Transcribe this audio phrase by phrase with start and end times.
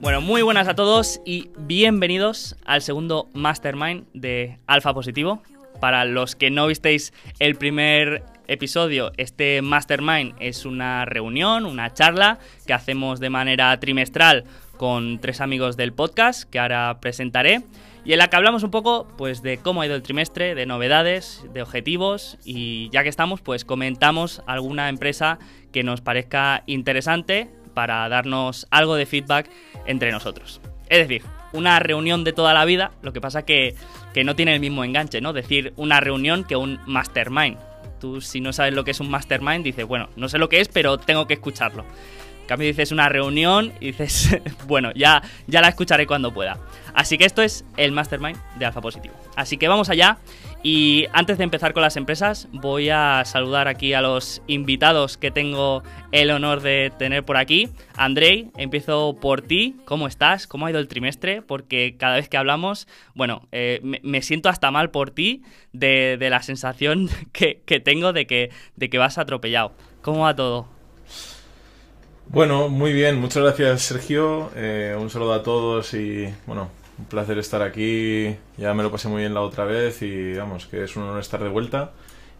[0.00, 5.42] Bueno, muy buenas a todos y bienvenidos al segundo Mastermind de Alfa Positivo.
[5.80, 12.38] Para los que no visteis el primer episodio, este Mastermind es una reunión, una charla
[12.66, 14.44] que hacemos de manera trimestral
[14.76, 17.62] con tres amigos del podcast que ahora presentaré
[18.04, 20.66] y en la que hablamos un poco pues de cómo ha ido el trimestre, de
[20.66, 25.38] novedades, de objetivos y ya que estamos pues comentamos alguna empresa
[25.72, 29.50] que nos parezca interesante para darnos algo de feedback
[29.86, 30.60] entre nosotros.
[30.88, 33.74] Es decir, una reunión de toda la vida, lo que pasa que,
[34.12, 35.32] que no tiene el mismo enganche, ¿no?
[35.32, 37.58] Decir una reunión que un mastermind.
[38.00, 40.60] Tú si no sabes lo que es un mastermind, dices, bueno, no sé lo que
[40.60, 41.84] es, pero tengo que escucharlo.
[42.42, 44.36] En cambio dices una reunión y dices,
[44.66, 46.58] bueno, ya, ya la escucharé cuando pueda.
[46.94, 49.14] Así que esto es el mastermind de Alfa Positivo.
[49.36, 50.18] Así que vamos allá
[50.62, 55.30] y antes de empezar con las empresas, voy a saludar aquí a los invitados que
[55.30, 57.70] tengo el honor de tener por aquí.
[57.96, 59.76] Andrei, empiezo por ti.
[59.86, 60.46] ¿Cómo estás?
[60.46, 61.40] ¿Cómo ha ido el trimestre?
[61.40, 65.42] Porque cada vez que hablamos, bueno, eh, me, siento hasta mal por ti
[65.72, 69.72] de, la sensación que, tengo de que, de que vas atropellado.
[70.02, 70.68] ¿Cómo va todo?
[72.26, 73.18] Bueno, muy bien.
[73.18, 74.50] Muchas gracias, Sergio.
[74.54, 76.70] Eh, un saludo a todos y, bueno,
[77.00, 78.36] un placer estar aquí.
[78.56, 81.20] Ya me lo pasé muy bien la otra vez y vamos, que es un honor
[81.20, 81.92] estar de vuelta.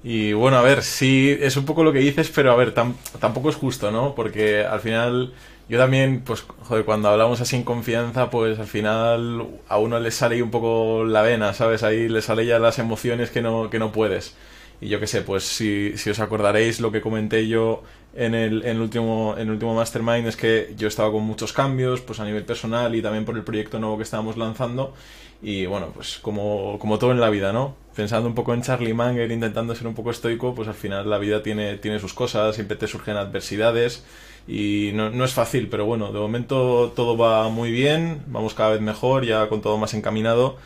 [0.02, 3.50] Y bueno, a ver, sí, es un poco lo que dices, pero a ver, tampoco
[3.50, 4.14] es justo, ¿no?
[4.14, 5.33] Porque al final,
[5.69, 10.11] yo también, pues, joder, cuando hablamos así en confianza, pues al final a uno le
[10.11, 11.83] sale un poco la vena, ¿sabes?
[11.83, 14.36] Ahí le sale ya las emociones que no, que no puedes.
[14.80, 17.83] Y yo qué sé, pues si, si os acordaréis lo que comenté yo
[18.14, 21.53] en el, en el, último, en el último Mastermind es que yo estaba con muchos
[21.53, 24.94] cambios, pues a nivel personal y también por el proyecto nuevo que estábamos lanzando.
[25.42, 27.75] Y bueno, pues como, como todo en la vida, ¿no?
[27.97, 31.19] Pensando un poco en Charlie Manger, intentando ser un poco estoico, pues al final la
[31.19, 34.05] vida tiene, tiene sus cosas, siempre te surgen adversidades
[34.47, 38.70] y no, no es fácil, pero bueno, de momento todo va muy bien, vamos cada
[38.70, 40.58] vez mejor, ya con todo más encaminado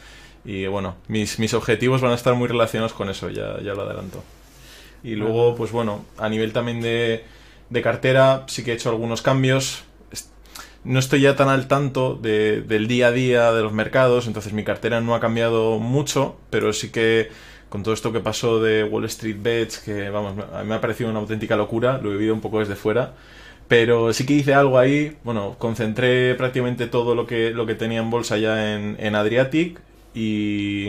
[0.45, 3.83] y bueno, mis, mis objetivos van a estar muy relacionados con eso, ya, ya lo
[3.83, 4.23] adelanto.
[5.03, 7.25] Y luego, pues bueno, a nivel también de,
[7.71, 9.85] de cartera sí que he hecho algunos cambios.
[10.85, 14.53] No estoy ya tan al tanto de, del día a día de los mercados, entonces
[14.53, 17.31] mi cartera no ha cambiado mucho, pero sí que
[17.71, 20.81] con todo esto que pasó de Wall Street Bets, que vamos, a mí me ha
[20.81, 23.15] parecido una auténtica locura, lo he vivido un poco desde fuera,
[23.67, 28.01] pero sí que hice algo ahí, bueno, concentré prácticamente todo lo que, lo que tenía
[28.01, 29.81] en bolsa ya en, en Adriatic
[30.15, 30.89] y,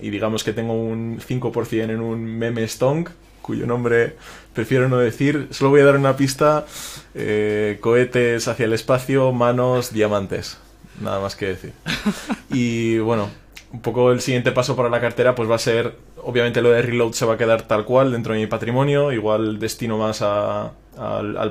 [0.00, 4.16] y digamos que tengo un 5% en un meme stonk cuyo nombre
[4.54, 5.48] prefiero no decir.
[5.50, 6.66] Solo voy a dar una pista.
[7.14, 10.58] Eh, cohetes hacia el espacio, manos, diamantes.
[11.00, 11.72] Nada más que decir.
[12.54, 13.30] Y bueno,
[13.72, 16.82] un poco el siguiente paso para la cartera pues va a ser, obviamente lo de
[16.82, 20.72] Reload se va a quedar tal cual dentro de mi patrimonio, igual destino más al,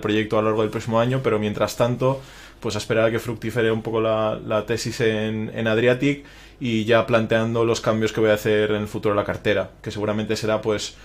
[0.01, 2.21] proyecto a lo largo del próximo año, pero mientras tanto
[2.59, 6.23] pues a esperar a que fructifere un poco la, tesis en, en Adriatic
[6.59, 9.71] y ya planteando los cambios que voy a hacer en el futuro de la cartera,
[9.81, 10.95] que seguramente será pues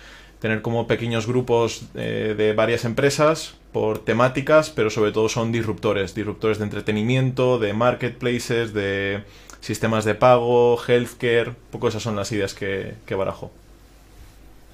[0.41, 6.14] tener como pequeños grupos eh, de varias empresas por temáticas, pero sobre todo son disruptores,
[6.14, 9.22] disruptores de entretenimiento, de marketplaces, de
[9.60, 13.50] sistemas de pago, healthcare, un poco esas son las ideas que, que barajo.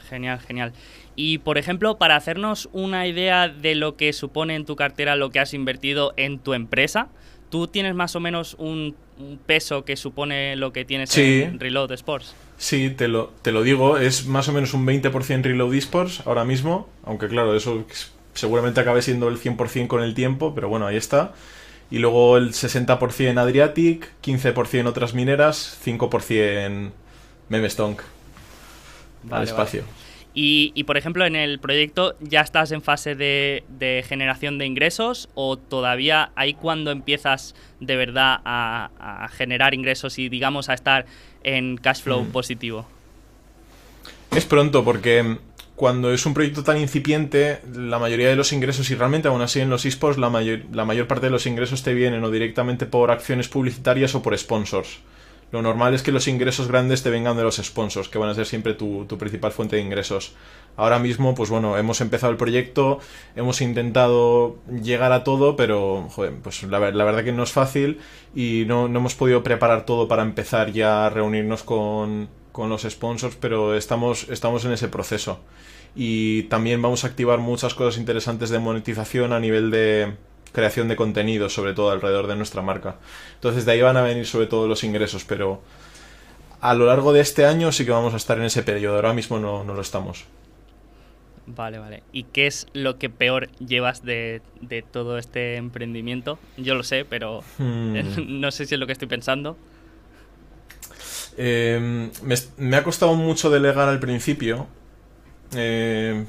[0.08, 0.72] Genial, genial.
[1.16, 5.30] Y por ejemplo, para hacernos una idea de lo que supone en tu cartera lo
[5.30, 7.08] que has invertido en tu empresa,
[7.50, 8.94] ¿tú tienes más o menos un,
[9.46, 12.34] peso que supone lo que tienes en Reload Sports?
[12.58, 16.44] Sí, te lo, te lo digo, es más o menos un 20% Reload Esports ahora
[16.44, 17.84] mismo, aunque claro, eso
[18.34, 21.32] seguramente acabe siendo el 100% con el tiempo, pero bueno, ahí está.
[21.90, 26.90] Y luego el 60% Adriatic, 15% otras mineras, 5%
[27.48, 28.00] Memestonk
[29.24, 29.82] vale, al espacio.
[30.34, 35.58] Y, por ejemplo, en el proyecto, ¿ya estás en fase de, generación de ingresos o
[35.58, 41.04] todavía ahí cuando empiezas de verdad a, generar ingresos y, digamos, a estar
[41.44, 42.32] en cash flow mm.
[42.32, 42.86] positivo?
[44.30, 45.36] Es pronto porque
[45.76, 49.60] cuando es un proyecto tan incipiente, la mayoría de los ingresos, y realmente aún así
[49.60, 52.86] en los esports, la mayor, la mayor parte de los ingresos te vienen o directamente
[52.86, 55.00] por acciones publicitarias o por sponsors
[55.52, 58.34] lo normal es que los ingresos grandes te vengan de los sponsors, que van a
[58.34, 60.34] ser siempre tu, principal fuente de ingresos.
[60.76, 63.00] Ahora mismo, pues bueno, hemos empezado el proyecto,
[63.36, 66.08] hemos intentado llegar a todo, pero
[66.42, 68.00] pues la, verdad que no es fácil
[68.34, 73.36] y no, hemos podido preparar todo para empezar ya a reunirnos con, con los sponsors,
[73.36, 75.40] pero estamos, estamos en ese proceso.
[75.94, 80.14] Y también vamos a activar muchas cosas interesantes de monetización a nivel de,
[80.52, 82.96] creación de contenido, sobre todo alrededor de nuestra marca.
[83.34, 85.62] Entonces de ahí van a venir sobre todo los ingresos, pero
[86.60, 89.14] a lo largo de este año sí que vamos a estar en ese periodo, ahora
[89.14, 90.26] mismo no, no lo estamos.
[91.46, 92.04] Vale, vale.
[92.12, 96.40] ¿Y qué es lo que peor llevas de, de todo este emprendimiento?
[96.56, 97.96] Yo lo sé, pero Hmm.
[98.40, 99.58] no sé si es lo que estoy pensando.
[101.36, 104.68] Eh, me, me ha costado mucho delegar al principio.
[105.54, 106.24] eh,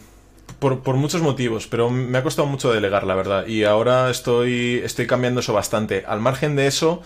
[0.71, 3.47] por, muchos motivos, pero me ha costado mucho delegar, la verdad.
[3.47, 6.05] Y ahora estoy, estoy cambiando eso bastante.
[6.07, 7.01] Al margen de eso,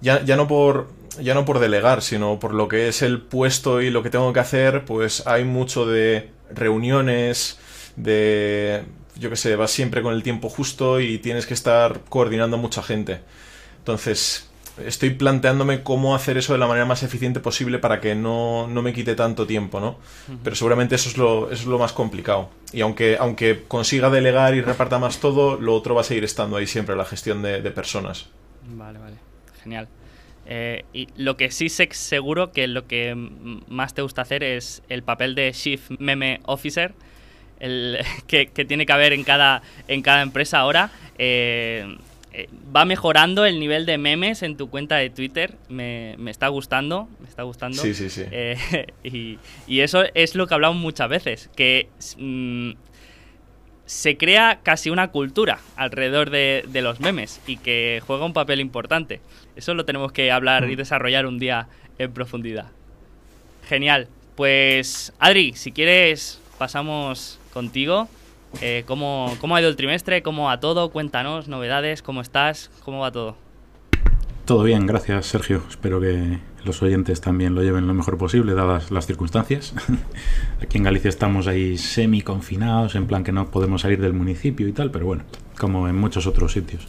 [0.00, 0.88] ya, ya no por.
[1.20, 4.32] Ya no por delegar, sino por lo que es el puesto y lo que tengo
[4.32, 7.58] que hacer, pues hay mucho de reuniones,
[7.96, 8.84] de.
[9.16, 12.82] Yo qué sé, vas siempre con el tiempo justo y tienes que estar coordinando mucha
[12.82, 13.20] gente.
[13.78, 14.49] Entonces,
[14.84, 18.82] estoy planteándome cómo hacer eso de la manera más eficiente posible para que no, no
[18.82, 19.98] me quite tanto tiempo, ¿no?
[20.42, 22.50] Pero seguramente eso es lo, eso es lo más complicado.
[22.72, 26.56] Y aunque, aunque consiga delegar y reparta más todo, lo otro va a seguir estando
[26.56, 28.28] ahí siempre, la gestión de, de personas.
[28.66, 29.16] Vale, vale.
[29.62, 29.88] Genial.
[30.46, 33.14] Eh, y lo que sí sé seguro que lo que
[33.68, 36.92] más te gusta hacer es el papel de Chief Meme Officer,
[37.60, 40.90] el, que, que tiene que haber en cada, en cada empresa ahora.
[41.18, 41.96] Eh,
[42.32, 45.56] eh, va mejorando el nivel de memes en tu cuenta de Twitter.
[45.68, 47.80] Me, me está gustando, me está gustando.
[47.82, 48.22] Sí, sí, sí.
[48.30, 51.88] Eh, y, y eso es lo que hablamos muchas veces, que
[52.18, 52.72] mm,
[53.86, 58.60] se crea casi una cultura alrededor de, de los memes y que juega un papel
[58.60, 59.20] importante.
[59.56, 60.78] Eso lo tenemos que hablar y Mm.
[60.78, 61.66] desarrollar un día
[61.98, 62.66] en profundidad.
[63.68, 64.08] Genial.
[64.36, 68.08] Pues Adri, si quieres pasamos contigo.
[68.60, 70.22] Eh, ¿cómo, ¿Cómo ha ido el trimestre?
[70.22, 70.90] ¿Cómo va todo?
[70.90, 72.70] Cuéntanos, novedades, ¿cómo estás?
[72.84, 73.36] ¿Cómo va todo?
[74.44, 75.62] Todo bien, gracias Sergio.
[75.68, 79.74] Espero que los oyentes también lo lleven lo mejor posible, dadas las circunstancias.
[80.60, 84.66] Aquí en Galicia estamos ahí semi confinados, en plan que no podemos salir del municipio
[84.66, 85.24] y tal, pero bueno,
[85.58, 86.88] como en muchos otros sitios.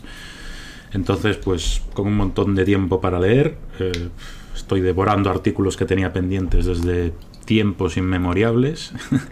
[0.93, 4.09] Entonces, pues con un montón de tiempo para leer, eh,
[4.55, 7.13] estoy devorando artículos que tenía pendientes desde
[7.45, 8.93] tiempos inmemoriales.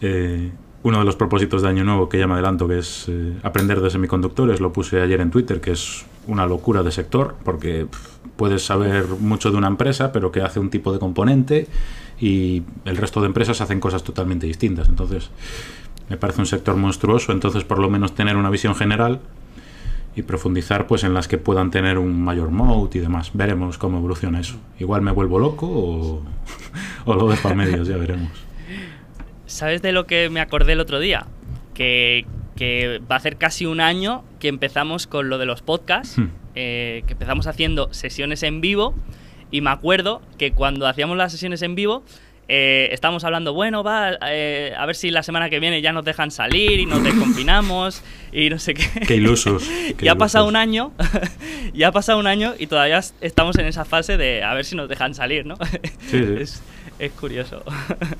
[0.00, 0.52] Eh,
[0.88, 3.80] uno de los propósitos de Año Nuevo que ya me adelanto, que es eh, aprender
[3.80, 7.86] de semiconductores, lo puse ayer en Twitter, que es una locura de sector, porque
[8.36, 11.68] puedes saber mucho de una empresa, pero que hace un tipo de componente
[12.18, 14.88] y el resto de empresas hacen cosas totalmente distintas.
[14.88, 15.30] Entonces,
[16.08, 19.20] me parece un sector monstruoso, entonces por lo menos tener una visión general
[20.16, 23.30] y profundizar pues en las que puedan tener un mayor mode y demás.
[23.34, 24.56] Veremos cómo evoluciona eso.
[24.78, 26.22] Igual me vuelvo loco o,
[27.04, 28.47] o lo dejo a medios, ya veremos.
[29.48, 31.26] ¿Sabes de lo que me acordé el otro día?
[31.74, 32.24] Que,
[32.56, 36.28] que va a ser casi un año que empezamos con lo de los podcasts, Hmm.
[36.54, 38.94] eh, que empezamos haciendo sesiones en vivo
[39.50, 42.04] y me acuerdo que cuando hacíamos las sesiones en vivo
[42.50, 46.02] eh, estábamos hablando, bueno, va, eh, a ver si la semana que viene ya nos
[46.04, 48.02] dejan salir y nos desconfinamos
[48.32, 48.84] y no sé qué.
[49.06, 49.68] Qué ilusos.
[49.98, 50.92] qué ya ha pasado un año,
[51.74, 54.64] ya ha pasado un año y todavía es- estamos en esa fase de a ver
[54.64, 55.56] si nos dejan salir, ¿no?
[56.10, 56.34] Sí, sí.
[56.40, 56.62] Es,
[56.98, 57.62] es curioso.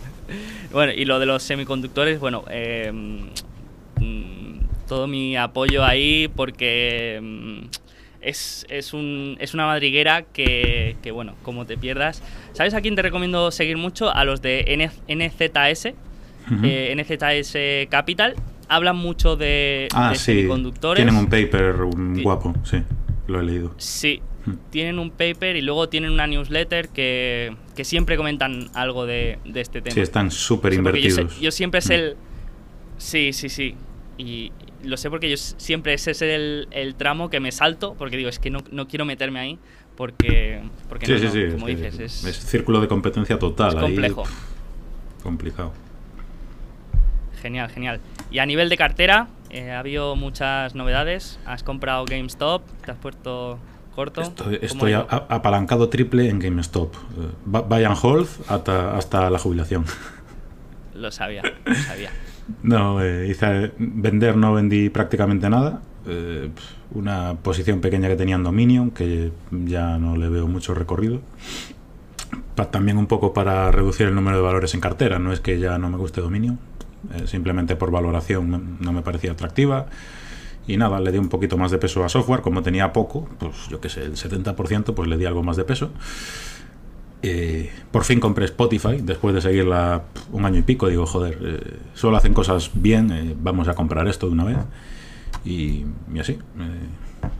[0.72, 7.58] bueno, y lo de los semiconductores, bueno, eh, mm, todo mi apoyo ahí porque mm,
[8.20, 12.22] es, es, un, es una madriguera que, que, bueno, como te pierdas.
[12.52, 14.14] ¿Sabes a quién te recomiendo seguir mucho?
[14.14, 15.92] A los de N- NZS,
[16.64, 18.34] eh, NZS Capital.
[18.70, 20.24] Hablan mucho de, Ah, de sí.
[20.34, 21.02] semiconductores.
[21.02, 22.82] Tienen un paper un guapo, sí.
[23.26, 23.74] Lo he leído.
[23.78, 24.20] Sí.
[24.70, 29.60] Tienen un paper y luego tienen una newsletter que, que siempre comentan algo de, de
[29.60, 29.94] este tema.
[29.94, 31.40] Sí, están súper yo, sé- invertidos.
[31.40, 31.92] yo siempre es Mm.
[31.92, 32.16] el...
[32.98, 33.74] Sí, sí, sí.
[34.16, 34.52] Y
[34.84, 38.28] lo sé porque yo siempre ese es el, el tramo que me salto, porque digo,
[38.28, 39.58] es que no, no quiero meterme ahí,
[39.96, 41.40] porque, porque Sí, no, sí, no, sí.
[41.42, 43.68] es como dices, es, es círculo de competencia total.
[43.70, 44.24] es ahí, complejo.
[45.22, 45.72] complicado.
[47.42, 48.00] Genial, genial.
[48.30, 51.38] Y a nivel de cartera, eh, ha habido muchas novedades.
[51.46, 53.58] Has comprado GameStop, te has puesto
[53.98, 54.20] corto.
[54.22, 56.94] Estoy, ¿Cómo estoy a- a- apalancado triple en GameStop.
[56.94, 56.98] Eh,
[57.50, 59.84] bu- buy and hold hasta, hasta la jubilación.
[60.94, 62.10] Lo sabía, lo sabía.
[62.62, 65.82] No, eh, hice vender, no vendí prácticamente nada.
[66.06, 66.48] Eh,
[66.92, 71.20] una posición pequeña que tenía en Dominion, que ya no le veo mucho recorrido.
[72.54, 75.18] Pa- también un poco para reducir el número de valores en cartera.
[75.18, 76.58] No es que ya no me guste Dominion,
[77.14, 79.86] eh, simplemente por valoración no me parecía atractiva.
[80.68, 82.42] Y nada, le di un poquito más de peso a software.
[82.42, 85.64] Como tenía poco, pues yo qué sé, el 70%, pues le di algo más de
[85.64, 85.90] peso.
[87.22, 90.86] Eh, por fin compré Spotify después de seguirla un año y pico.
[90.88, 94.58] Digo, joder, eh, solo hacen cosas bien, eh, vamos a comprar esto de una vez.
[95.44, 96.38] Y, y así, eh,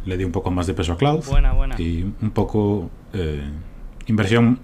[0.07, 1.25] le di un poco más de peso a Cloud.
[1.27, 1.81] Buena, buena.
[1.81, 3.43] Y un poco eh,
[4.07, 4.59] inversión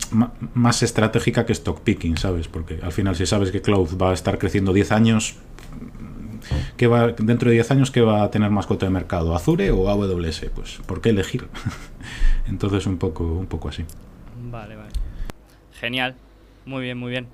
[0.55, 2.49] más estratégica que stock picking, ¿sabes?
[2.49, 5.37] Porque al final, si sabes que Cloud va a estar creciendo 10 años,
[6.77, 9.35] ¿qué va, dentro de 10 años, ¿qué va a tener más cuota de mercado?
[9.35, 10.47] ¿Azure o AWS?
[10.55, 11.47] Pues, ¿por qué elegir?
[12.49, 13.85] Entonces, un poco, un poco así.
[14.51, 14.91] Vale, vale.
[15.81, 16.15] Genial.
[16.67, 17.27] Muy bien, muy bien.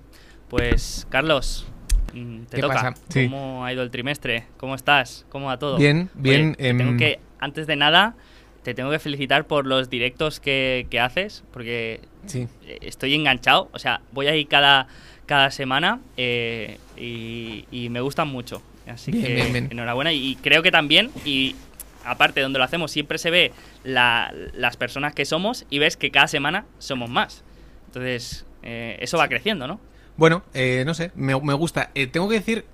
[0.49, 1.67] Pues, Carlos,
[2.14, 2.75] mm, te ¿Qué toca.
[2.75, 2.95] pasa?
[3.09, 3.25] Sí.
[3.25, 4.47] ¿Cómo ha ido el trimestre?
[4.57, 5.25] ¿Cómo estás?
[5.29, 5.76] ¿Cómo va todo?
[5.76, 8.14] Bien, bien, Oye, tengo em, que, antes de nada,
[8.62, 12.49] te tengo que felicitar por los directos que, que haces, porque Sí.
[12.83, 13.69] estoy enganchado.
[13.73, 14.87] O sea, voy ahí cada,
[15.26, 18.61] cada semana eh, y, y me gustan mucho.
[18.90, 19.68] Así Bien, que bien, bien.
[19.70, 20.12] enhorabuena.
[20.12, 21.56] Y creo que también, y
[22.04, 23.52] aparte donde lo hacemos, siempre se ve
[23.85, 27.44] la- las personas que somos y ves que cada semana somos más.
[27.87, 29.80] Entonces, eh, eso va creciendo, ¿no?
[30.16, 31.90] Bueno, eh, no sé, me, me gusta.
[31.94, 32.64] Eh, tengo que decir,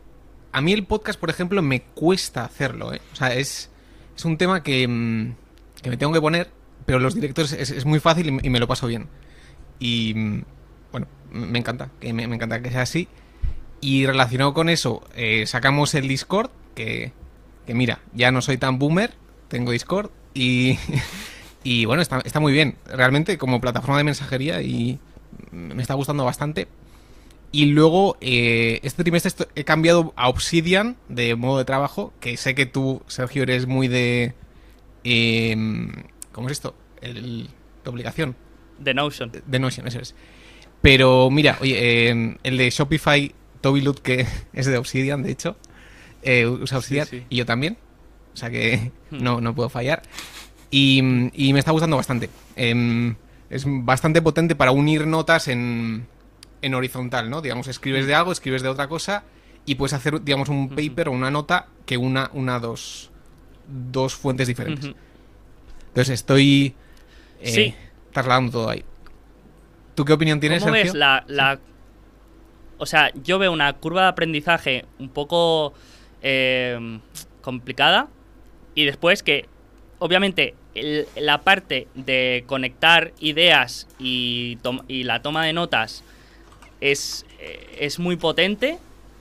[0.53, 2.89] a mí el podcast, por ejemplo, me cuesta hacerlo.
[3.13, 3.71] O sea, es,
[4.17, 5.35] es un tema que, mm,
[5.83, 6.51] que me tengo que poner,
[6.87, 9.09] pero los directores es, es muy fácil y, me- y me lo paso bien.
[9.79, 10.43] Y, mm,
[10.93, 13.09] bueno, me encanta, que me, me encanta que sea así.
[13.87, 17.13] Y relacionado con eso, eh, sacamos el Discord, que,
[17.69, 19.13] que mira, ya no soy tan boomer,
[19.47, 20.77] tengo Discord y,
[21.63, 24.99] y bueno, está, está muy bien, realmente como plataforma de mensajería y
[25.53, 26.67] me está gustando bastante.
[27.53, 32.57] Y luego, eh, este trimestre he cambiado a Obsidian de modo de trabajo, que sé
[32.57, 34.35] que tú, Sergio, eres muy de...
[35.05, 35.93] em,
[36.33, 36.75] ¿Cómo es esto?
[37.01, 37.51] El,
[37.85, 38.35] de obligación.
[38.81, 39.31] De Notion.
[39.47, 40.17] De Notion, eso es.
[40.83, 45.57] Pero mira, oye, em, el de Shopify, Toby Lut, que es de Obsidian, de hecho,
[46.23, 47.25] eh, usa Obsidian, sí.
[47.29, 47.77] y yo también.
[48.35, 49.23] O sea que Hmm.
[49.23, 50.03] no, no puedo fallar.
[50.71, 50.99] Y,
[51.33, 52.29] y me está gustando bastante.
[52.57, 53.15] Em,
[53.51, 56.07] es bastante potente para unir notas en,
[56.61, 57.41] en horizontal, ¿no?
[57.41, 59.23] Digamos, escribes de algo, escribes de otra cosa,
[59.65, 63.11] y puedes hacer, digamos, un paper o una nota que una, una dos,
[63.69, 64.93] dos fuentes diferentes.
[65.89, 66.75] Entonces estoy
[67.41, 67.75] eh, Sí.
[68.13, 68.85] trasladando todo ahí.
[69.95, 70.93] ¿Tú qué opinión tienes, ¿Cómo Sergio?
[70.93, 71.59] ves la, la-
[72.79, 75.73] O sea, yo veo una curva de aprendizaje un poco
[76.23, 76.99] eh,
[77.41, 78.09] complicada
[78.75, 79.47] y después que,
[79.99, 80.55] obviamente,
[81.17, 86.05] la parte de conectar ideas y, y la toma de notas
[86.81, 88.79] es, eh, es muy potente.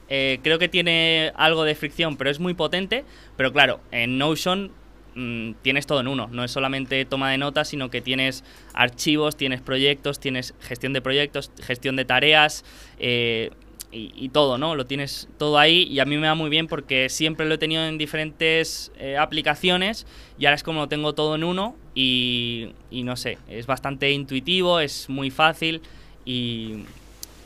[0.10, 3.06] Eh, creo que tiene algo de fricción, pero es muy potente.
[3.38, 4.72] Pero claro, en Notion
[5.16, 6.28] mm, tienes todo en uno.
[6.32, 8.44] No es solamente toma de notas, sino que tienes
[8.74, 12.64] archivos, tienes proyectos, tienes gestión de proyectos, gestión de tareas
[13.00, 13.52] eh,
[13.92, 14.76] y, y todo, ¿no?
[14.76, 17.58] Lo tienes todo ahí y a mí me va muy bien porque siempre lo he
[17.58, 20.06] tenido en diferentes eh, aplicaciones
[20.38, 24.12] y ahora es como lo tengo todo en uno y, y no sé, es bastante
[24.12, 25.82] intuitivo, es muy fácil
[26.26, 26.84] y,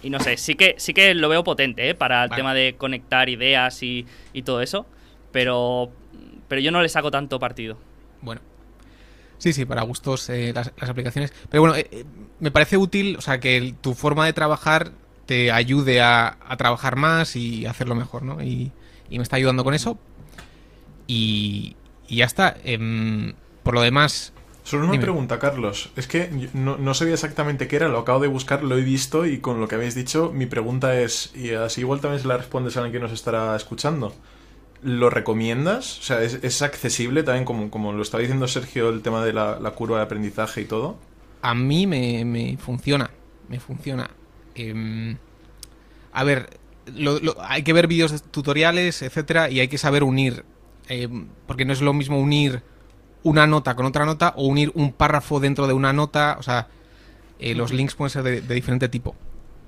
[0.01, 1.93] y no sé, sí que, sí que lo veo potente ¿eh?
[1.93, 2.39] para el Vale.
[2.39, 4.87] tema de conectar ideas y, y todo eso,
[5.31, 5.91] pero,
[6.49, 7.77] pero yo no le saco tanto partido.
[8.21, 8.41] Bueno.
[9.37, 11.31] Sí, sí, para gustos eh, las, las aplicaciones.
[11.49, 12.03] Pero bueno, eh, eh,
[12.41, 14.91] me parece útil, o sea, que el- tu forma de trabajar
[15.25, 18.43] te ayude a, a trabajar más y hacerlo mejor, ¿no?
[18.43, 18.73] Y,
[19.09, 19.97] y me está ayudando con eso.
[21.07, 21.75] Y,
[22.07, 22.57] y ya está.
[22.63, 25.03] Em, por lo demás, Solo una Dime.
[25.03, 25.89] pregunta, Carlos.
[25.95, 28.81] Es que yo no, no sabía exactamente qué era, lo acabo de buscar, lo he
[28.83, 32.27] visto y con lo que habéis dicho, mi pregunta es, y así igual también se
[32.27, 34.13] la respondes a alguien que nos estará escuchando.
[34.81, 35.99] ¿Lo recomiendas?
[35.99, 39.33] O sea, ¿es, es accesible también, como, como lo estaba diciendo Sergio, el tema de
[39.33, 40.97] la, la curva de aprendizaje y todo?
[41.41, 43.09] a mí me, me funciona.
[43.47, 44.09] Me funciona.
[44.55, 45.15] Em,
[46.11, 46.49] a ver,
[46.93, 50.43] lo- lo- hay que ver vídeos de tutoriales, etcétera, y hay que saber unir.
[50.89, 52.61] em, porque no es lo mismo unir
[53.23, 56.35] una nota con otra nota o unir un párrafo dentro de una nota.
[56.39, 56.67] O sea,
[57.39, 59.15] eh, los links pueden ser de, de diferente tipo.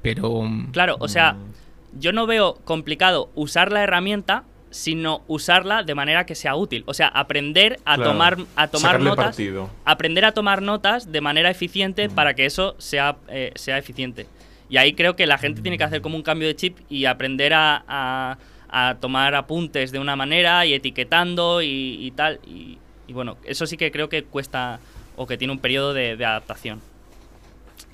[0.01, 0.43] Pero.
[0.73, 1.99] Claro, o sea, Mm.
[1.99, 6.83] yo no veo complicado usar la herramienta, sino usarla de manera que sea útil.
[6.87, 9.25] O sea, aprender a Claro, tomar, a tomar notas.
[9.25, 9.69] partido.
[9.85, 14.25] Aprender a tomar notas de manera eficiente para que eso sea, eh, sea eficiente.
[14.69, 17.05] Y ahí creo que la gente tiene que hacer como un cambio de chip y
[17.05, 18.37] aprender a, a-
[18.73, 22.39] a tomar apuntes de una manera y etiquetando y, y tal.
[22.47, 24.79] Y, y bueno, eso sí que creo que cuesta
[25.17, 26.79] o que tiene un periodo de- de adaptación.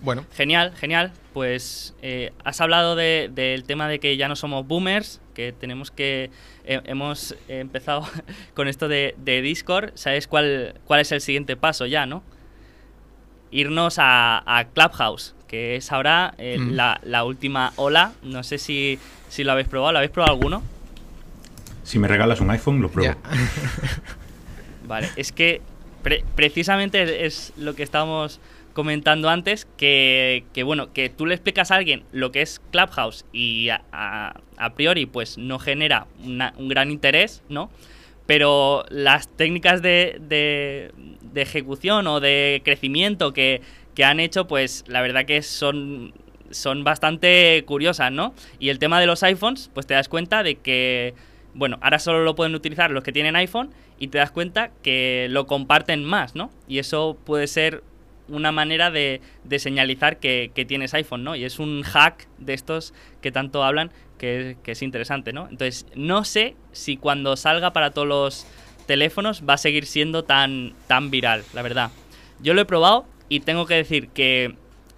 [0.02, 1.12] bueno, Genial, genial.
[1.34, 5.92] Pues eh, has hablado de- del tema de que ya no somos boomers, que tenemos
[5.92, 6.32] que...
[6.66, 8.04] eh, hemos empezado
[8.56, 9.92] con esto de, de Discord.
[9.94, 12.24] ¿Sabes cuál, cuál es el siguiente paso ya, no?
[13.52, 16.72] Irnos a, a Clubhouse, que es ahora eh, Mm.
[16.72, 18.14] la, la última ola.
[18.24, 18.98] No sé si,
[19.30, 19.92] si lo habéis probado.
[19.92, 20.64] ¿Lo habéis probado alguno?
[21.84, 23.16] Si me regalas un iPhone, lo pruebo.
[24.88, 25.62] Vale, es que
[26.02, 28.40] pre- precisamente es lo que estábamos
[28.78, 33.26] comentando antes, que, que, bueno, que tú le explicas a alguien lo que es Clubhouse
[33.34, 37.72] y a, a- priori pues no genera un gran interés, ¿no?
[38.28, 40.92] Pero las técnicas de, de-
[41.24, 43.62] de ejecución o de crecimiento que,
[43.96, 46.14] que han hecho, pues la verdad que son,
[46.52, 48.36] son bastante curiosas, ¿no?
[48.60, 51.16] Y el tema de los iPhones, pues te das cuenta de que,
[51.56, 55.26] bueno, ahora solo lo pueden utilizar los que tienen iPhone y te das cuenta que
[55.32, 56.52] lo comparten más, ¿no?
[56.68, 57.82] Y eso puede ser
[58.28, 61.36] una manera de, de señalizar que, que, tienes iPhone, ¿no?
[61.36, 65.48] Y es un hack de estos que tanto hablan que, que, es interesante, ¿no?
[65.50, 68.48] Entonces, no sé si cuando salga para todos los
[68.88, 71.92] teléfonos va a seguir siendo tan, tan viral, la verdad.
[72.40, 74.56] Yo lo he probado y tengo que decir que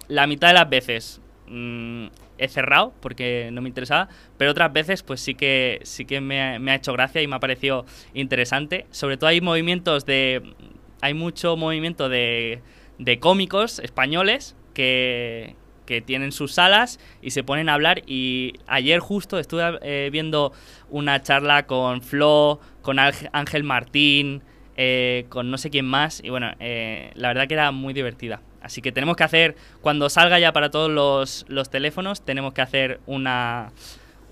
[0.08, 2.06] la mitad de las veces mmm,
[2.38, 4.08] he cerrado porque no me interesaba,
[4.38, 7.36] pero otras veces pues sí que, sí que me, me ha hecho gracia y me
[7.36, 7.84] ha parecido
[8.14, 8.86] interesante.
[8.90, 10.54] Sobre todo hay movimientos de...
[11.02, 12.60] Hay mucho movimiento de,
[13.00, 18.02] de cómicos españoles que, que tienen sus salas y se ponen a hablar.
[18.06, 20.52] Y ayer justo estuve eh, viendo
[20.90, 24.42] una charla con Flo, con Ángel Martín,
[24.76, 26.22] eh, con no sé quién más.
[26.22, 28.42] Y bueno, eh, la verdad que era muy divertida.
[28.62, 32.60] Así que tenemos que hacer, cuando salga ya para todos los, los teléfonos, tenemos que
[32.60, 33.72] hacer una,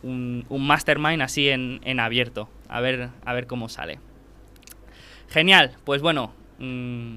[0.02, 2.50] un, mastermind así en, en, abierto.
[2.68, 3.98] A ver, a ver cómo sale.
[5.30, 7.16] Genial, pues bueno, mmm,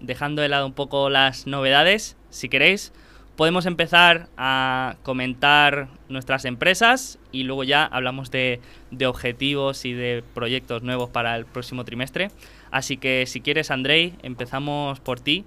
[0.00, 2.92] dejando de lado un poco las novedades, si queréis,
[3.38, 10.24] podemos empezar a comentar nuestras empresas y luego ya hablamos de, de, objetivos y de
[10.34, 12.32] proyectos nuevos para el próximo trimestre.
[12.72, 15.44] Así que si quieres, Andrei, empezamos por ti.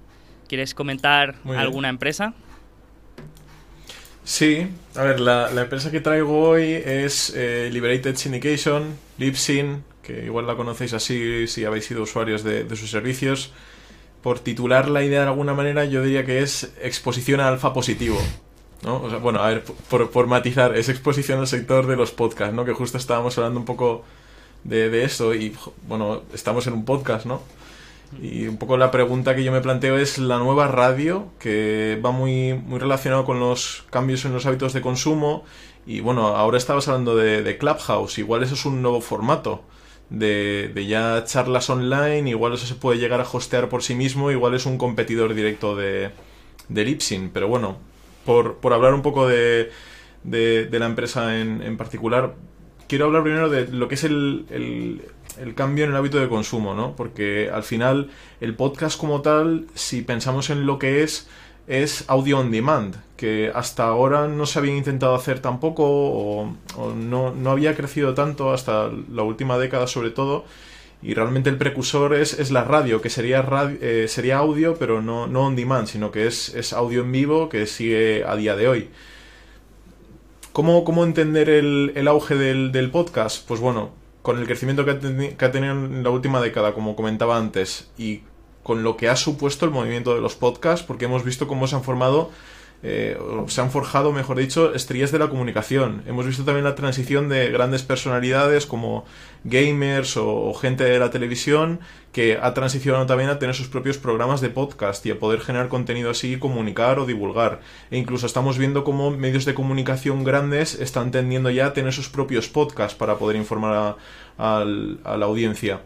[0.47, 2.33] ¿Quieres comentar alguna empresa?
[4.23, 10.25] Sí, a ver, la, la, empresa que traigo hoy es eh, Liberated Syndication, Libsyn, que
[10.25, 13.51] igual la conocéis así si habéis sido usuarios de, de sus servicios
[14.21, 18.19] por titular la idea de alguna manera, yo diría que es exposición a alfa positivo.
[18.83, 19.01] ¿no?
[19.01, 22.65] O sea, bueno, a ver, por, matizar, es exposición al sector de los podcasts, ¿no?
[22.65, 24.03] Que justo estábamos hablando un poco
[24.63, 25.55] de, de esto y,
[25.87, 27.41] bueno, estamos en un podcast, ¿no?
[28.21, 32.11] Y un poco la pregunta que yo me planteo es la nueva radio, que va
[32.11, 35.45] muy, muy relacionado con los cambios en los hábitos de consumo.
[35.85, 39.63] Y bueno, ahora estabas hablando de, de Clubhouse, igual eso es un nuevo formato
[40.11, 44.29] de, de, ya charlas online, igual eso se puede llegar a hostear por sí mismo,
[44.29, 46.11] igual es un competidor directo de,
[46.67, 47.77] de Lipsin, pero bueno,
[48.25, 49.71] por, por hablar un poco de,
[50.23, 52.35] de, de la empresa en, en, particular,
[52.89, 55.01] quiero hablar primero de lo que es el, el,
[55.39, 56.93] el, cambio en el hábito de consumo, ¿no?
[56.95, 58.09] Porque al final
[58.41, 61.29] el podcast como tal, si pensamos en lo que es,
[61.71, 66.53] es audio on demand, que hasta ahora no se había intentado hacer tampoco o,
[66.97, 70.43] no, no, había crecido tanto hasta la última década sobre todo.
[71.01, 75.01] Y realmente el precursor es, es la radio, que sería, radio, eh, sería audio, pero
[75.01, 78.57] no, no on demand, sino que es, es, audio en vivo que sigue a día
[78.57, 78.89] de hoy.
[80.51, 83.47] ¿Cómo, cómo entender el, el auge del, del, podcast?
[83.47, 86.97] Pues bueno, con el crecimiento que ha, que ha tenido en la última década, como
[86.97, 88.21] comentaba antes, y
[88.63, 91.75] con lo que ha supuesto el movimiento de los podcasts, porque hemos visto cómo se
[91.75, 92.31] han formado,
[92.83, 93.15] eh,
[93.47, 96.01] se han forjado, mejor dicho, estrellas de la comunicación.
[96.07, 99.05] Hemos visto también la transición de grandes personalidades como
[99.43, 101.79] gamers o, gente de la televisión
[102.11, 105.69] que ha transicionado también a tener sus propios programas de podcast y a poder generar
[105.69, 107.61] contenido así, comunicar o divulgar.
[107.91, 112.09] E incluso estamos viendo cómo medios de comunicación grandes están tendiendo ya a tener sus
[112.09, 113.97] propios podcasts para poder informar
[114.37, 114.65] a, a
[115.17, 115.81] la audiencia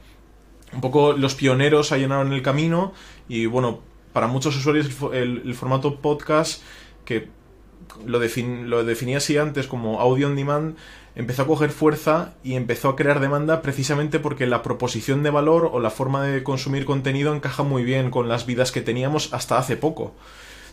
[0.73, 2.93] un poco los pioneros allanaron el camino
[3.27, 3.79] y bueno,
[4.13, 6.61] para muchos usuarios el, formato podcast
[7.05, 7.29] que
[8.05, 10.75] lo, defin, lo, definía así antes como audio on demand
[11.15, 15.69] empezó a coger fuerza y empezó a crear demanda precisamente porque la proposición de valor
[15.71, 19.57] o la forma de consumir contenido encaja muy bien con las vidas que teníamos hasta
[19.57, 20.13] hace poco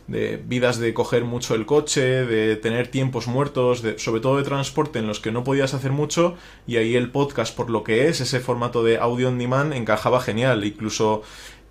[0.06, 4.44] de vidas de coger mucho el coche, de tener tiempos muertos, de, sobre todo de
[4.44, 6.36] transporte en los que no podías hacer mucho
[6.66, 10.20] y ahí el podcast por lo que es, ese formato de audio on demand encajaba
[10.20, 10.64] genial.
[10.64, 11.22] Incluso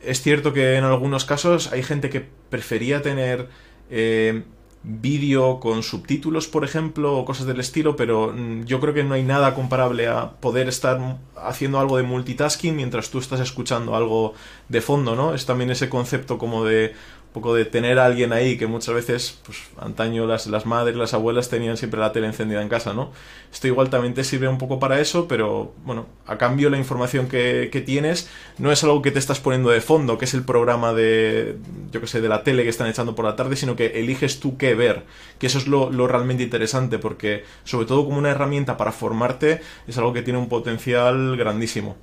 [0.01, 3.49] es cierto que en algunos casos hay gente que prefería tener
[3.89, 4.43] eh,
[4.83, 8.33] vídeo con subtítulos, por ejemplo, o cosas del estilo, pero
[8.65, 13.11] yo creo que no hay nada comparable a poder estar haciendo algo de multitasking mientras
[13.11, 14.33] tú estás escuchando algo
[14.69, 15.35] de fondo, ¿no?
[15.35, 16.95] Es también ese concepto como de
[17.33, 21.13] poco de tener a alguien ahí que muchas veces, pues antaño las, las madres, las
[21.13, 23.11] abuelas tenían siempre la tele encendida en casa, ¿no?
[23.51, 27.27] Esto igual también te sirve un poco para eso, pero bueno, a cambio la información
[27.27, 30.43] que, que tienes no es algo que te estás poniendo de fondo, que es el
[30.43, 31.57] programa de,
[31.91, 34.39] yo que sé, de la tele que están echando por la tarde, sino que eliges
[34.39, 35.03] tú qué ver,
[35.39, 39.61] que eso es lo, lo realmente interesante, porque sobre todo como una herramienta para formarte
[39.87, 41.95] es algo que tiene un potencial grandísimo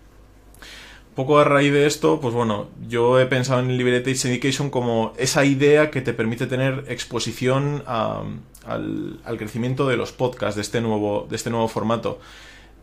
[1.19, 5.45] poco a raíz de esto, pues bueno, yo he pensado en Liberated Syndication como esa
[5.45, 11.35] idea que te permite tener exposición al, crecimiento de los podcasts de este nuevo, de
[11.35, 12.21] este nuevo formato.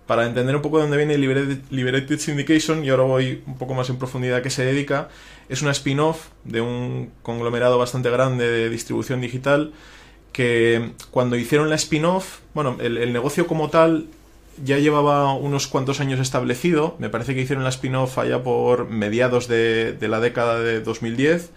[0.05, 3.89] Para entender un poco de dónde viene Liberated, Syndication, y ahora voy un poco más
[3.89, 5.07] en profundidad a qué se dedica,
[5.47, 9.71] es una spin-off de un conglomerado bastante grande de distribución digital
[10.33, 14.07] que cuando hicieron la spin-off, bueno, el negocio como tal
[14.63, 16.95] ya llevaba unos cuantos años establecido.
[16.99, 21.51] Me parece que hicieron la spin-off allá por mediados de, la década de 2010.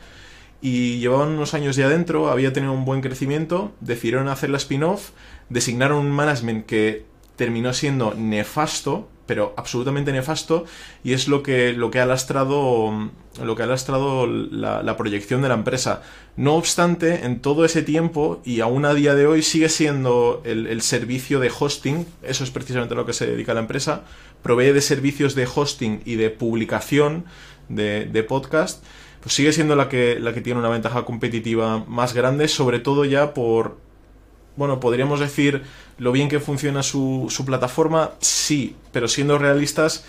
[0.61, 5.11] y llevaban unos años ya adentro, había tenido un buen crecimiento, decidieron hacer la spin-off,
[5.49, 7.05] designaron un management que
[7.37, 10.65] terminó siendo nefasto, pero absolutamente nefasto,
[11.05, 13.11] y es lo que, lo que ha lastrado,
[13.45, 16.03] lo que ha lastrado la, proyección de la empresa.
[16.37, 20.81] No obstante, en todo ese tiempo, y aún a día de hoy, sigue siendo el,
[20.81, 24.05] servicio de hosting, eso es precisamente a lo que se dedica la empresa,
[24.43, 27.27] provee de servicios de hosting y de publicación
[27.69, 28.83] de, de podcast,
[29.21, 33.05] pues sigue siendo la que, la que tiene una ventaja competitiva más grande, sobre todo
[33.05, 33.77] ya por,
[34.59, 35.63] bueno, podríamos decir
[35.99, 40.05] lo bien que funciona su, su plataforma, sí, pero siendo realistas,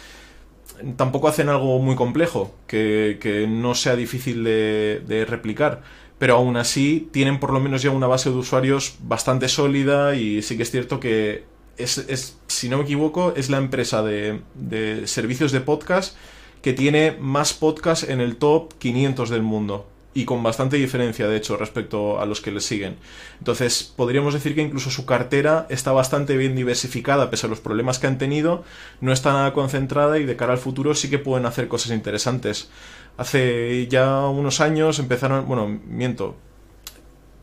[0.96, 5.84] tampoco hacen algo muy complejo, que, que no sea difícil de, replicar.
[6.18, 10.42] Pero aún así tienen por lo menos ya una base de usuarios bastante sólida y
[10.42, 11.44] sí que es cierto que
[11.78, 16.18] es, es si no me equivoco, es la empresa de, de servicios de podcast
[16.64, 19.88] que tiene más podcasts en el top 500 del mundo.
[20.13, 22.98] Y con bastante diferencia, de hecho, respecto a los que le siguen.
[23.38, 28.00] Entonces, podríamos decir que incluso su cartera está bastante bien diversificada, pese a los problemas
[28.00, 28.63] que han tenido,
[29.02, 32.69] no está nada concentrada y de cara al futuro sí que pueden hacer cosas interesantes.
[33.17, 36.36] Hace ya unos años empezaron, bueno, miento,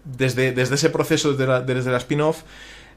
[0.05, 2.43] desde, desde ese proceso, desde la, desde la spin-off,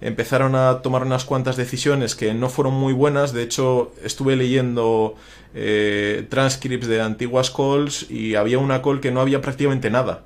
[0.02, 3.34] empezaron a tomar unas cuantas decisiones que no fueron muy buenas.
[3.34, 5.16] De hecho, estuve leyendo
[5.54, 10.24] eh, transcripts de antiguas calls y había una call que no había prácticamente nada.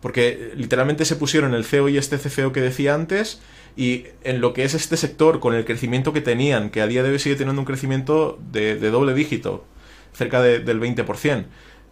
[0.00, 3.40] Porque literalmente se pusieron el CEO y este CFO que decía antes
[3.76, 7.04] y en lo que es este sector, con el crecimiento que tenían, que a día
[7.04, 9.64] de hoy sigue teniendo un crecimiento de, doble dígito,
[10.12, 11.44] cerca del 20%,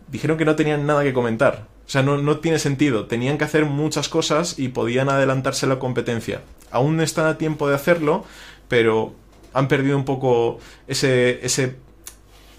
[0.08, 1.68] dijeron que no tenían nada que comentar.
[1.87, 3.07] O sea, no, no tiene sentido.
[3.07, 7.75] Tenían que hacer muchas cosas y podían adelantarse la competencia aún están a tiempo de
[7.75, 8.25] hacerlo,
[8.68, 9.14] pero
[9.53, 11.77] han perdido un poco ese, ese,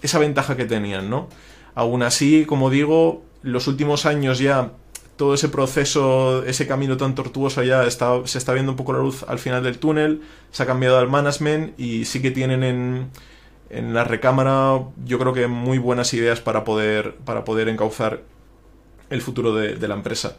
[0.02, 1.28] esa ventaja que tenían, ¿no?
[1.74, 4.72] Aún así, como digo, los últimos años ya
[5.16, 9.00] todo ese proceso, ese camino tan tortuoso ya está, se está viendo un poco la
[9.00, 13.10] luz al final del túnel, se ha cambiado al management y sí que tienen en,
[13.70, 18.22] en la recámara yo creo que muy buenas ideas para poder, para poder encauzar
[19.10, 20.36] el futuro de, la empresa.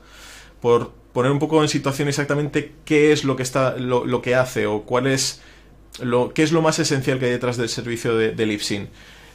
[0.62, 4.68] Por poner un poco en situación exactamente qué es lo que está lo, que hace
[4.68, 5.42] o cuál es
[6.02, 8.90] lo qué es lo más esencial que hay detrás del servicio de, de Lipsin.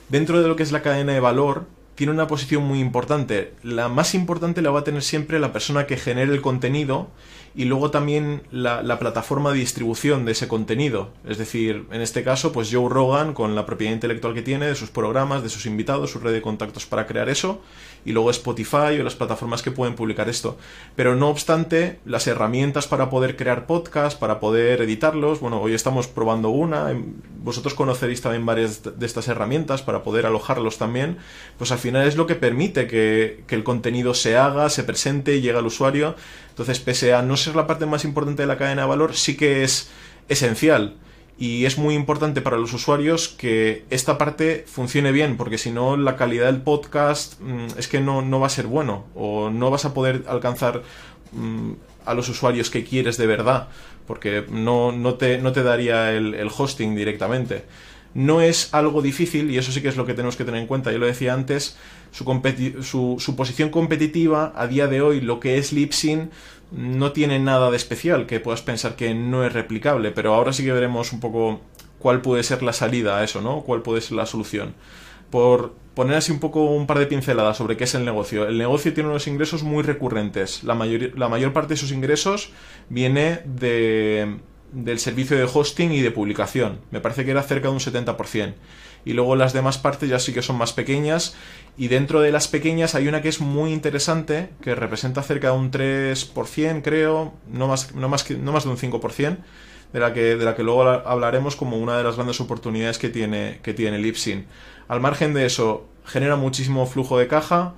[0.09, 3.55] Dentro de lo que es la cadena de valor, tiene una posición muy importante.
[3.63, 7.09] La más importante la va a tener siempre la persona que genere el contenido
[7.55, 11.13] y luego también la, la, plataforma de distribución de ese contenido.
[11.25, 14.75] Es decir, en este caso, pues Joe Rogan, con la propiedad intelectual que tiene, de
[14.75, 17.63] sus programas, de sus invitados, su red de contactos para crear eso,
[18.05, 20.59] y luego Spotify o las plataformas que pueden publicar esto.
[20.97, 26.07] Pero no obstante, las herramientas para poder crear podcasts, para poder editarlos, bueno, hoy estamos
[26.07, 26.95] probando una,
[27.43, 31.19] vosotros conoceréis también varias de estas herramientas para poder alojarlos también,
[31.59, 35.37] pues al final es lo que permite que, que el contenido se haga, se presente
[35.37, 36.15] y llegue al usuario.
[36.51, 39.37] Entonces, pese a no ser la parte más importante de la cadena de valor, sí
[39.37, 39.91] que es
[40.29, 40.97] esencial
[41.37, 45.97] y es muy importante para los usuarios que esta parte funcione bien, porque si no
[45.97, 49.71] la calidad del podcast mm, es que no, no, va a ser bueno o no
[49.71, 50.83] vas a poder alcanzar
[51.33, 51.73] mm,
[52.07, 53.69] a los usuarios que quieres de verdad,
[54.07, 57.65] porque no, no, te, no te daría el, hosting directamente.
[58.13, 60.69] No es algo difícil, y eso sí que es lo que tenemos que tener en
[60.69, 61.77] cuenta, yo lo decía antes,
[62.13, 62.25] su,
[62.83, 66.31] su, su posición competitiva a día de hoy, lo que es Lipsyn,
[66.73, 70.65] no tiene nada de especial que puedas pensar que no es replicable, pero ahora sí
[70.65, 71.61] que veremos un poco
[71.99, 73.63] cuál puede ser la salida a eso, ¿no?
[73.63, 74.75] Cuál puede ser la solución.
[75.31, 78.47] Por poner así un poco un par de pinceladas sobre qué es el negocio.
[78.47, 80.65] El negocio tiene unos ingresos muy recurrentes.
[80.65, 82.51] La mayor, la mayor parte de sus ingresos
[82.89, 84.39] viene de,
[84.73, 86.81] del servicio de hosting y de publicación.
[86.91, 88.55] Me parece que era cerca de un 70%
[89.05, 91.35] y luego las demás partes ya sí que son más pequeñas
[91.77, 95.59] y dentro de las pequeñas hay una que es muy interesante que representa cerca de
[95.59, 99.39] un 3% creo, no más, no más, no más de un 5%
[99.93, 103.09] de la, que, de la que luego hablaremos como una de las grandes oportunidades que
[103.09, 103.99] tiene, que tiene.
[104.89, 107.75] Al margen de eso, genera muchísimo flujo de caja,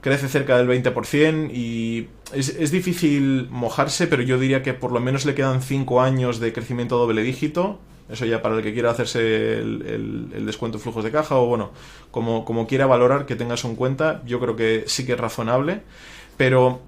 [0.00, 5.00] crece cerca del 20% y es, es, difícil mojarse, pero yo diría que por lo
[5.00, 7.78] menos le quedan 5 años de crecimiento doble dígito
[8.10, 11.70] eso ya para el que quiera hacerse el, descuento de flujos de caja o bueno,
[12.10, 15.82] como, quiera valorar que tengas en cuenta, yo creo que sí que es razonable.
[16.36, 16.80] Pero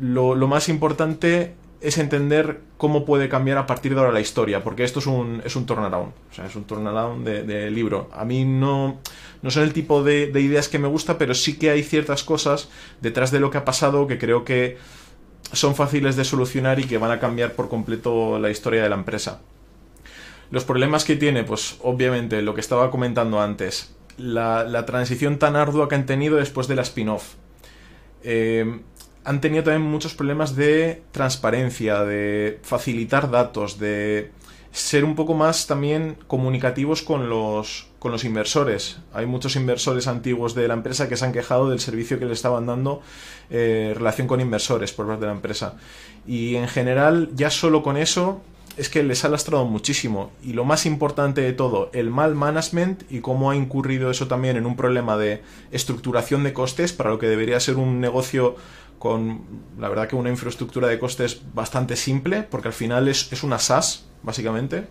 [0.00, 4.84] lo, más importante es entender cómo puede cambiar a partir de ahora la historia, porque
[4.84, 8.08] esto es un, es un turnaround, o sea, es un turnaround de, libro.
[8.12, 9.00] A mí no,
[9.42, 12.68] no son el tipo de, ideas que me gusta, pero sí que hay ciertas cosas
[13.00, 14.78] detrás de lo que ha pasado que creo que
[15.52, 18.96] son fáciles de solucionar y que van a cambiar por completo la historia de la
[18.96, 19.40] empresa.
[20.50, 25.88] Los problemas que tiene, pues obviamente lo que estaba comentando antes, la, transición tan ardua
[25.88, 27.34] que han tenido después de la spin-off.
[28.22, 28.80] Eh,
[29.24, 34.32] han tenido también muchos problemas de transparencia, de facilitar datos, de
[34.72, 38.98] ser un poco más también comunicativos con los, con los inversores.
[39.12, 42.32] Hay muchos inversores antiguos de la empresa que se han quejado del servicio que le
[42.32, 43.02] estaban dando
[43.50, 45.74] eh, en relación con inversores por parte de la empresa.
[46.26, 48.42] Y en general, ya solo con eso,
[48.76, 50.30] es que les ha lastrado muchísimo.
[50.42, 54.56] Y lo más importante de todo, el mal management y cómo ha incurrido eso también
[54.56, 58.56] en un problema de estructuración de costes para lo que debería ser un negocio
[58.98, 59.40] con,
[59.78, 63.58] la verdad que una infraestructura de costes bastante simple, porque al final es, es una
[63.58, 64.88] SaaS, básicamente.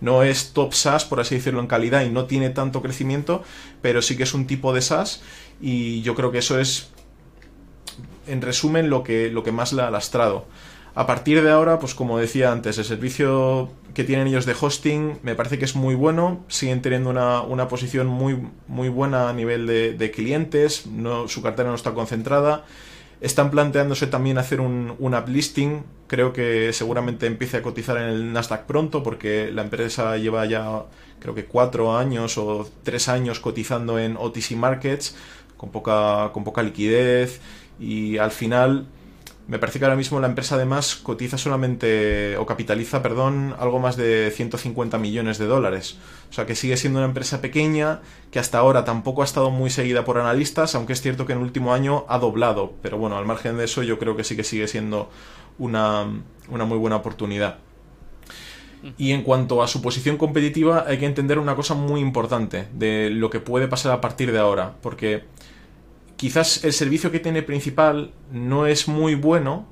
[0.00, 3.44] No, es top SaaS, por así decirlo, en calidad y no tiene tanto crecimiento,
[3.82, 5.22] pero sí que es un tipo de SaaS
[5.60, 6.90] y yo creo que eso es,
[8.26, 10.46] en resumen, lo que, lo que más le ha lastrado.
[10.94, 15.18] A partir de ahora, pues como decía antes, el servicio que tienen ellos de hosting
[15.22, 19.66] me parece que es muy bueno, siguen teniendo una, posición muy, muy buena a nivel
[19.66, 22.64] de, de clientes, no, su cartera no está concentrada
[23.20, 25.84] están planteándose también hacer un, un uplisting.
[26.06, 30.84] Creo que seguramente empiece a cotizar en el Nasdaq pronto porque la empresa lleva ya
[31.18, 35.14] creo que cuatro años o tres años cotizando en OTC Markets
[35.56, 37.40] con poca, con poca liquidez
[37.78, 38.86] y al final
[39.48, 43.96] me parece que ahora mismo la empresa además cotiza solamente, o capitaliza, perdón, algo más
[43.96, 45.98] de 150 millones de dólares.
[46.30, 48.00] O sea que sigue siendo una empresa pequeña
[48.30, 51.38] que hasta ahora tampoco ha estado muy seguida por analistas, aunque es cierto que en
[51.38, 52.74] el último año ha doblado.
[52.82, 55.10] Pero bueno, al margen de eso yo creo que sí que sigue siendo
[55.58, 56.06] una,
[56.48, 57.58] una muy buena oportunidad.
[58.96, 63.10] Y en cuanto a su posición competitiva, hay que entender una cosa muy importante de
[63.10, 64.74] lo que puede pasar a partir de ahora.
[64.80, 65.24] Porque
[66.20, 69.66] quizás el servicio que tiene principal no es muy bueno,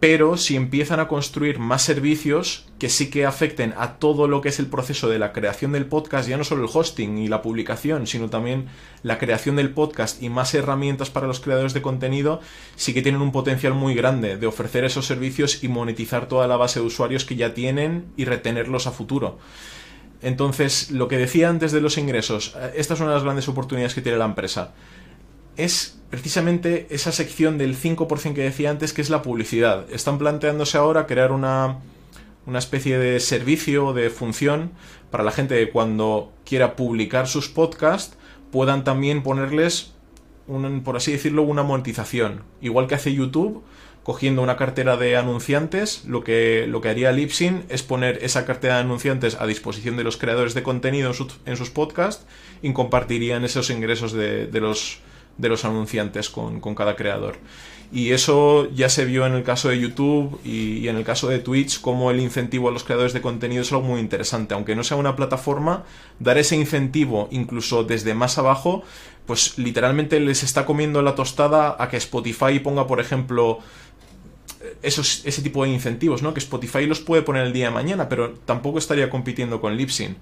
[0.00, 4.50] pero si empiezan a construir más servicios que sí que afecten a todo lo que
[4.50, 7.40] es el proceso de la creación del podcast, ya no solo el hosting y la
[7.40, 8.66] publicación, sino también
[9.02, 12.42] la creación del podcast y más herramientas para los creadores de contenido,
[12.76, 16.58] sí que tienen un potencial muy grande de ofrecer esos servicios y monetizar toda la
[16.58, 19.38] base de usuarios que ya tienen y retenerlos a futuro.
[20.20, 23.48] Entonces, lo que decía antes de los ingresos, eh, esta es una de las grandes
[23.48, 24.74] oportunidades que tiene la empresa
[25.56, 29.86] es precisamente esa sección del 5% que decía antes, que es la publicidad.
[29.90, 31.80] Están planteándose ahora crear una,
[32.46, 34.72] una especie de servicio, de función,
[35.10, 38.16] para la gente cuando quiera publicar sus podcasts
[38.50, 39.92] puedan también ponerles,
[40.46, 42.42] un, por así decirlo, una monetización.
[42.60, 43.64] Igual que hace YouTube,
[44.04, 48.74] cogiendo una cartera de anunciantes, lo que, lo que haría Lipsin es poner esa cartera
[48.74, 51.12] de anunciantes a disposición de los creadores de contenido
[51.46, 52.26] en, sus podcasts
[52.62, 55.00] y compartirían esos ingresos de los
[55.38, 57.36] de los anunciantes con, cada creador.
[57.92, 61.38] Y eso ya se vio en el caso de YouTube y, en el caso de
[61.38, 64.54] Twitch, como el incentivo a los creadores de contenido es algo muy interesante.
[64.54, 65.84] Aunque no sea una plataforma,
[66.18, 68.82] dar ese incentivo incluso desde más abajo,
[69.26, 73.60] pues literalmente les está comiendo la tostada a que Spotify ponga, por ejemplo,
[74.82, 76.34] esos, ese tipo de incentivos, ¿no?
[76.34, 80.16] Que Spotify los puede poner el día de mañana, pero tampoco estaría compitiendo con Libsyn.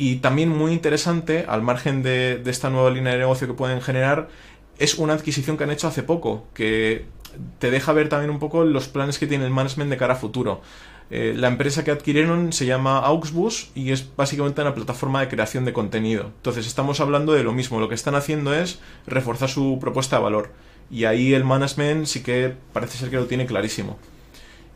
[0.00, 4.30] Y también muy interesante, al margen de, esta nueva línea de negocio que pueden generar,
[4.78, 7.04] es una adquisición que han hecho hace poco, que
[7.58, 10.16] te deja ver también un poco los planes que tiene el management de cara a
[10.16, 10.62] futuro.
[11.10, 15.66] Eh, la empresa que adquirieron se llama Auxbus y es básicamente una plataforma de creación
[15.66, 16.32] de contenido.
[16.34, 20.22] Entonces estamos hablando de lo mismo, lo que están haciendo es reforzar su propuesta de
[20.22, 20.50] valor.
[20.90, 23.98] Y ahí el management sí que parece ser que lo tiene clarísimo.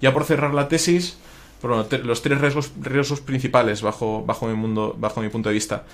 [0.02, 1.16] Ya por cerrar la tesis,
[1.68, 5.84] los tres riesgos, riesgos principales bajo, bajo, mi mundo, bajo mi punto de vista.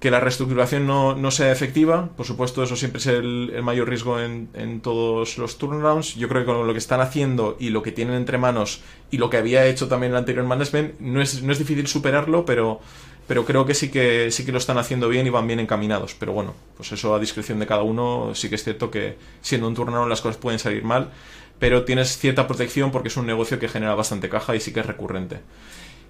[0.00, 4.48] Que la reestructuración no, sea efectiva, por supuesto, eso siempre es el, mayor riesgo en,
[4.54, 6.14] en, todos los turnarounds.
[6.14, 9.18] Yo creo que con lo que están haciendo y lo que tienen entre manos y
[9.18, 12.78] lo que había hecho también el anterior management, no es, no es difícil superarlo, pero,
[13.26, 16.14] pero creo que sí que sí que lo están haciendo bien y van bien encaminados.
[16.14, 19.66] Pero bueno, pues eso a discreción de cada uno, sí que es cierto que siendo
[19.66, 21.10] un turnaround las cosas pueden salir mal
[21.58, 24.80] pero tienes cierta protección porque es un negocio que genera bastante caja y sí que
[24.80, 25.40] es recurrente.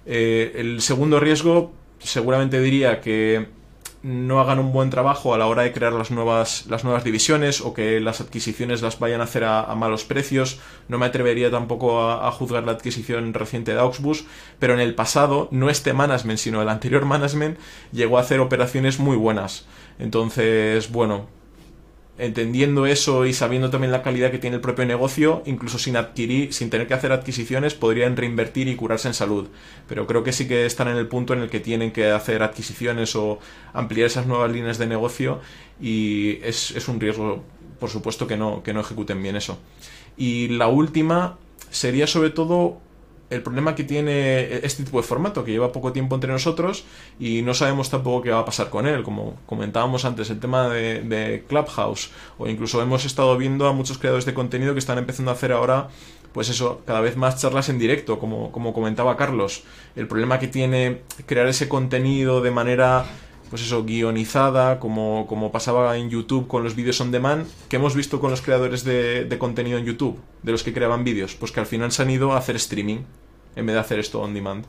[0.05, 3.47] Eh, el segundo riesgo, seguramente diría que
[4.01, 7.59] no hagan un buen trabajo a la hora de crear las nuevas, las nuevas divisiones
[7.59, 10.59] o que las adquisiciones las vayan a hacer a, malos precios.
[10.87, 14.25] No me atrevería tampoco a, a, juzgar la adquisición reciente de Auxbus,
[14.57, 17.57] pero en el pasado, no este management, sino el anterior management,
[17.91, 19.65] llegó a hacer operaciones muy buenas.
[19.99, 21.27] Entonces, bueno,
[22.19, 26.53] entendiendo eso y sabiendo también la calidad que tiene el propio negocio, incluso sin adquirir,
[26.53, 29.47] sin tener que hacer adquisiciones, podrían reinvertir y curarse en salud.
[29.87, 32.43] Pero creo que sí que están en el punto en el que tienen que hacer
[32.43, 33.39] adquisiciones o
[33.73, 35.39] ampliar esas nuevas líneas de negocio
[35.81, 37.43] y es, es un riesgo,
[37.79, 39.57] por supuesto, que no, que no ejecuten bien eso.
[40.17, 41.37] Y la última
[41.71, 42.81] sería sobre todo
[43.29, 46.85] el problema que tiene este tipo de formato, que lleva poco tiempo entre nosotros
[47.19, 49.03] y no sabemos tampoco qué va a pasar con él.
[49.03, 54.25] Como comentábamos antes, el tema de, Clubhouse, o incluso hemos estado viendo a muchos creadores
[54.25, 55.89] de contenido que están empezando a hacer ahora,
[56.33, 59.63] pues eso, cada vez más charlas en directo, como, como comentaba Carlos.
[59.95, 63.05] El problema que tiene crear ese contenido de manera
[63.49, 67.95] pues eso, guionizada, como, como pasaba en YouTube con los vídeos on demand, que hemos
[67.95, 71.59] visto con los creadores de, contenido en YouTube, de los que creaban vídeos, pues que
[71.59, 72.99] al final se han ido a hacer streaming
[73.55, 74.65] en vez de hacer esto on demand.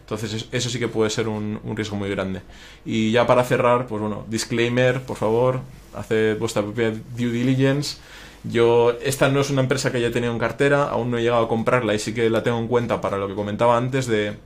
[0.00, 2.42] Entonces eso sí que puede ser un, riesgo muy grande.
[2.84, 5.60] Y ya para cerrar, pues bueno, disclaimer, por favor,
[5.94, 7.98] haced vuestra propia due diligence.
[8.44, 11.44] Yo, esta no es una empresa que haya tenido en cartera, aún no he llegado
[11.44, 14.36] a comprarla y sí que la tengo en cuenta para lo que comentaba antes de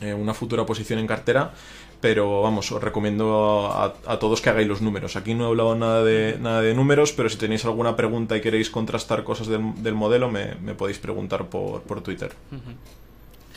[0.00, 1.52] eh, una futura posición en cartera
[2.00, 5.16] pero vamos, os recomiendo a, todos que hagáis los números.
[5.16, 8.40] Aquí no he hablado nada de, nada de números, pero si tenéis alguna pregunta y
[8.40, 12.30] queréis contrastar cosas del, modelo, me, podéis preguntar por, Twitter.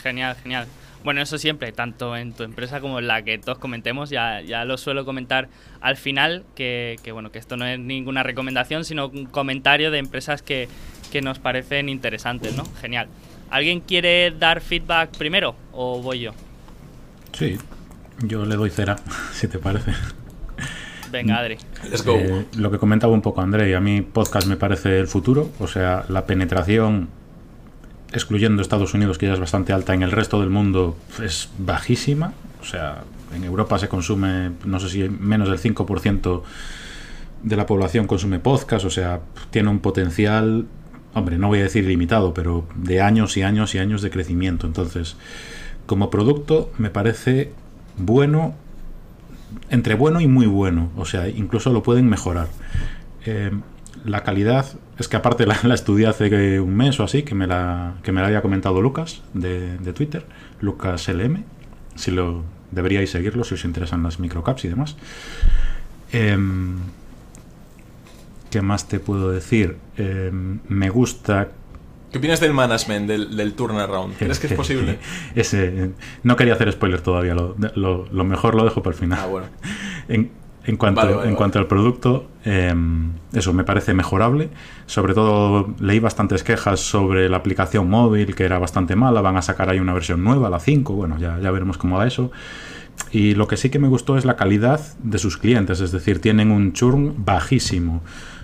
[0.02, 0.68] Genial, genial.
[1.04, 4.66] Bueno, eso siempre, tanto en tu empresa como en la que todos comentemos, ya, ya
[4.66, 5.50] lo suelo comentar
[5.80, 10.42] al final, que, bueno, que esto no es ninguna recomendación, sino un comentario de empresas
[10.42, 10.68] que,
[11.12, 12.64] que nos parecen interesantes, ¿no?
[12.82, 13.08] Genial.
[13.52, 16.32] ¿Alguien quiere dar feedback primero o voy yo?
[17.34, 17.58] Sí,
[18.20, 18.98] yo le doy cera,
[19.34, 19.94] si te parece.
[21.12, 21.58] Venga, Adri.
[21.90, 22.16] Let's go.
[22.16, 25.68] Eh, lo que comentaba un poco André, a mí podcast me parece el futuro, o
[25.68, 27.10] sea, la penetración,
[28.14, 32.34] excluyendo Estados Unidos, que ya es bastante alta, en el resto del mundo es bajísima,
[32.62, 33.04] o sea,
[33.36, 36.44] en Europa se consume, no sé si menos del 5%
[37.44, 40.66] de la población consume podcast, o sea, tiene un potencial,
[41.14, 44.68] hombre, no voy a decir limitado, pero de años y años y años de crecimiento.
[44.68, 45.16] Entonces,
[45.86, 47.52] como producto, me parece
[47.98, 48.56] bueno,
[49.70, 52.48] entre bueno y muy bueno, o sea, incluso lo pueden mejorar.
[53.26, 53.52] Eh,
[54.06, 54.66] la calidad
[54.98, 58.22] es que aparte la, estudié hace un mes o así, que me la, que me
[58.22, 60.26] la había comentado Lucas de, Twitter,
[60.60, 61.44] Lucas LM,
[61.96, 64.96] si lo deberíais seguirlo si os interesan las microcaps y demás.
[66.12, 66.78] Em,
[68.50, 69.78] ¿Qué más te puedo decir?
[69.98, 71.50] Em, me gusta
[72.12, 74.18] ¿Qué opinas del management, del, del turnaround?
[74.18, 75.00] ¿Crees que es posible?
[75.34, 75.92] Ese,
[76.24, 79.20] no quería hacer spoiler todavía, lo, lo, mejor lo dejo para el final.
[79.22, 79.48] Ah, bueno.
[80.64, 84.50] En, cuanto, en cuanto al producto, em, eso me parece mejorable.
[84.88, 89.22] Sobre todo leí bastantes quejas sobre la aplicación móvil, que era bastante mala.
[89.22, 90.94] Van a sacar ahí una versión nueva, la 5.
[90.94, 92.32] Bueno, ya, ya veremos cómo va eso.
[93.12, 96.22] Y lo que sí que me gustó es la calidad de sus clientes, es decir,
[96.22, 98.02] tienen un churn bajísimo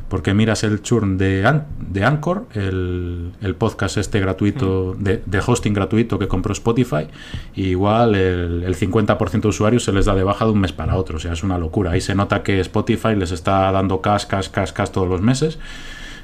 [0.10, 5.04] porque miras el churn de, de Anchor, el, podcast este gratuito, mm.
[5.04, 7.08] de, hosting gratuito que compró Spotify,
[7.56, 10.72] y igual el, el 50% de usuarios se les da de baja de un mes
[10.72, 11.92] para otro, o sea, es una locura.
[11.92, 15.60] Ahí se nota que Spotify les está dando cash, cash, cash, cash todos los meses.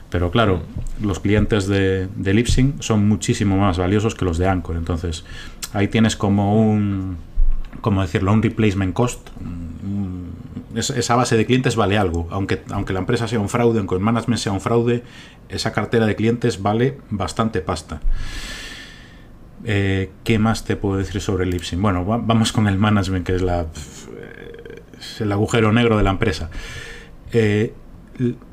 [0.10, 0.62] Pero claro,
[1.02, 1.06] mm.
[1.06, 4.78] los clientes de, de Lipsync son muchísimo más valiosos que los de Anchor.
[4.78, 5.26] Entonces,
[5.74, 7.18] ahí tienes como un,
[7.82, 8.32] ¿cómo decirlo?
[8.32, 9.28] Un replacement cost,
[10.76, 12.28] esa base de clientes vale algo.
[12.32, 15.04] Aunque, aunque la empresa sea un fraude, aunque el management sea un fraude,
[15.50, 18.02] esa cartera de clientes vale bastante pasta.
[19.66, 21.82] Eh, ¿Qué más te puedo decir sobre el Lipsyn?
[21.82, 23.68] Bueno, vamos con el management, que es, la,
[25.20, 26.50] el agujero negro de la empresa.
[27.32, 27.74] Eh,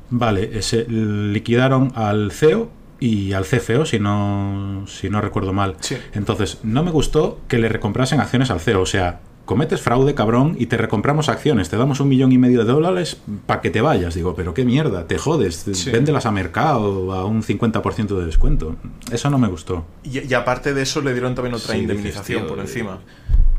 [0.09, 5.75] vale, se liquidaron al CEO y al CFO, si no, si no recuerdo mal.
[6.13, 8.81] Entonces, no me gustó que le recomprasen acciones al CEO.
[8.81, 12.63] O sea, cometes fraude, cabrón, y te recompramos acciones, te damos un millón y medio
[12.63, 14.15] de dólares para que te vayas.
[14.15, 18.75] Digo, pero qué mierda, te jodes, véndelas a mercado a un 50% de descuento.
[19.11, 19.85] Eso no me gustó.
[20.03, 22.99] Y, aparte de eso le dieron también otra indemnización por encima.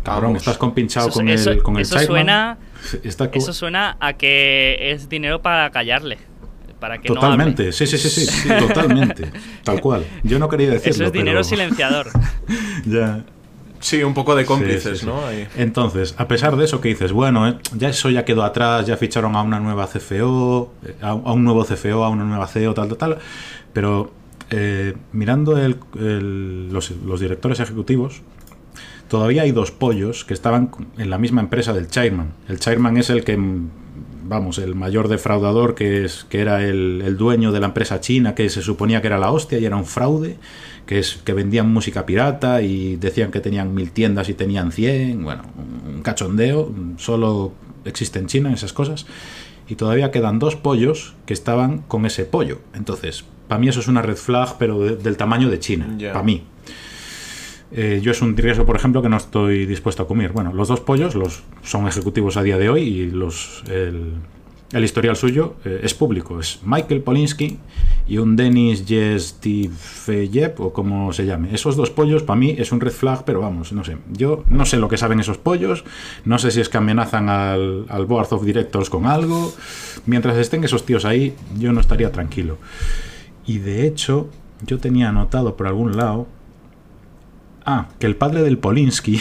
[0.03, 2.59] Cabrón, estás compinchado con, el, con eso suena,
[3.33, 6.19] Eso suena a que es dinero para callarle.
[6.81, 9.31] Para que totalmente, no sí, sí, sí, sí, totalmente.
[9.63, 10.05] Tal cual.
[10.25, 10.91] Yo no quería decirlo.
[10.93, 12.09] Eso es dinero silenciador.
[12.85, 13.25] ya.
[13.83, 15.21] Sí, un poco de cómplices, ¿no?
[15.57, 18.97] Entonces, a pesar de eso que dices, bueno, eh, ya eso ya quedó atrás, ya
[18.97, 22.89] ficharon a una nueva CFO, eh, a, un nuevo CFO, a una nueva CEO, tal,
[22.89, 23.19] tal, tal,
[23.73, 24.13] pero
[24.51, 25.57] eh, mirando
[25.95, 28.23] los, directores ejecutivos,
[29.09, 32.35] todavía hay dos pollos que estaban en la misma empresa del chairman.
[32.49, 33.37] El chairman es el que,
[34.33, 38.35] vamos, el mayor defraudador que, es, que era el, el dueño de la empresa china,
[38.35, 40.39] que se suponía que era la hostia y era un fraude
[40.87, 45.23] que, es, que vendían música pirata y decían que tenían mil tiendas y tenían cien,
[45.23, 45.43] bueno,
[45.87, 47.53] un cachondeo, solo
[47.85, 49.07] existe en China esas cosas,
[49.69, 52.61] y todavía quedan dos pollos que estaban con ese pollo.
[52.75, 56.45] Entonces, para mí eso es una red flag, pero del tamaño de China, para mí.
[57.75, 60.33] Eh, yo es un riesgo, por ejemplo, que no estoy dispuesto a comer.
[60.33, 65.17] Bueno, los dos pollos los, son ejecutivos a día de hoy y los, el, historial
[65.17, 66.39] suyo eh, es público.
[66.39, 67.59] Es Michael Polinsky
[68.07, 71.55] y un Denis Jestifeyev, o como se llame.
[71.55, 73.97] Esos dos pollos, para mí, es un red flag, pero vamos, no sé.
[74.11, 75.85] Yo no sé lo que saben esos pollos.
[76.27, 79.51] No sé si es que amenazan al, al Board of Directors con algo.
[80.05, 82.59] Mientras estén esos tíos ahí, yo no estaría tranquilo.
[83.47, 84.29] Y de hecho,
[84.67, 86.27] yo tenía anotado por algún lado.
[87.65, 89.21] Ah, que el padre del Polinsky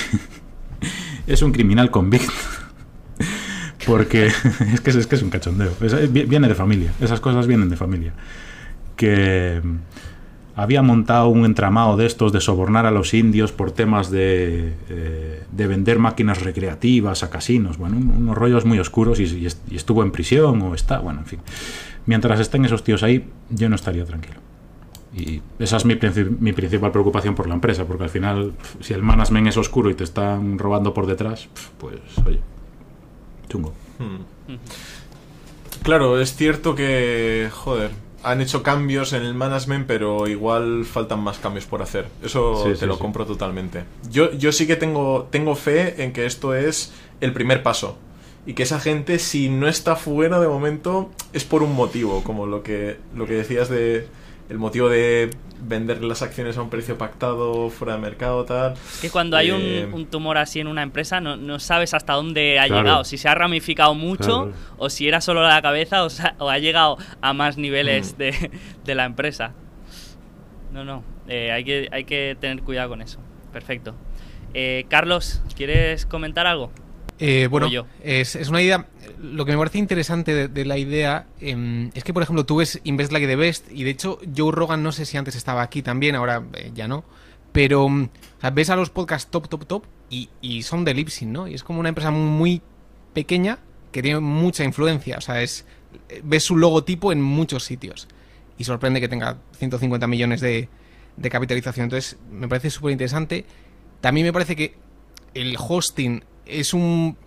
[1.27, 2.31] es un criminal convicto.
[3.85, 4.27] Porque
[4.73, 5.71] es que, es que es un cachondeo.
[5.81, 6.91] Es- viene de familia.
[7.01, 8.13] Esas cosas vienen de familia.
[8.95, 9.75] Que mm,
[10.55, 15.43] había montado un entramado de estos de sobornar a los indios por temas de, eh,
[15.51, 17.77] de vender máquinas recreativas a casinos.
[17.77, 20.99] Bueno, un- unos rollos muy oscuros y, y estuvo en prisión o está.
[20.99, 21.39] Bueno, en fin.
[22.05, 24.39] Mientras estén esos tíos ahí, yo no estaría tranquilo.
[25.13, 25.97] Y esa es mi,
[26.39, 29.89] mi principal preocupación por la empresa, porque al final, pf, si el management es oscuro
[29.89, 32.39] y te están robando por detrás, pf, pues oye,
[33.49, 33.73] chungo.
[33.99, 34.55] Hmm.
[35.83, 37.91] Claro, es cierto que, joder,
[38.23, 42.07] han hecho cambios en el management, pero igual faltan más cambios por hacer.
[42.23, 43.01] Eso Sí, te sí, lo sí.
[43.01, 43.83] compro totalmente.
[44.09, 47.97] Yo, yo sí que tengo, tengo fe en que esto es el primer paso.
[48.45, 52.45] Y que esa gente, si no está fuera de momento, es por un motivo, como
[52.47, 54.07] lo que, lo que decías de
[54.51, 55.31] el motivo de
[55.63, 58.73] vender las acciones a un precio pactado fuera de mercado, tal.
[58.73, 61.93] Es que cuando hay Eh, un, un tumor así en una empresa no, no sabes
[61.93, 62.81] hasta dónde ha Claro.
[62.83, 64.53] llegado, si se ha ramificado mucho Claro.
[64.77, 68.17] o si era solo la cabeza o, sa- o ha llegado a más niveles Mm.
[68.17, 68.51] de,
[68.83, 69.53] de la empresa.
[70.73, 73.19] No, no, eh, hay, que, hay que tener cuidado con eso.
[73.53, 73.95] Perfecto.
[74.53, 76.71] Eh, Carlos, ¿quieres comentar algo?
[77.23, 77.85] Eh, bueno, yo.
[78.03, 78.87] es, es una idea.
[79.21, 82.55] Lo que me parece interesante de, de la idea em, es que, por ejemplo, tú
[82.55, 85.61] ves Invest Like the Best y de hecho Joe Rogan, no sé si antes estaba
[85.61, 87.03] aquí también, ahora eh, ya no.
[87.51, 88.03] Pero mm,
[88.37, 91.47] o sea, ves a los podcasts top, top, top y, y son de Lipsyn, ¿no?
[91.47, 92.63] Y es como una empresa muy
[93.13, 93.59] pequeña
[93.91, 95.19] que tiene mucha influencia.
[95.19, 95.67] O sea, es
[96.09, 98.07] eh, ves su logotipo en muchos sitios.
[98.57, 100.69] Y sorprende que tenga 150 millones de,
[101.17, 101.83] de capitalización.
[101.83, 103.45] Entonces, me parece súper interesante.
[104.01, 104.75] También me parece que
[105.35, 106.23] el hosting
[106.59, 107.17] es un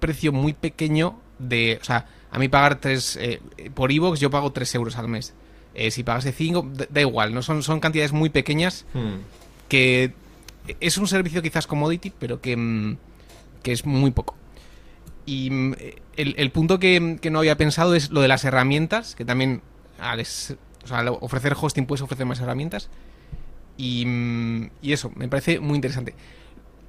[0.00, 1.78] precio muy pequeño de...
[1.80, 3.18] O sea, a mí pagar 3...
[3.74, 5.34] por iVoox yo pago 3 euros al mes.
[5.74, 7.42] Eh, si pagase 5, da, da igual, ¿no?
[7.42, 9.16] Son, son cantidades muy pequeñas hmm.
[9.68, 10.14] que
[10.80, 12.96] es un servicio quizás commodity, pero que, mm,
[13.62, 14.34] que es muy poco.
[15.26, 15.74] Y mm,
[16.16, 19.60] el, el punto que, que no había pensado es lo de las herramientas, que también
[20.00, 22.88] al, es- o sea, al ofrecer hosting puedes ofrecer más herramientas.
[23.76, 26.14] Y, mm, y eso, me parece muy interesante.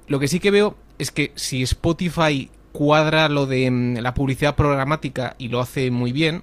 [0.08, 4.54] Lo que sí que veo es que si Spotify cuadra lo de mm, la publicidad
[4.54, 6.42] programática y lo hace muy bien,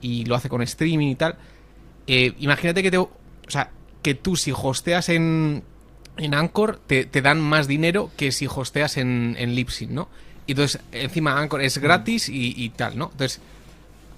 [0.00, 1.36] y lo hace con streaming y tal,
[2.06, 3.10] eh, imagínate que te, o
[3.48, 3.70] sea,
[4.02, 5.62] que tú si hosteas en,
[6.16, 10.08] en Anchor te, dan más dinero que si hosteas en, en Libsyn, ¿no?
[10.46, 13.10] Y entonces, encima Anchor es gratis y, y tal, ¿no?
[13.12, 13.40] Entonces,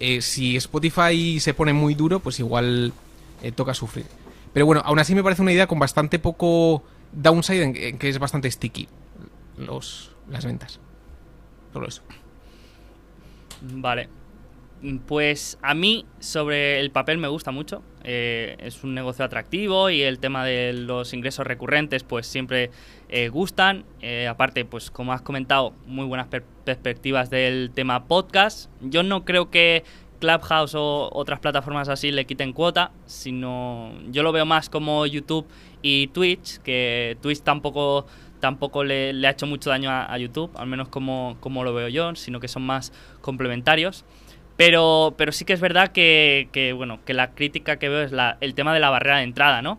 [0.01, 2.93] eh, si Spotify se pone muy duro, pues igual
[3.43, 4.07] eh, toca sufrir.
[4.53, 6.83] Pero bueno, aún así me parece una idea con bastante poco
[7.13, 8.89] downside en, en que es bastante sticky
[9.57, 10.81] los, las ventas.
[11.73, 12.03] Solo eso.
[13.61, 14.09] Vale.
[15.07, 17.85] Pues a mí sobre el papel me gusta mucho.
[18.03, 22.73] Eh, es un negocio atractivo y el tema de los ingresos recurrentes pues siempre
[23.09, 23.85] eh, gustan.
[24.01, 28.71] Eh, aparte, pues como has comentado, muy buenas per- perspectivas del tema podcast.
[28.81, 29.85] Yo no creo que
[30.23, 35.49] Clubhouse o otras plataformas así le quiten cuota, sino yo lo veo más como YouTube
[35.83, 38.07] y Twitch, que Twitch tampoco
[38.39, 42.15] tampoco le, ha hecho mucho daño a, YouTube, al menos como, como lo veo yo,
[42.15, 44.05] sino que son más complementarios.
[44.57, 48.55] Pero, pero sí que es verdad que, bueno, que la crítica que veo es el
[48.55, 49.79] tema de la barrera de entrada, ¿no?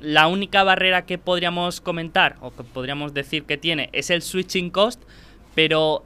[0.00, 4.70] La única barrera que podríamos comentar o que podríamos decir que tiene es el switching
[4.70, 5.02] cost,
[5.54, 6.04] pero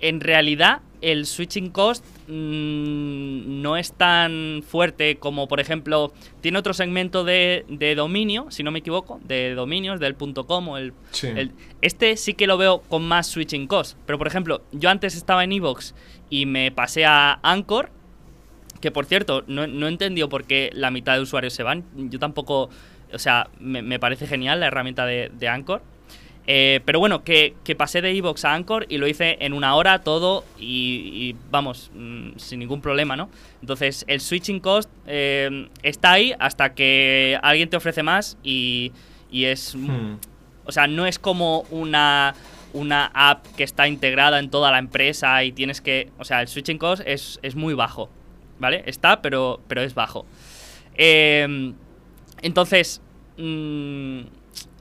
[0.00, 6.74] en realidad el switching cost mm, no es tan fuerte como, por ejemplo, tiene otro
[6.74, 11.28] segmento de, de dominio, si no me equivoco, de dominios, del .com o el, Sí.
[11.28, 11.52] el-
[11.82, 13.96] este sí que lo veo con más switching cost.
[14.06, 15.94] Pero, por ejemplo, yo antes estaba en Evox
[16.30, 17.90] y me pasé a Anchor,
[18.80, 21.84] que por cierto, no, no he entendido por qué la mitad de usuarios se van.
[22.10, 22.68] Yo tampoco,
[23.12, 25.82] o sea, me, me parece genial la herramienta de, de Anchor.
[26.46, 29.74] Eh, pero bueno, que, que pasé de Evox a Anchor y lo hice en una
[29.76, 33.30] hora todo y, y, vamos, mm, sin ningún problema, ¿no?
[33.62, 38.92] Entonces el switching cost eh, está ahí hasta que alguien te ofrece más y,
[39.30, 39.74] y es...
[39.74, 40.16] Hmm.
[40.66, 42.34] O sea, no es como una,
[42.72, 46.10] una app que está integrada en toda la empresa y tienes que...
[46.18, 48.08] O sea, el switching cost es, es muy bajo,
[48.58, 48.82] ¿vale?
[48.86, 50.24] Está, pero, pero es bajo.
[50.94, 51.74] Eh,
[52.40, 53.02] entonces,
[53.36, 54.20] mm,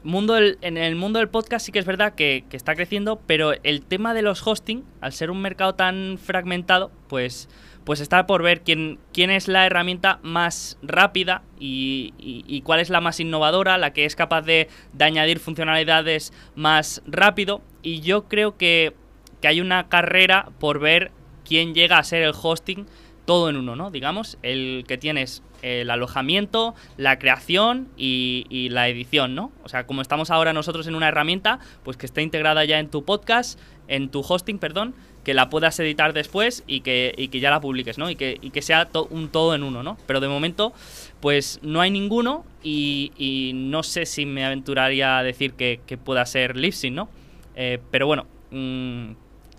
[0.04, 3.82] mundo en el mundo del podcast sí que es verdad que, está creciendo, pero el
[3.82, 7.50] tema de los hosting, al ser un mercado tan fragmentado, pues,
[7.84, 13.02] pues está por ver quién, quién es la herramienta más rápida y, cuál es la
[13.02, 17.62] más innovadora, la que es capaz de, de, añadir funcionalidades más rápido.
[17.82, 18.94] Y yo creo que,
[19.42, 21.12] que hay una carrera por ver
[21.46, 22.86] quién llega a ser el hosting
[23.26, 23.92] todo en uno, ¿no?
[23.92, 29.52] Digamos, el que tienes el alojamiento, la creación y, la edición, ¿no?
[29.64, 32.90] O sea, como estamos ahora nosotros en una herramienta, pues que esté integrada ya en
[32.90, 34.94] tu podcast, en tu hosting, perdón,
[35.24, 38.10] que la puedas editar después y que, que ya la publiques, ¿no?
[38.10, 39.98] Y que, que sea un todo en uno, ¿no?
[40.06, 40.74] Pero de momento,
[41.22, 46.58] pues no hay ninguno y, no sé si me aventuraría a decir que, pueda ser
[46.58, 47.10] Libsyn, ¿no?
[47.56, 49.12] Eh, pero bueno, mm,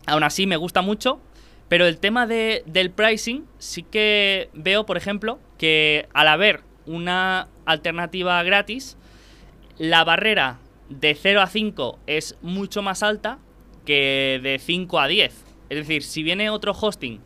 [0.07, 1.21] aún así me gusta mucho
[1.69, 7.49] pero el tema de, del pricing, sí que veo, por ejemplo, que al haber una
[7.65, 8.97] alternativa gratis,
[9.79, 13.39] la barrera de 0 a 5 es mucho más alta
[13.85, 15.45] que de 5 a 10.
[15.71, 17.21] Es decir, si viene otro hosting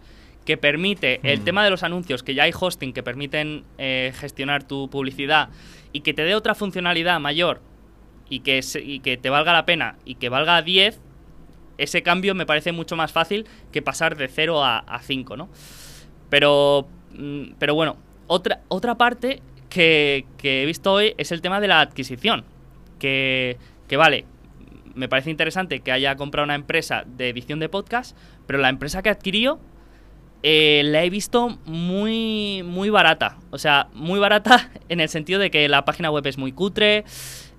[0.45, 1.45] que permite el mm.
[1.45, 5.51] tema de los anuncios, que ya hay hosting que permiten eh, gestionar tu publicidad
[5.93, 7.61] y que te dé otra funcionalidad mayor
[8.31, 11.01] y que, y que te valga la pena y que valga 10,
[11.77, 15.49] ese cambio me parece mucho más fácil que pasar de 0 a, 5, ¿no?
[16.31, 17.97] Pero, mm, pero bueno,
[18.29, 22.45] otra, otra parte que, he visto hoy es el tema de la adquisición.
[22.99, 23.59] Que,
[23.89, 24.25] que vale,
[24.95, 28.17] me parece interesante que haya comprado una empresa de edición de podcast,
[28.47, 29.61] pero la empresa que adquirió
[30.43, 33.39] eh, la he visto muy, muy barata.
[33.51, 37.05] O sea, muy barata en el sentido de que la página web es muy cutre.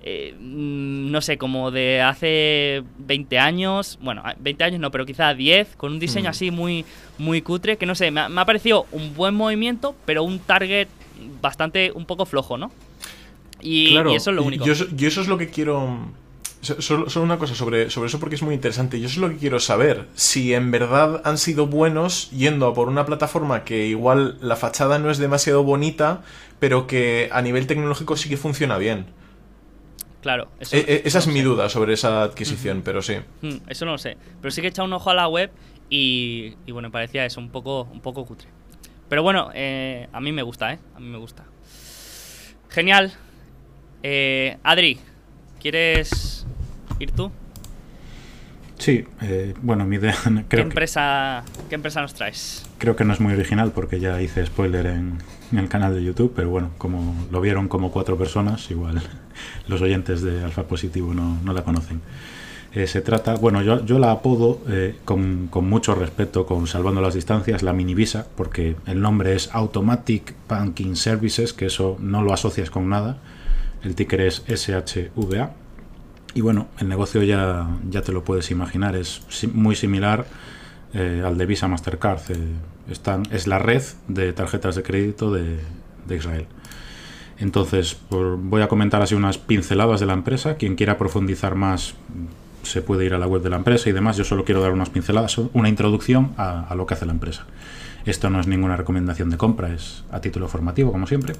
[0.02, 5.34] Eh, mm, no sé, como de hace 20 años, bueno, 20 años no, pero quizá
[5.34, 6.30] 10, con un diseño mm.
[6.30, 6.86] así muy,
[7.18, 10.88] muy cutre, que no sé, me ha, parecido un buen movimiento, pero un target
[11.42, 12.72] bastante, un poco flojo, ¿no?
[13.60, 14.64] Y, eso es lo único.
[14.64, 15.98] Yo, eso es lo que quiero...
[16.62, 19.00] Solo, una cosa sobre, sobre eso porque es muy interesante.
[19.00, 20.08] Yo eso es lo que quiero saber.
[20.14, 24.98] Si en verdad han sido buenos yendo a por una plataforma que igual la fachada
[24.98, 26.22] no es demasiado bonita,
[26.58, 29.06] pero que a nivel tecnológico sí que funciona bien.
[30.20, 30.48] Claro.
[30.60, 33.16] Eso, eh, eh, esa es mi duda sobre esa adquisición, pero sí.
[33.42, 34.16] Mm, eso no lo sé.
[34.40, 35.50] Pero sí que he echado un ojo a la web
[35.88, 38.48] y, y bueno, parecía eso, un poco, un poco cutre.
[39.08, 40.78] Pero bueno, eh, a mí me gusta, ¿eh?
[40.94, 41.44] A mí me gusta.
[42.68, 43.12] Genial.
[44.62, 45.00] Adri,
[45.58, 46.46] ¿quieres
[46.98, 47.32] ir tú?
[48.78, 49.04] Sí,
[49.60, 50.14] bueno, mi idea.
[50.24, 52.64] Creo ¿Qué, empresa, ¿Qué empresa nos traes?
[52.78, 55.18] Creo que no es muy original porque ya hice spoiler en,
[55.52, 59.02] en el canal de YouTube, pero bueno, como lo vieron como cuatro personas, igual
[59.68, 62.00] los oyentes de Alfa Positivo no, no la conocen.
[62.72, 67.00] Eh, se trata, bueno, yo, yo la apodo eh, con, con, mucho respeto, con salvando
[67.00, 72.22] las distancias, la mini visa, porque el nombre es Automatic Banking Services, que eso no
[72.22, 73.18] lo asocias con nada.
[73.82, 75.50] El ticker es SHVA.
[76.34, 79.22] Y bueno, el negocio ya, ya te lo puedes imaginar, es
[79.52, 80.26] muy similar
[80.94, 82.20] eh, al de Visa Mastercard.
[82.88, 85.58] están, es la red de tarjetas de crédito de,
[86.06, 86.46] de Israel.
[87.40, 90.56] Entonces, voy a comentar así unas pinceladas de la empresa.
[90.56, 91.94] Quien quiera profundizar más
[92.62, 94.18] se puede ir a la web de la empresa y demás.
[94.18, 97.46] Yo solo quiero dar unas pinceladas, una introducción a, lo que hace la empresa.
[98.04, 101.32] Esto no es ninguna recomendación de compra, es a título formativo, como siempre.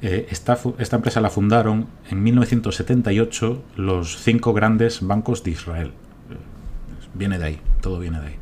[0.00, 5.88] Eh, esta, esta, empresa la fundaron en 1978 los cinco grandes bancos de Israel.
[5.88, 6.36] Eh,
[7.14, 8.36] viene de ahí, todo viene de ahí.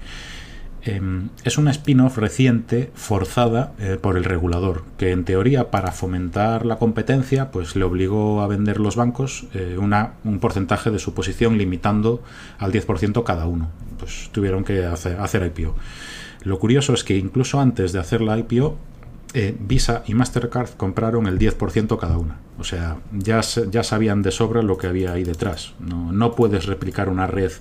[0.86, 6.64] Em, es una spin-off reciente forzada eh, por el regulador, que en teoría para fomentar
[6.64, 11.12] la competencia pues le obligó a vender los bancos eh, una, un porcentaje de su
[11.12, 12.22] posición limitando
[12.58, 13.68] al 10% cada uno.
[13.98, 15.74] Pues tuvieron que hacer, hacer IPO.
[16.44, 18.78] Lo curioso es que incluso antes de hacer la IPO
[19.34, 22.38] eh, Visa y Mastercard compraron el 10% cada una.
[22.58, 25.74] O sea, ya, ya sabían de sobra lo que había ahí detrás.
[25.78, 27.52] No, no puedes replicar una red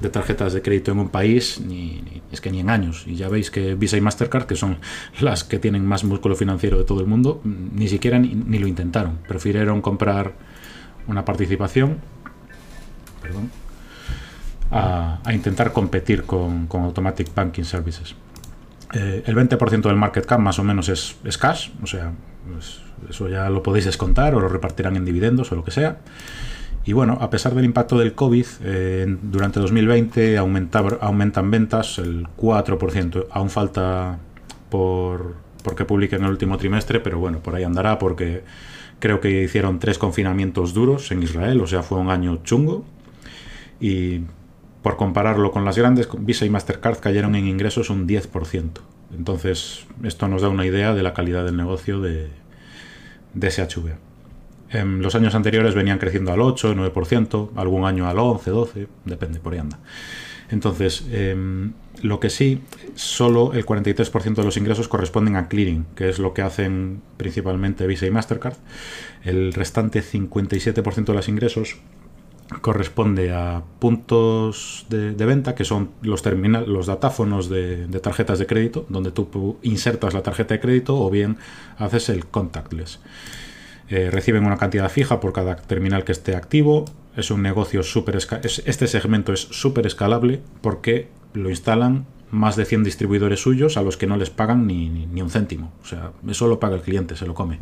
[0.00, 3.04] de tarjetas de crédito en un país, ni, es que ni en años.
[3.06, 4.78] Y ya veis que Visa y Mastercard, que son
[5.20, 9.18] las que tienen más músculo financiero de todo el mundo, ni siquiera ni, lo intentaron.
[9.26, 10.34] Prefirieron comprar
[11.06, 11.98] una participación
[14.70, 18.14] a, intentar competir con, con Automatic Banking Services.
[18.94, 22.12] Eh, el 20% del market cap más o menos es, cash, o sea,
[22.50, 25.98] pues, eso ya lo podéis descontar o lo repartirán en dividendos o lo que sea.
[26.84, 33.28] Y bueno, a pesar del impacto del COVID, eh, durante 2020 aumentan ventas el 4%.
[33.30, 34.18] Aún falta
[34.68, 38.42] por porque publiquen el último trimestre, pero bueno, por ahí andará porque
[38.98, 42.84] creo que hicieron tres confinamientos duros en Israel, o sea, fue un año chungo.
[43.80, 44.22] Y
[44.82, 48.70] por compararlo con las grandes, Visa y Mastercard cayeron en ingresos un 10%.
[49.16, 52.28] Entonces, esto nos da una idea de la calidad del negocio de,
[53.34, 53.92] de SHV.
[54.70, 59.38] En los años anteriores venían creciendo al 8, 9%, algún año al 11, 12, depende,
[59.38, 59.78] por ahí anda.
[60.50, 61.72] Entonces, em,
[62.02, 62.60] lo que sí,
[62.94, 67.86] solo el 43% de los ingresos corresponden a clearing, que es lo que hacen principalmente
[67.86, 68.56] Visa y Mastercard.
[69.24, 71.76] El restante 57% de los ingresos
[72.60, 78.86] corresponde a puntos de, venta, que son los terminal, los datáfonos de, tarjetas de crédito,
[78.88, 81.38] donde tú insertas la tarjeta de crédito o bien
[81.78, 83.00] haces el contactless.
[83.88, 86.84] Eh, reciben una cantidad fija por cada terminal que esté activo.
[87.16, 88.16] Es un negocio súper...
[88.16, 93.96] Este segmento es súper escalable porque lo instalan más de 100 distribuidores suyos a los
[93.96, 95.70] que no les pagan ni, ni, un céntimo.
[95.82, 97.58] O sea, eso lo paga el cliente, se lo come.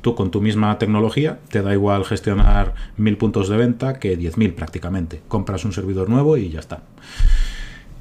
[0.00, 4.54] Tú con tu misma tecnología te da igual gestionar mil puntos de venta que 10.000
[4.54, 5.20] prácticamente.
[5.28, 6.82] Compras un servidor nuevo y ya está.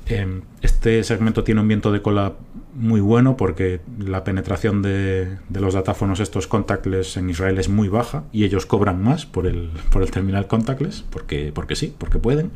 [0.05, 2.33] Em, este segmento tiene un viento de cola
[2.73, 8.23] muy bueno porque la penetración de, los datáfonos estos contactless en Israel es muy baja
[8.31, 12.51] y ellos cobran más por el, por el terminal contactless porque, porque sí, porque pueden.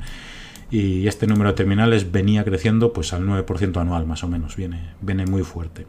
[0.70, 4.94] Y este número de terminales venía creciendo pues al 9% anual más o menos, viene,
[5.02, 5.86] viene muy fuerte.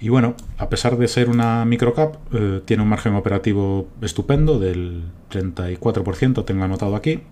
[0.00, 5.04] Y bueno, a pesar de ser una microcap, eh, tiene un margen operativo estupendo del
[5.30, 7.22] 34%, tengo anotado aquí,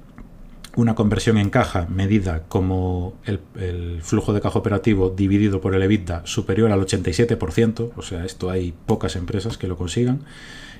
[0.74, 6.22] una conversión en caja medida como el, flujo de caja operativo dividido por el EBITDA
[6.24, 10.20] superior al 87%, o sea, esto hay pocas empresas que lo consigan,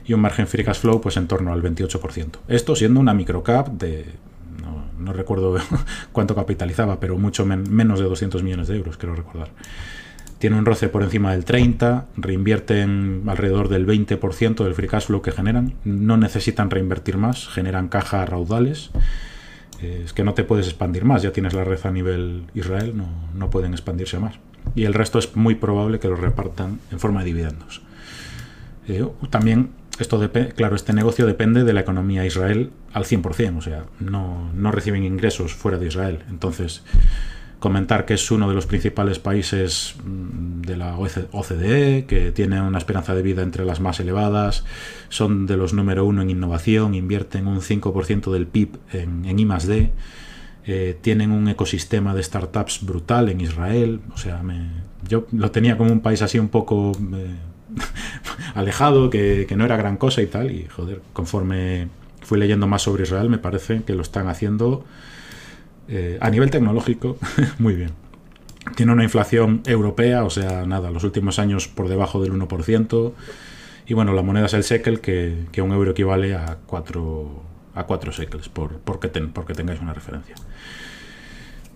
[0.06, 2.38] y un margen free cash flow pues en torno al 28%.
[2.48, 4.06] Esto siendo una microcap de,
[5.02, 5.56] no, recuerdo
[6.12, 9.48] cuánto capitalizaba, pero mucho menos de 200 millones de euros, quiero recordar.
[10.38, 15.22] Tiene un roce por encima del 30, reinvierten alrededor del 20% del free cash flow
[15.22, 18.90] que generan, no necesitan reinvertir más, generan caja raudales
[19.82, 22.94] es que no te puedes expandir más, ya tienes la red a nivel Israel,
[23.34, 24.38] no, pueden expandirse más.
[24.74, 27.82] Y el resto es muy probable que lo repartan en forma de dividendos.
[28.88, 33.84] Eh, también, esto claro, este negocio depende de la economía Israel al 100%, o sea,
[34.00, 36.24] no, no reciben ingresos fuera de Israel.
[36.28, 36.82] Entonces,
[37.62, 42.76] comentar que es uno de los principales países mm, de la OCDE, que tiene una
[42.76, 44.64] esperanza de vida entre las más elevadas,
[45.08, 49.48] son de los número uno en innovación, invierten un 5% del PIB en, en I
[50.64, 54.42] eh, tienen un ecosistema de startups brutal en Israel, o sea,
[55.08, 57.36] yo lo tenía como un país así un poco eh,
[58.54, 61.88] alejado, que, que no era gran cosa y tal, y joder, conforme
[62.22, 64.84] fui leyendo más sobre Israel, me parece que lo están haciendo
[65.88, 67.18] eh, a nivel tecnológico,
[67.58, 67.90] muy bien.
[68.76, 73.12] Tiene una inflación europea, o sea, nada, los últimos años por debajo del 1%.
[73.86, 77.42] Y bueno, la moneda es el shekel, que, un euro equivale a 4,
[77.74, 80.36] a 4 shekels, por, porque, porque tengáis una referencia.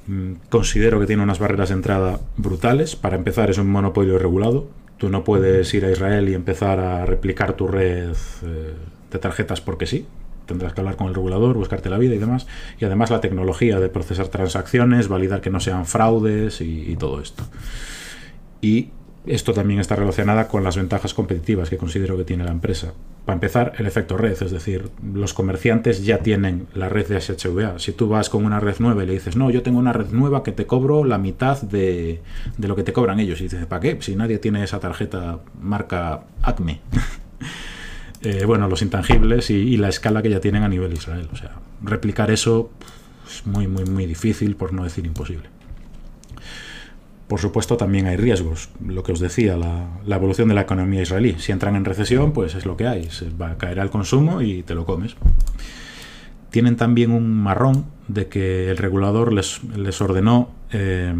[0.07, 2.94] Mm, considero que tiene unas barreras de entrada brutales.
[2.94, 4.68] Para empezar, es un monopolio regulado.
[4.97, 8.12] Tú no puedes ir a Israel y empezar a replicar tu red
[8.44, 8.74] eh,
[9.11, 10.07] de tarjetas porque sí
[10.47, 12.47] tendrás que hablar con el regulador, buscarte la vida y demás.
[12.78, 17.44] Y además la tecnología de procesar transacciones, validar que no sean fraudes y, todo esto.
[18.61, 18.90] Y
[19.26, 22.92] esto también está relacionada con las ventajas competitivas que considero que tiene la empresa.
[23.24, 27.80] Para empezar, el efecto red, es decir, los comerciantes ya tienen la red de SHVA.
[27.80, 30.11] Si tú vas con una red nueva y le dices, no, yo tengo una red
[30.12, 32.20] nueva que te cobro la mitad de,
[32.57, 33.40] de lo que te cobran ellos.
[33.40, 33.99] Y dices, ¿para qué?
[34.01, 36.80] Si nadie tiene esa tarjeta marca Acme.
[38.22, 41.28] Eh, bueno, los intangibles y, la escala que ya tienen a nivel Israel.
[41.32, 42.70] O sea, replicar eso
[43.26, 45.48] es muy, muy, muy difícil, por no decir imposible.
[47.28, 48.68] Por supuesto, también hay riesgos.
[48.84, 51.36] Lo que os decía, la, evolución de la economía israelí.
[51.38, 53.10] Si entran en recesión, pues es lo que hay.
[53.10, 55.16] Se va a caer el consumo y te lo comes.
[56.50, 59.60] Tienen también un marrón de que el regulador les,
[60.00, 61.12] ordenó eh,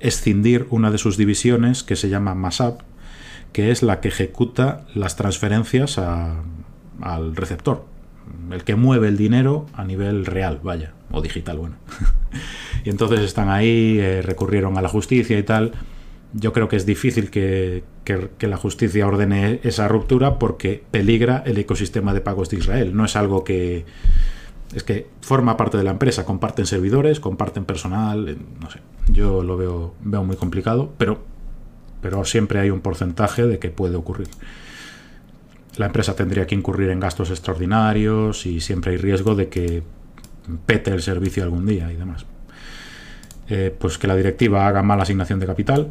[0.00, 2.82] escindir una de sus divisiones que se llama MASAP,
[3.56, 7.86] que es la que ejecuta las transferencias al receptor,
[8.50, 11.76] el que mueve el dinero a nivel real, vaya, o digital, bueno.
[12.84, 15.72] y entonces están ahí, eh, recurrieron a la justicia y tal.
[16.34, 17.82] Yo creo que es difícil que,
[18.40, 22.94] la justicia ordene esa ruptura porque peligra el ecosistema de pagos de Israel.
[22.94, 23.86] No es algo que...
[24.74, 28.80] Es que forma parte de la empresa, comparten servidores, comparten personal, eh, no sé.
[29.08, 31.35] Yo lo veo, veo muy complicado, pero
[32.06, 34.28] pero siempre hay un porcentaje de que puede ocurrir.
[35.76, 39.82] La empresa tendría que incurrir en gastos extraordinarios y siempre hay riesgo de que
[40.66, 42.24] pete el servicio algún día y demás.
[43.48, 45.90] Eh, pues que la directiva haga mala asignación de capital,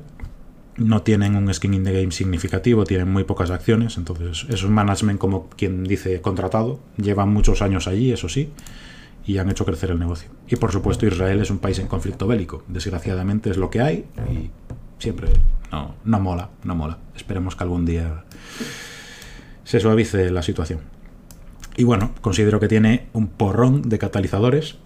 [0.78, 4.72] no tienen un skin in the game significativo, tienen muy pocas acciones, entonces es un
[4.72, 8.52] management como quien dice contratado, llevan muchos años allí, eso sí,
[9.26, 10.30] y han hecho crecer el negocio.
[10.48, 14.06] Y por supuesto Israel es un país en conflicto bélico, desgraciadamente es lo que hay
[14.32, 14.50] y
[15.00, 15.30] siempre
[15.72, 16.98] no, no mola, no mola.
[17.16, 18.24] Esperemos que algún día
[19.64, 20.80] se suavice la situación.
[21.78, 24.78] Y bueno, considero que tiene un porrón de catalizadores.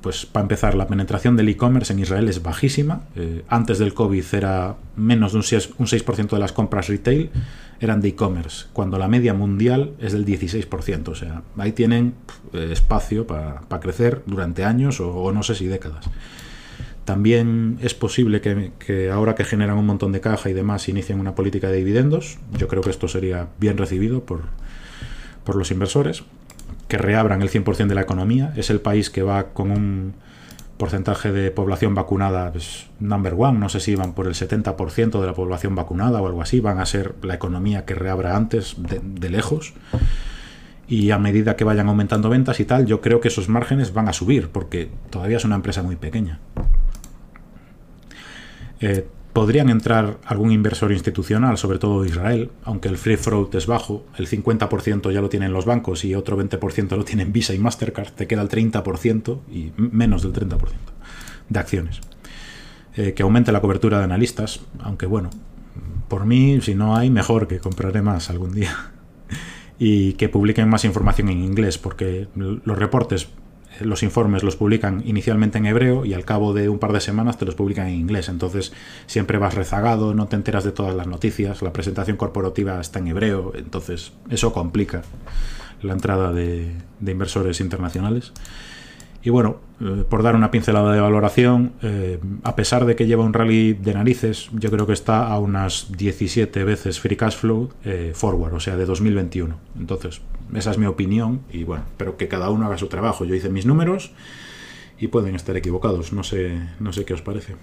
[0.00, 3.02] Pues para empezar, la penetración del e-commerce en Israel es bajísima.
[3.14, 7.30] Eh, antes del COVID era menos de un 6%, un 6 de las compras retail
[7.78, 11.08] eran de e-commerce, cuando la media mundial es del 16%.
[11.08, 12.14] O sea, ahí tienen
[12.52, 16.10] eh, espacio para crecer durante años o no sé si décadas.
[17.04, 21.34] También es posible que, ahora que generan un montón de caja y demás inicien una
[21.34, 22.38] política de dividendos.
[22.56, 24.42] Yo creo que esto sería bien recibido por,
[25.44, 26.22] por los inversores.
[26.88, 28.52] Que reabran el 100% de la economía.
[28.56, 30.14] Es el país que va con un
[30.76, 33.58] porcentaje de población vacunada pues, number one.
[33.58, 36.60] No sé si van por el 70% de la población vacunada o algo así.
[36.60, 39.74] Van a ser la economía que reabra antes de, de lejos
[40.92, 44.08] y a medida que vayan aumentando ventas y tal, yo creo que esos márgenes van
[44.08, 46.38] a subir porque todavía es una empresa muy pequeña.
[48.82, 54.04] Eh, podrían entrar algún inversor institucional, sobre todo Israel, aunque el free float es bajo,
[54.18, 58.10] el 50% ya lo tienen los bancos y otro 20% lo tienen Visa y Mastercard,
[58.10, 60.58] te queda el 30% y menos del 30%
[61.48, 62.00] de acciones.
[62.94, 65.30] Eh, que aumente la cobertura de analistas, aunque bueno,
[66.08, 68.92] por mí, si no hay, mejor que compraré más algún día.
[69.78, 73.28] y que publiquen más información en inglés, porque los reportes
[73.84, 77.38] los informes los publican inicialmente en hebreo y al cabo de un par de semanas
[77.38, 78.28] te los publican en inglés.
[78.28, 78.72] Entonces
[79.06, 83.08] siempre vas rezagado, no te enteras de todas las noticias, la presentación corporativa está en
[83.08, 85.02] hebreo, entonces eso complica
[85.82, 88.32] la entrada de, inversores internacionales.
[89.24, 93.24] Y bueno, eh, por dar una pincelada de valoración, eh, a pesar de que lleva
[93.24, 97.70] un rally de narices, yo creo que está a unas 17 veces free cash flow
[97.84, 99.54] eh, forward, o sea, de 2021.
[99.78, 100.20] Entonces,
[100.54, 103.24] esa es mi opinión y bueno, pero que cada uno haga su trabajo.
[103.24, 104.12] Yo hice mis números
[104.98, 106.12] y pueden estar equivocados.
[106.12, 107.56] No sé, no sé qué os parece.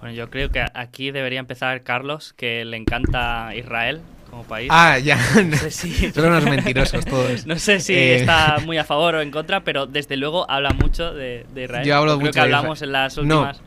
[0.00, 4.02] Bueno, yo creo que aquí debería empezar Carlos, que le encanta Israel
[4.42, 4.68] país.
[4.72, 5.16] Ah, ya.
[5.44, 6.12] No sé si...
[6.12, 7.46] Son unos mentirosos todos.
[7.46, 10.70] no sé si eh, está muy a favor o en contra, pero desde luego habla
[10.70, 11.86] mucho de, Israel.
[11.86, 13.60] Yo hablo Creo que hablamos en las últimas,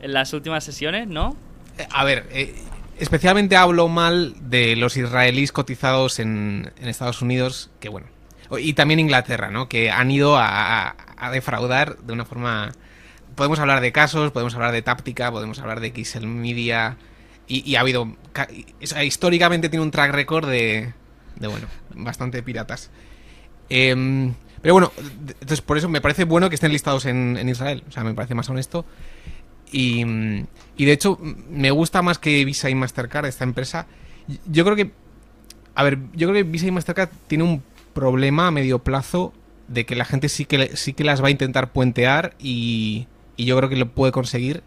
[0.00, 1.36] en las últimas sesiones, ¿no?
[1.78, 2.54] Eh, a ver, eh,
[2.98, 8.06] especialmente hablo mal de los israelíes cotizados en, Estados Unidos, que bueno,
[8.58, 9.68] y también Inglaterra, ¿no?
[9.68, 10.96] Que han ido a,
[11.32, 12.72] defraudar de una forma...
[13.34, 16.96] Podemos hablar de casos, podemos hablar de táctica, podemos hablar de XL Media,
[17.46, 18.16] y, ha habido.
[19.02, 20.92] históricamente tiene un track record de.
[21.36, 22.90] de bueno, bastante piratas.
[23.68, 27.84] Em, pero bueno, entonces por eso me parece bueno que estén listados en, Israel.
[27.88, 28.86] O sea, me parece más honesto.
[29.72, 30.04] Y,
[30.76, 31.18] y, de hecho,
[31.50, 33.86] me gusta más que Visa y Mastercard, esta empresa.
[34.46, 34.92] Yo creo que.
[35.74, 37.62] A ver, yo creo que Visa y Mastercard tiene un
[37.92, 39.32] problema a medio plazo
[39.68, 43.06] de que la gente sí que, sí que las va a intentar puentear y,
[43.36, 44.62] y yo creo que lo puede conseguir.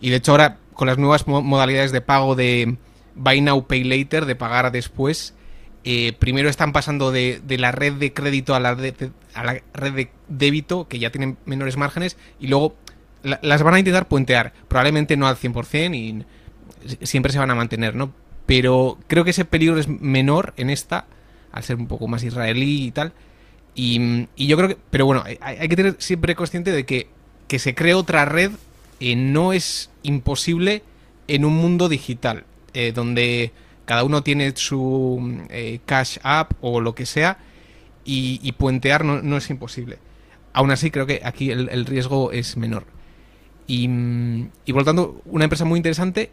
[0.00, 2.76] Y de hecho ahora con las nuevas modalidades de pago de
[3.14, 5.34] Buy Now, Pay Later, de pagar después,
[5.84, 10.10] eh, primero están pasando de, la red de crédito a la, a la red de
[10.28, 12.76] débito, que ya tienen menores márgenes, y luego
[13.22, 14.52] las van a intentar puentear.
[14.68, 16.24] Probablemente no al 100% y
[17.04, 18.12] siempre se van a mantener, ¿no?
[18.46, 21.06] Pero creo que ese peligro es menor en esta,
[21.52, 23.12] al ser un poco más israelí y tal.
[23.74, 24.76] Y, yo creo que...
[24.90, 27.08] Pero bueno, hay, que tener siempre consciente de que,
[27.48, 28.50] que se cree otra red
[29.16, 30.82] no es imposible
[31.28, 32.44] en un mundo digital,
[32.74, 33.52] eh, donde
[33.84, 37.38] cada uno tiene su eh, cash app o lo que sea,
[38.04, 39.98] y, puentear no, es imposible.
[40.52, 42.84] Aún así, creo que aquí el, riesgo es menor.
[43.66, 43.88] Y,
[44.66, 46.30] por lo tanto, una empresa muy interesante,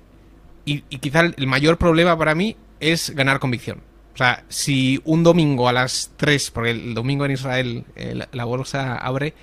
[0.66, 3.82] y, quizá el mayor problema para mí es ganar convicción.
[4.14, 7.86] O sea, si un domingo a las 3, porque el domingo en Israel
[8.32, 9.34] la bolsa abre,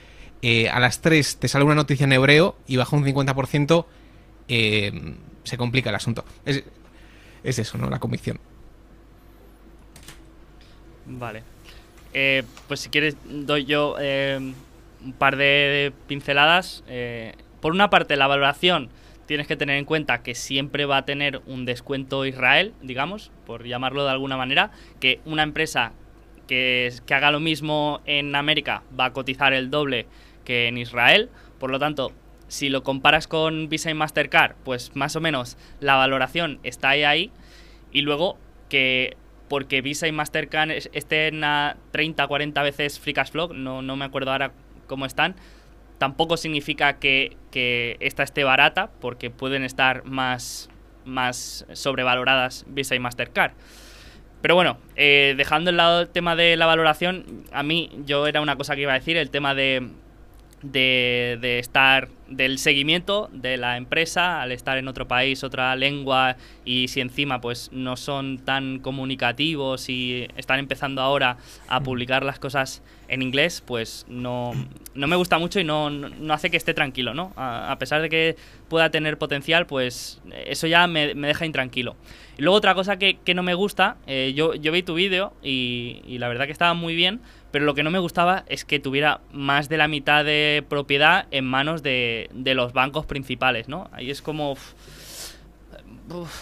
[0.43, 3.87] eh, a las 3 te sale una noticia en hebreo y baja un 50%,
[4.49, 5.15] eh,
[5.45, 6.25] se complica el asunto.
[6.45, 6.63] Es,
[7.43, 7.89] eso, ¿no?
[7.89, 8.39] La convicción.
[11.07, 11.43] Vale.
[12.13, 16.85] Eh, pues si quieres, doy yo un par de pinceladas.
[17.61, 18.91] Por una parte, la valoración
[19.27, 23.67] tienes que tener en cuenta que siempre va a tener un descuento Israel, digamos, por
[23.67, 25.93] llamarlo de alguna manera, que una empresa
[26.47, 30.07] que, que haga lo mismo en América va a cotizar el doble
[30.45, 31.29] que en Israel.
[31.59, 32.13] Por lo tanto,
[32.49, 37.31] si lo comparas con Visa y Mastercard, pues más o menos la valoración está ahí.
[37.93, 38.39] y luego
[38.69, 39.17] que
[39.49, 44.05] porque Visa y Mastercard estén a 30, 40 veces free cash flow, no, no me
[44.05, 44.53] acuerdo ahora
[44.87, 45.37] cómo están,
[45.99, 50.69] tampoco significa que, que esta esté barata, porque pueden estar más,
[51.05, 53.53] más sobrevaloradas Visa y Mastercard.
[54.43, 58.41] Pero bueno, eh, dejando el lado el tema de la valoración, a mí yo era
[58.41, 59.91] una cosa que iba a decir, el tema de
[60.73, 66.37] de, de, estar del seguimiento de la empresa al estar en otro país, otra lengua
[66.65, 71.39] y si encima pues no son tan comunicativos y están empezando ahora
[71.69, 74.53] a publicar las cosas en inglés, pues no,
[74.95, 77.33] no me gusta mucho y no, no, hace que esté tranquilo, ¿no?
[77.37, 78.37] A, pesar de que
[78.69, 81.97] pueda tener potencial, pues eso ya me, me deja intranquilo.
[82.37, 85.33] Y luego otra cosa que, que no me gusta, eh, yo, yo vi tu vídeo
[85.43, 87.21] y, y la verdad que estaba muy bien,
[87.57, 91.27] pero lo que no me gustaba es que tuviera más de la mitad de propiedad
[91.31, 93.89] en manos de, de los bancos principales, ¿no?
[93.93, 94.59] Ahí es como...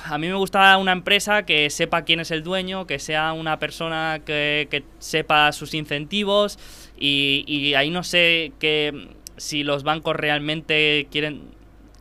[0.07, 3.61] A mí me gusta una empresa que sepa quién es el dueño, que sea una
[3.61, 6.59] persona que, que sepa sus incentivos
[6.99, 11.43] y, y, ahí no sé que si los bancos realmente quieren,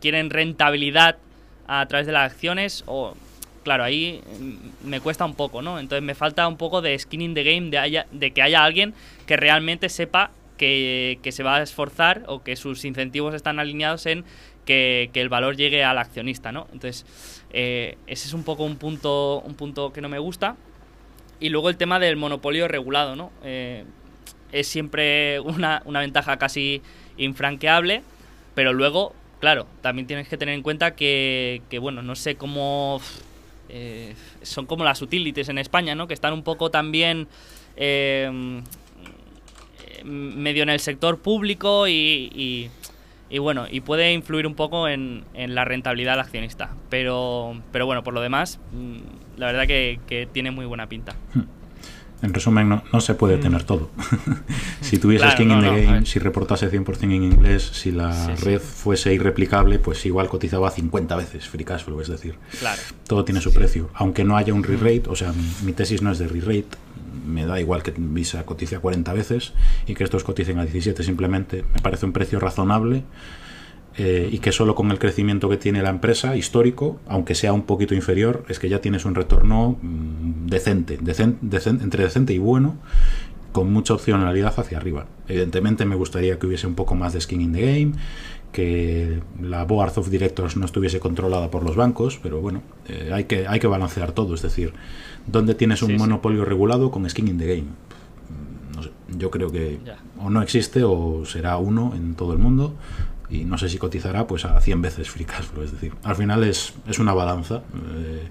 [0.02, 1.18] quieren rentabilidad
[1.68, 3.14] a través de las acciones o
[3.64, 4.22] claro, ahí
[4.84, 5.80] me cuesta un poco, ¿no?
[5.80, 8.64] Entonces me falta un poco de skin in the game, de, haya, de que haya
[8.64, 8.94] alguien
[9.26, 14.06] que realmente sepa que, que, se va a esforzar o que sus incentivos están alineados
[14.06, 14.24] en
[14.66, 16.68] que, que el valor llegue al accionista, ¿no?
[16.72, 17.06] Entonces,
[17.52, 20.56] eh, ese es un poco un punto, un punto que no me gusta.
[21.40, 23.32] Y luego el tema del monopolio regulado, ¿no?
[23.44, 23.84] Eh,
[24.52, 26.82] es siempre una, una ventaja casi
[27.18, 28.04] infranqueable,
[28.56, 33.02] pero luego, claro, también tienes que tener en cuenta que, que bueno, no sé cómo
[33.76, 34.14] eh,
[34.44, 36.08] son como las utilities en España, ¿no?
[36.08, 37.28] Que están un poco también
[37.76, 38.62] eh,
[40.04, 42.70] medio en el sector público y,
[43.30, 46.76] y, bueno, y puede influir un poco en, la rentabilidad del accionista.
[46.92, 51.16] Pero, pero bueno, por lo demás, mm, la verdad que, que tiene muy buena pinta.
[52.24, 53.90] En resumen, no, no, se puede tener todo.
[54.82, 57.92] si tuviese claro, skin no, in the no, game, si reportase 100% en inglés, si
[57.92, 58.66] la sí, red sí.
[58.66, 62.00] fuese irreplicable, pues igual cotizaba 50 veces free cash flow.
[62.00, 62.82] Es decir, claro.
[63.08, 63.58] todo tiene su sí.
[63.58, 63.90] precio.
[63.94, 66.78] Aunque no haya un re-rate, o sea, mi, mi, tesis no es de re-rate,
[67.28, 69.52] me da igual que Visa cotice a 40 veces
[69.86, 71.04] y que estos coticen a 17.
[71.04, 73.04] Simplemente me parece un precio razonable
[73.96, 77.64] eh, y que solo con el crecimiento que tiene la empresa histórico, aunque sea un
[77.64, 82.40] poquito inferior, es que ya tienes un retorno mmm, decente, decen, decen, entre decente y
[82.40, 82.78] bueno,
[83.52, 85.06] con mucha opcionalidad hacia arriba.
[85.28, 87.92] Evidentemente me gustaría que hubiese un poco más de skin in the game,
[88.52, 93.26] que la board of directors no estuviese controlada por los bancos, pero bueno, eh, hay,
[93.26, 94.74] que, hay que balancear todo, es decir,
[95.28, 96.50] ¿dónde tienes un sí, monopolio sí.
[96.50, 97.68] regulado con skin in the game?
[98.76, 99.98] No sé, yo creo que ya.
[100.20, 102.74] o no existe o será uno en todo el mundo
[103.34, 105.26] y no sé si cotizará pues a 100 veces free.
[105.64, 107.64] Es decir, al final es, es una balanza.
[107.98, 108.28] Eh,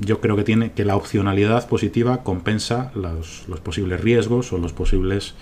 [0.00, 4.72] yo creo que tiene que la opcionalidad positiva compensa los, los posibles riesgos o los
[4.74, 5.34] posibles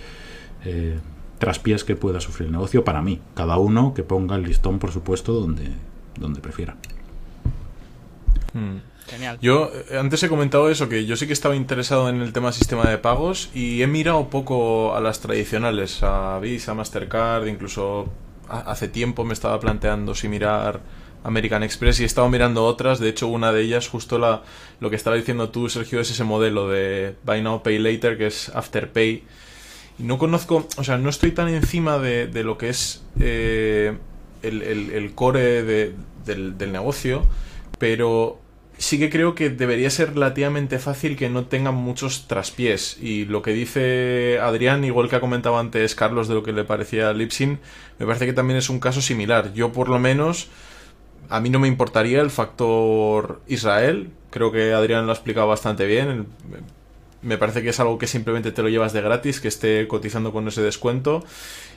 [0.65, 0.99] eh,
[1.39, 3.21] traspiés que pueda sufrir el negocio para mí.
[3.35, 5.69] Cada uno que ponga el listón, por supuesto, donde,
[6.17, 6.77] donde prefiera.
[8.55, 8.79] Hmm.
[9.41, 12.53] Yo eh, antes he comentado eso, que yo sí que estaba interesado en el tema
[12.53, 18.09] sistema de pagos y he mirado poco a las tradicionales, a Visa, Mastercard, incluso
[18.49, 20.81] hace tiempo me estaba planteando si mirar
[21.23, 24.43] American Express y he estado mirando otras, de hecho una de ellas, justo la,
[24.81, 28.27] lo que estaba diciendo tú, Sergio, es ese modelo de Buy Now, Pay Later, que
[28.27, 29.23] es Afterpay.
[29.99, 33.99] Y no conozco, o sea, no estoy tan encima de, de lo que es eh,
[34.43, 35.95] el, el, core de,
[36.25, 37.27] del negocio,
[37.79, 38.41] pero
[38.81, 42.97] sí que creo que debería ser relativamente fácil que no tengan muchos traspiés.
[43.01, 46.65] Y lo que dice Adrián, igual que ha comentado antes Carlos de lo que le
[46.65, 47.59] parecía Lipsin,
[47.99, 49.53] me parece que también es un caso similar.
[49.53, 50.49] Yo por lo menos,
[51.29, 54.11] a mí no me importaría el factor Israel.
[54.31, 56.29] Creo que Adrián lo ha explicado bastante bien.
[57.21, 60.33] Me parece que es algo que simplemente te lo llevas de gratis, que esté cotizando
[60.33, 61.23] con ese descuento.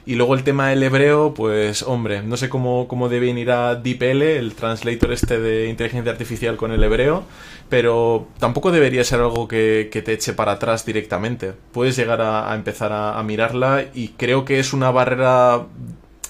[0.06, 3.76] Y luego el tema del hebreo, pues hombre, no sé cómo, cómo deben ir a
[3.76, 7.24] DeepL, el translator este de inteligencia artificial con el hebreo,
[7.70, 11.54] pero tampoco debería ser algo que, te eche para atrás directamente.
[11.72, 15.68] Puedes llegar a, empezar a, mirarla y creo que es una barrera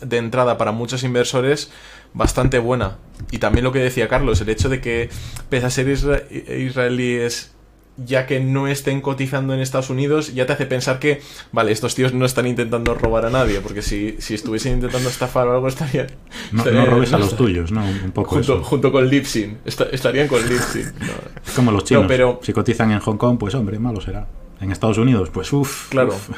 [0.02, 1.72] de entrada para muchos inversores
[2.14, 2.98] bastante buena.
[3.32, 5.10] Y también lo que decía Carlos, el hecho de que,
[5.50, 7.54] pese a ser isra israelíes
[7.98, 11.22] ya que no estén cotizando en Estados Unidos, ya te hace pensar que,
[11.52, 15.48] vale, estos tíos no están intentando robar a nadie, porque si, si estuviesen intentando estafar
[15.48, 16.08] o algo estarían...
[16.52, 17.84] No, estarían, no robes no, a los tuyos, ¿no?
[17.86, 18.64] Un poco junto, eso.
[18.64, 20.92] junto con Lipsin, estarían con Lipsin.
[21.02, 21.54] No.
[21.56, 22.40] Como los chinos, no, pero...
[22.42, 24.28] si cotizan en Hong Kong, pues hombre, malo será.
[24.60, 25.90] En Estados Unidos, pues uff.
[25.90, 26.10] Claro.
[26.10, 26.30] Uf.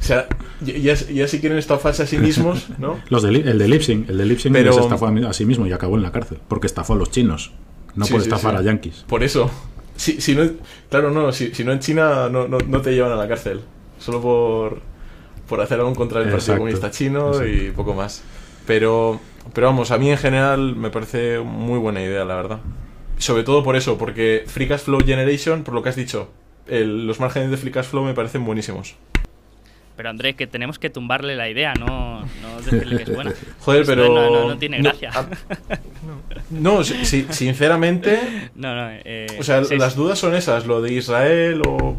[0.00, 0.28] O sea,
[0.60, 3.00] ya, ya, si quieren estafarse a sí mismos, ¿no?
[3.08, 4.72] los de, el de Lipsing, el de Lipsing pero...
[4.72, 7.52] se estafó a sí mismo y acabó en la cárcel, porque estafó a los chinos.
[7.96, 8.60] No sí, puede sí, estafar sí.
[8.60, 9.04] a yankees.
[9.08, 9.50] Por eso.
[9.98, 10.48] Si, si no,
[10.88, 13.60] claro, no, si, si no en China no, no, no, te llevan a la cárcel.
[13.98, 14.80] Solo por,
[15.48, 17.48] por hacer algo contra el Partido Comunista Chino Exacto.
[17.48, 18.22] y poco más.
[18.64, 19.20] Pero,
[19.52, 22.60] pero vamos, a mí en general me parece muy buena idea, la verdad.
[23.18, 26.28] Sobre todo por eso, porque Free Cash Flow Generation, por lo que has dicho,
[26.68, 28.94] el, los márgenes de Free Cash Flow me parecen buenísimos.
[29.98, 33.32] Pero Andrés, que tenemos que tumbarle la idea, no, no decirle que es buena.
[33.58, 34.08] Joder, pero.
[34.14, 35.10] No, no, no tiene no, gracia.
[35.12, 35.26] a-
[36.50, 38.50] No, si- si- sinceramente.
[38.54, 39.98] No, no, eh, O sea, sí, las sí.
[39.98, 41.96] dudas son esas, lo de Israel o.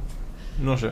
[0.61, 0.91] No sé.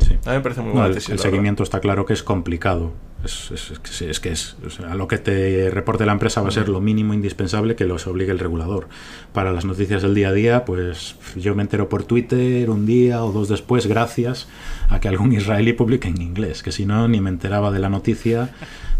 [0.00, 0.18] Sí.
[0.26, 2.92] A mí me parece muy buena el, tesis, seguimiento está claro que es complicado.
[3.24, 4.56] Es, es- es que es que es.
[4.66, 7.84] o sea, lo que te reporte la empresa va a ser lo mínimo indispensable que
[7.84, 8.88] los obligue el regulador.
[9.34, 13.22] Para las noticias del día a día, pues yo me entero por Twitter un día
[13.24, 14.48] o dos después, gracias
[14.88, 17.88] a que algún israelí publique en inglés, que si no, ni me enteraba de la
[17.90, 18.50] noticia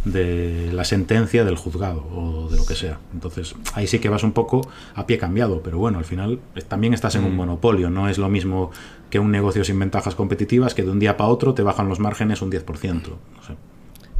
[0.05, 2.99] de la sentencia del juzgado o de lo que sea.
[3.13, 6.63] Entonces, ahí sí que vas un poco a pie cambiado, pero bueno, al final eh,
[6.63, 8.71] también estás en un monopolio, no es lo mismo
[9.11, 12.01] que un negocio sin ventajas competitivas que de un día para otro te bajan los
[12.01, 12.65] márgenes un 10%.
[12.65, 13.55] No sé.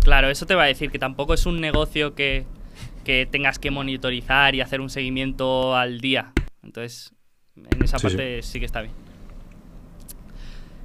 [0.03, 2.47] Claro, eso te va a decir que tampoco es un negocio que,
[3.05, 6.33] que tengas que monitorizar y hacer un seguimiento al día.
[6.63, 7.13] Entonces,
[7.57, 8.59] en esa Sí, parte sí.
[8.61, 8.95] que está bien.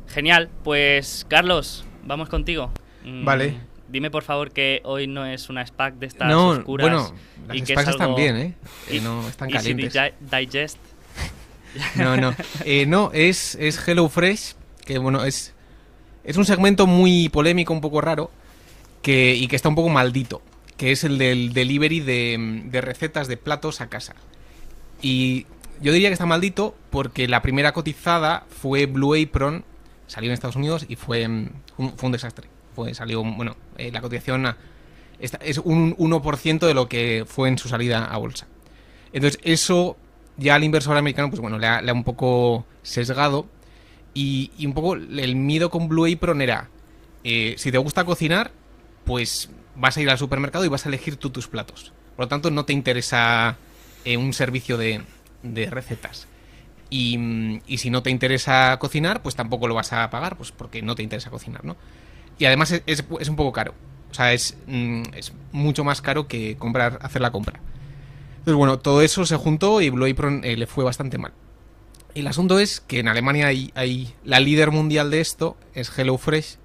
[0.07, 2.71] Genial, pues Carlos, vamos contigo.
[3.03, 3.57] Mm, Vale.
[3.87, 6.89] Dime por favor que hoy no es una SPAC de estas No, oscuras.
[6.89, 7.15] bueno,
[7.47, 8.53] las y que SPACs es están bien, ¿eh?
[8.89, 9.93] Que no están calientes.
[10.19, 10.77] Digest.
[11.97, 12.33] No, no.
[12.63, 14.53] Eh, no, es, es HelloFresh,
[14.85, 15.53] que bueno, es,
[16.23, 18.31] es un segmento muy polémico, un poco raro,
[19.05, 20.41] que, y que está un poco maldito,
[20.77, 24.15] que es el del delivery de, de recetas de platos a casa.
[24.99, 25.45] Y
[25.79, 29.63] yo diría que está maldito porque la primera cotizada fue Blue Apron,
[30.07, 32.47] salió en Estados Unidos y fue, mm, un, fue un desastre.
[32.73, 34.55] Fue, salió, bueno, eh, la cotización
[35.19, 38.47] es un 1% de lo que fue en su salida a bolsa.
[39.13, 39.97] Entonces, eso
[40.35, 43.45] ya al inversor americano, pues bueno, le ha, le ha un poco sesgado.
[44.15, 46.69] Y, y un poco el miedo con Blue Apron era,
[47.23, 48.51] eh, si te gusta cocinar,
[49.05, 51.93] pues vas a ir al supermercado y vas a elegir tú tus platos.
[52.15, 53.57] Por lo tanto, no te interesa
[54.03, 55.03] eh, un servicio de,
[55.69, 56.27] recetas.
[56.89, 60.51] Y, mm, y si no te interesa cocinar, pues tampoco lo vas a pagar, pues
[60.51, 61.75] porque no te interesa cocinar, ¿no?
[62.37, 63.73] Y además es, un poco caro.
[64.11, 67.59] O sea, es, mm, es mucho más caro que comprar, hacer la compra.
[68.39, 71.33] Entonces, bueno, todo eso se juntó y Blue Apron eh, le fue bastante mal.
[72.13, 76.57] El asunto es que en Alemania hay, hay la líder mundial de esto, es HelloFresh,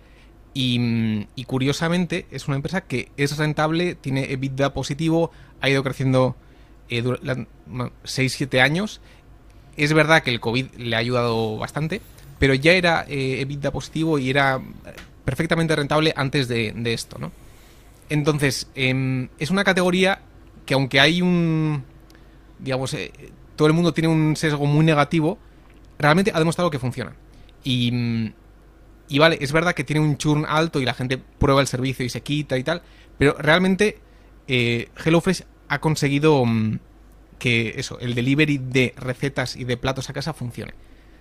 [0.54, 5.30] y, mm, y curiosamente es una empresa que es rentable, tiene EBITDA positivo,
[5.60, 6.36] ha ido creciendo
[6.88, 9.00] 6-7 años.
[9.76, 12.00] Es verdad que el COVID le ha ayudado bastante,
[12.38, 14.92] pero ya era eh, EBITDA positivo y era eh,
[15.24, 17.32] perfectamente rentable antes de, de esto, ¿no?
[18.08, 20.20] Entonces, em, es una categoría
[20.66, 21.84] que aunque hay un...
[22.58, 23.12] digamos, eh,
[23.56, 25.38] todo el mundo tiene un sesgo muy negativo,
[25.98, 27.12] realmente ha demostrado que funciona.
[27.62, 28.32] Y, mm,
[29.10, 32.06] y vale, es verdad que tiene un churn alto y la gente prueba el servicio
[32.06, 32.82] y se quita y tal,
[33.18, 33.98] pero realmente
[34.46, 36.78] eh, HelloFresh ha conseguido mm,
[37.40, 40.74] que eso, el delivery de recetas y de platos a casa funcione.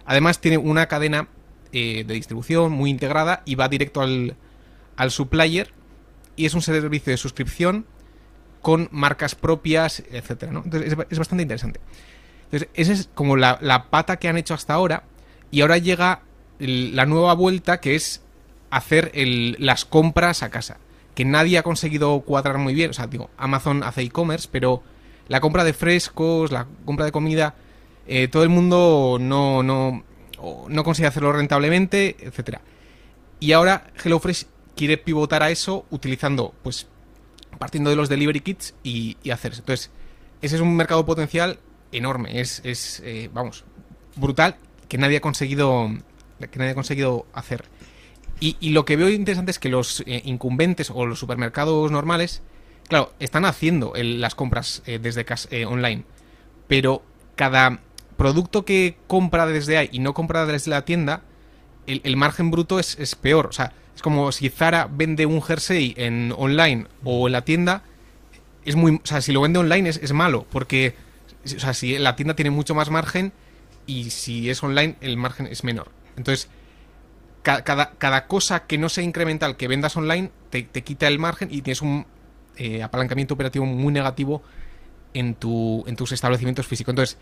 [0.05, 1.29] Además tiene una cadena
[1.71, 4.35] eh, de distribución muy integrada y va directo al,
[4.95, 5.73] al supplier
[6.35, 7.87] y es un servicio de suscripción
[8.61, 10.61] con marcas propias, etcétera, ¿no?
[10.63, 11.79] Entonces es, bastante interesante.
[12.45, 15.05] Entonces, esa es como la, la pata que han hecho hasta ahora.
[15.49, 16.21] Y ahora llega
[16.60, 18.22] la nueva vuelta que es
[18.70, 20.78] hacer las compras a casa.
[21.16, 22.91] Que nadie ha conseguido cuadrar muy bien.
[22.91, 24.84] O sea, digo, Amazon hace e-commerce, pero
[25.28, 27.55] la compra de frescos, la compra de comida,
[28.07, 30.03] eh, todo el mundo no, no,
[30.68, 32.62] no consigue hacerlo rentablemente, etcétera.
[33.39, 34.45] Y ahora HelloFresh
[34.76, 36.88] quiere pivotar a eso utilizando, pues,
[37.57, 39.62] partiendo de los delivery kits y, y hacer eso.
[39.62, 39.91] Entonces,
[40.41, 41.60] ese es un mercado potencial
[41.91, 42.39] enorme.
[42.39, 43.66] Es, es eh, vamos,
[44.16, 44.57] brutal
[44.88, 45.89] que nadie ha conseguido
[46.47, 47.65] que nadie ha conseguido hacer.
[48.41, 52.41] Y, lo que veo interesante es que los eh, incumbentes o los supermercados normales,
[52.87, 56.05] claro, están haciendo las compras eh, desde eh, online,
[56.67, 57.03] pero
[57.35, 57.81] cada
[58.15, 61.21] producto que compra desde ahí y no compra desde la tienda,
[61.85, 63.47] el, margen bruto es, es peor.
[63.47, 67.83] O sea, es como si Zara vende un jersey en online o en la tienda,
[68.63, 70.95] es muy, o sea, si lo vende online es, es malo, porque,
[71.43, 73.33] o sea, si la tienda tiene mucho más margen
[73.85, 75.99] y si es online el margen es menor.
[76.18, 76.49] Entonces,
[77.43, 81.20] ca- cada, cada cosa que no sea incremental que vendas online te, te quita el
[81.20, 82.05] margen y tienes un
[82.57, 84.41] eh, apalancamiento operativo muy negativo
[85.14, 86.91] en, tu, en tus establecimientos físicos.
[86.91, 87.18] Entonces,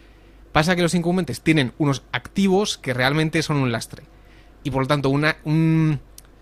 [0.52, 4.04] pasa que los incumbentes tienen unos activos que realmente son un lastre.
[4.64, 6.00] Y por lo tanto, una, un,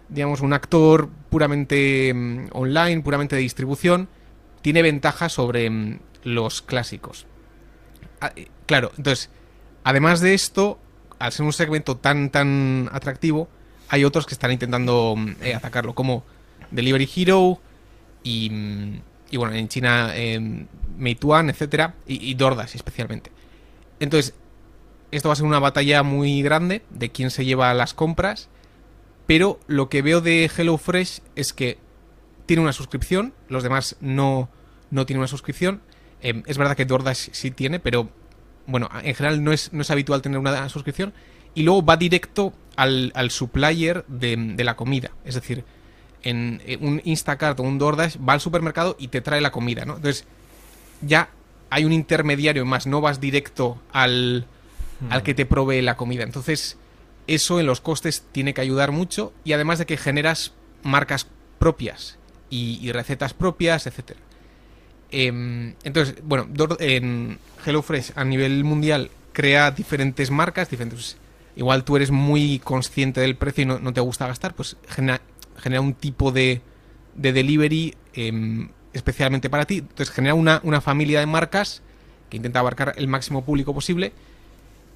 [0.09, 4.07] digamos, un actor puramente mm, online, puramente de distribución,
[4.61, 7.27] tiene ventaja sobre mm, los clásicos.
[8.21, 9.29] Ah, eh, claro, entonces,
[9.83, 10.79] además de esto,
[11.19, 13.47] al ser un segmento tan, tan atractivo,
[13.89, 16.23] hay otros que están intentando mm, eh, atacarlo, como
[16.71, 17.59] Delivery Hero
[18.23, 19.01] y, mm,
[19.31, 20.65] y bueno, en China eh,
[20.97, 23.31] Meituan, etcétera, y, DoorDash especialmente.
[23.99, 24.33] Entonces,
[25.11, 28.49] esto va a ser una batalla muy grande de quién se lleva las compras
[29.27, 31.77] Pero lo que veo de HelloFresh es que
[32.45, 34.49] tiene una suscripción, los demás no,
[34.91, 35.81] no tienen una suscripción.
[36.21, 38.09] Eh, es verdad que DoorDash sí tiene, pero
[38.67, 41.13] bueno, en general no es, no es habitual tener una suscripción.
[41.53, 45.11] Y luego va directo al, al supplier de, de la comida.
[45.23, 45.63] Es decir,
[46.23, 49.85] en eh, un Instacart o un DoorDash va al supermercado y te trae la comida,
[49.85, 49.95] ¿no?
[49.95, 50.25] Entonces,
[51.01, 51.29] ya
[51.69, 54.47] hay un intermediario más, no vas directo al,
[55.09, 56.23] al que te provee la comida.
[56.23, 56.77] Entonces,
[57.27, 60.53] eso en los costes tiene que ayudar mucho y además de que generas
[60.83, 61.27] marcas
[61.59, 62.17] propias
[62.49, 64.19] y, y recetas propias, etcétera.
[65.11, 66.47] Em, entonces, bueno,
[66.79, 71.17] en HelloFresh a nivel mundial crea diferentes marcas, diferentes.
[71.55, 75.21] Igual tú eres muy consciente del precio y no, te gusta gastar, pues genera,
[75.57, 76.61] genera un tipo de,
[77.15, 79.77] de delivery em, especialmente para ti.
[79.77, 81.81] Entonces genera una, una familia de marcas
[82.29, 84.13] que intenta abarcar el máximo público posible.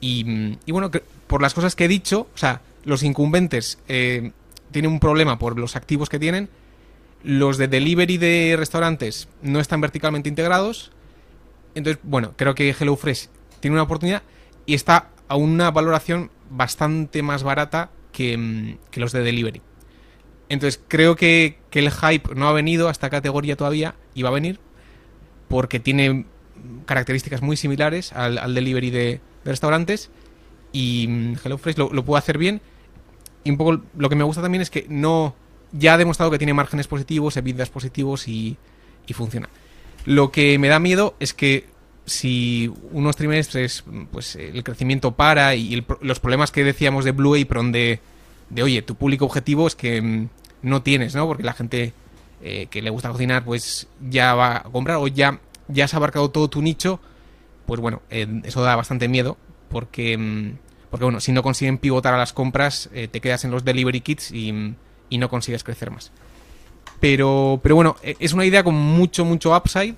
[0.01, 0.91] Y, bueno,
[1.27, 4.31] por las cosas que he dicho, o sea, los incumbentes eh,
[4.71, 6.49] tienen un problema por los activos que tienen.
[7.23, 10.91] Los de delivery de restaurantes no están verticalmente integrados.
[11.75, 13.27] Entonces, bueno, creo que HelloFresh
[13.59, 14.23] tiene una oportunidad
[14.65, 19.61] y está a una valoración bastante más barata que, mm, que los de delivery.
[20.49, 24.29] Entonces, creo que, que el hype no ha venido a esta categoría todavía y va
[24.29, 24.59] a venir
[25.47, 26.25] porque tiene
[26.85, 30.09] características muy similares al, delivery de, restaurantes
[30.71, 32.61] y mm, HelloFresh lo, lo puede hacer bien.
[33.43, 35.35] Y un poco lo que me gusta también es que no
[35.71, 38.57] ya ha demostrado que tiene márgenes positivos, evitas positivos y,
[39.07, 39.49] y funciona.
[40.05, 41.67] Lo que me da miedo es que
[42.05, 47.71] si unos trimestres pues el crecimiento para y los problemas que decíamos de Blue Apron
[47.71, 47.99] de,
[48.49, 50.29] de oye, tu público objetivo es que mm,
[50.63, 51.27] no tienes, ¿no?
[51.27, 51.93] Porque la gente
[52.41, 56.31] eh, que le gusta cocinar pues ya va a comprar o ya, ya has abarcado
[56.31, 56.99] todo tu nicho,
[57.65, 59.37] pues bueno, eh, eso da bastante miedo
[59.69, 60.57] porque, mm,
[60.89, 64.01] porque bueno, si no consiguen pivotar a las compras, eh, te quedas en los delivery
[64.01, 64.75] kits y, mm,
[65.09, 66.11] y no consigues crecer más.
[66.99, 69.95] Pero, pero bueno, eh, es una idea con mucho, mucho upside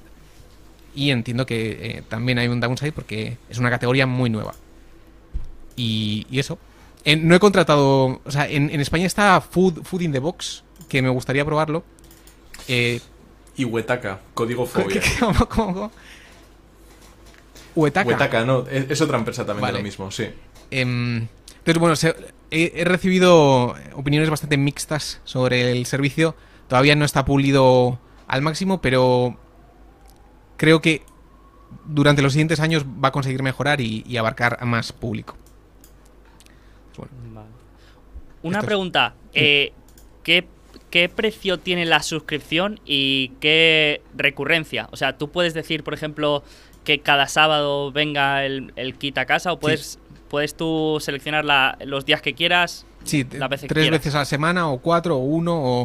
[0.94, 4.54] y entiendo que eh, también hay un downside porque es una categoría muy nueva.
[5.76, 6.60] Y, y eso.
[7.06, 10.64] Eh, no he contratado, o sea, en, en España está Food, Food in the Box,
[10.88, 11.84] que me gustaría probarlo.
[12.68, 13.00] Eh,
[13.58, 15.02] Y Huetaca, código ¿qué- fobia.
[15.20, 15.92] cómo- cómo- cómo?
[17.76, 18.08] Huetaca.
[18.08, 20.26] Huetaca, no, es, es otra empresa también de lo mismo, sí.
[20.70, 21.28] Em,
[21.60, 22.16] entonces, bueno, se-
[22.52, 26.36] he, he recibido opiniones bastante mixtas sobre el servicio.
[26.68, 29.38] Todavía no está pulido al máximo, pero
[30.58, 31.04] creo que
[31.86, 35.36] durante los siguientes años va a conseguir mejorar y, y abarcar a más público.
[37.34, 37.48] Vale.
[38.44, 39.16] Una es- pregunta.
[39.34, 39.74] eh,
[40.24, 40.48] ¿qué,
[40.90, 44.88] qué precio tiene la suscripción y qué recurrencia?
[44.92, 46.44] O sea, tú puedes decir, por ejemplo,
[46.84, 50.00] que cada sábado venga el, el kit a casa o puedes,
[50.32, 52.86] puedes tú seleccionar la- los días que quieras.
[53.04, 53.92] Sí, que tres quieras.
[53.92, 55.82] veces a la semana, o cuatro, o uno, o...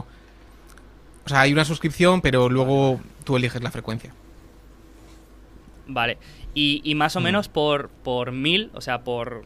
[1.24, 4.14] O sea, hay una suscripción, pero luego tú eliges la frecuencia.
[5.88, 6.18] Vale.
[6.54, 7.24] Y, y más o Mm.
[7.24, 9.44] menos por, por mil, o sea, por,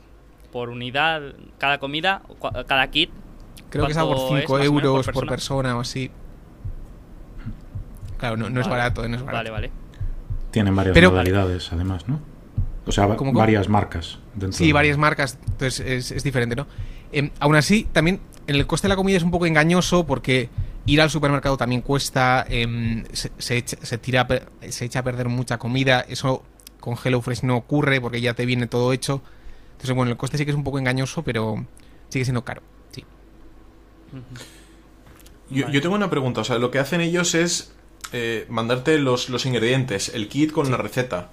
[0.53, 1.22] por unidad,
[1.59, 2.22] cada comida,
[2.66, 3.11] cada kit.
[3.70, 5.76] Creo que es algo por ¿Cuánto es, 5 más o menos, euros por por persona?
[5.76, 6.11] o así.
[8.18, 9.36] Claro, no, no es barato, no es barato.
[9.38, 9.70] Vale, vale.
[10.51, 12.20] Tienen varias Pero- modalidades, además, ¿no?
[12.87, 14.18] O sea, varias marcas.
[14.35, 16.66] Dentro Sí, de- varias marcas, entonces es, es diferente, ¿no?
[17.12, 20.49] Em, aún así, también en el coste de la comida es un poco engañoso porque
[20.87, 24.26] ir al supermercado también cuesta, em, se, se echa, se tira,
[24.68, 26.43] se echa a perder mucha comida, eso
[26.81, 29.22] con HelloFresh no ocurre porque ya te viene todo hecho.
[29.72, 31.64] Entonces, bueno, el coste sí que es un poco engañoso, pero
[32.09, 32.62] sigue siendo caro.
[32.93, 33.05] Sí.
[35.51, 37.72] Yo, yo tengo una pregunta, o sea, lo que hacen ellos es
[38.12, 41.31] eh, mandarte los, los ingredientes, el kit con la receta.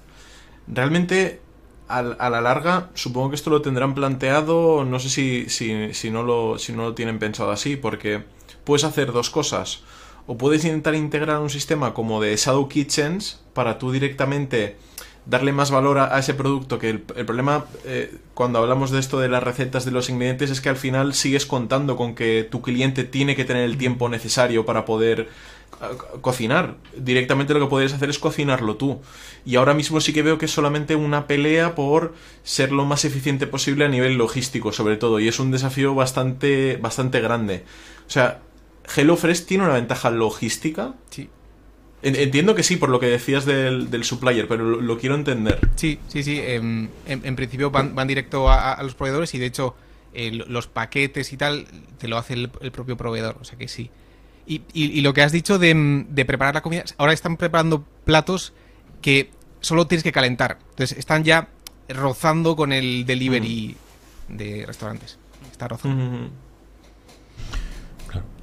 [0.68, 1.40] Realmente,
[1.88, 6.12] al- a la larga, supongo que esto lo tendrán planteado, no sé si, si, si,
[6.12, 8.24] no lo, si no lo tienen pensado así, porque
[8.64, 9.82] puedes hacer dos cosas.
[10.26, 14.76] O puedes intentar integrar un sistema como de Shadow Kitchens para tú directamente
[15.26, 19.20] darle más valor a, ese producto, que el, el problema eh, cuando hablamos de esto
[19.20, 22.62] de las recetas de los ingredientes es que al final sigues contando con que tu
[22.62, 25.30] cliente tiene que tener el tiempo necesario para poder
[26.22, 26.76] cocinar.
[26.96, 29.02] Directamente lo que podrías hacer es cocinarlo tú.
[29.46, 32.14] Y ahora mismo sí que veo que es solamente una pelea por
[32.44, 35.20] ser lo más eficiente posible a nivel logístico, sobre todo.
[35.20, 37.64] Y es un desafío bastante, bastante grande.
[38.08, 38.40] O sea,
[38.96, 40.94] HelloFresh tiene una ventaja logística.
[41.10, 41.30] Sí.
[42.02, 45.16] En- Entiendo que sí, por lo que decías del, del supplier, pero lo, lo quiero
[45.16, 45.60] entender.
[45.76, 46.40] Sí, sí, sí.
[46.40, 49.76] em, en, en principio van, van directo a, a los proveedores y de hecho
[50.14, 51.66] eh, lo- los paquetes y tal
[51.98, 53.90] te lo hace el, el propio proveedor, o sea que sí.
[54.48, 57.38] Y, y- y lo que has dicho de, mm, de preparar la comida, ahora están
[57.38, 58.54] preparando platos
[59.02, 59.30] que
[59.60, 60.60] solo tienes que calentar.
[60.70, 61.50] Entonces están ya
[61.90, 63.76] rozando con el delivery
[64.30, 65.20] de restaurantes.
[65.52, 66.04] Está rozando.
[66.04, 66.30] Mm.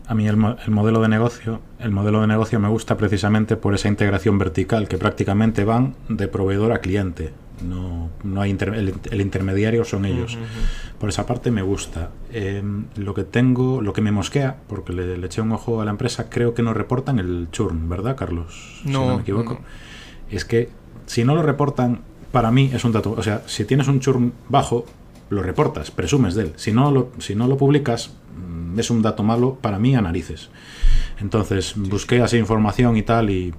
[0.06, 0.34] A mí el,
[0.66, 4.86] el, modelo de negocio, el modelo de negocio me gusta precisamente por esa integración vertical
[4.86, 7.32] que prácticamente van de proveedor a cliente.
[7.62, 10.34] No, no hay inter, el, el, intermediario son ellos.
[10.34, 10.98] Uh -huh.
[10.98, 12.10] Por esa parte me gusta.
[12.32, 12.62] Eh,
[12.96, 15.92] lo que tengo, lo que me mosquea, porque le, le, eché un ojo a la
[15.92, 18.82] empresa, creo que no reportan el churn, ¿verdad, Carlos?
[18.84, 19.54] No, si no me equivoco.
[19.54, 19.60] No.
[20.30, 20.70] Es que
[21.06, 22.00] si no lo reportan,
[22.32, 23.14] para mí es un dato.
[23.16, 24.86] O sea, si tienes un churn bajo,
[25.30, 26.52] lo reportas, presumes de él.
[26.56, 28.10] Si no lo, si no lo publicas,
[28.76, 30.50] es un dato malo para mí a narices.
[31.20, 33.54] Entonces busqué así información y tal y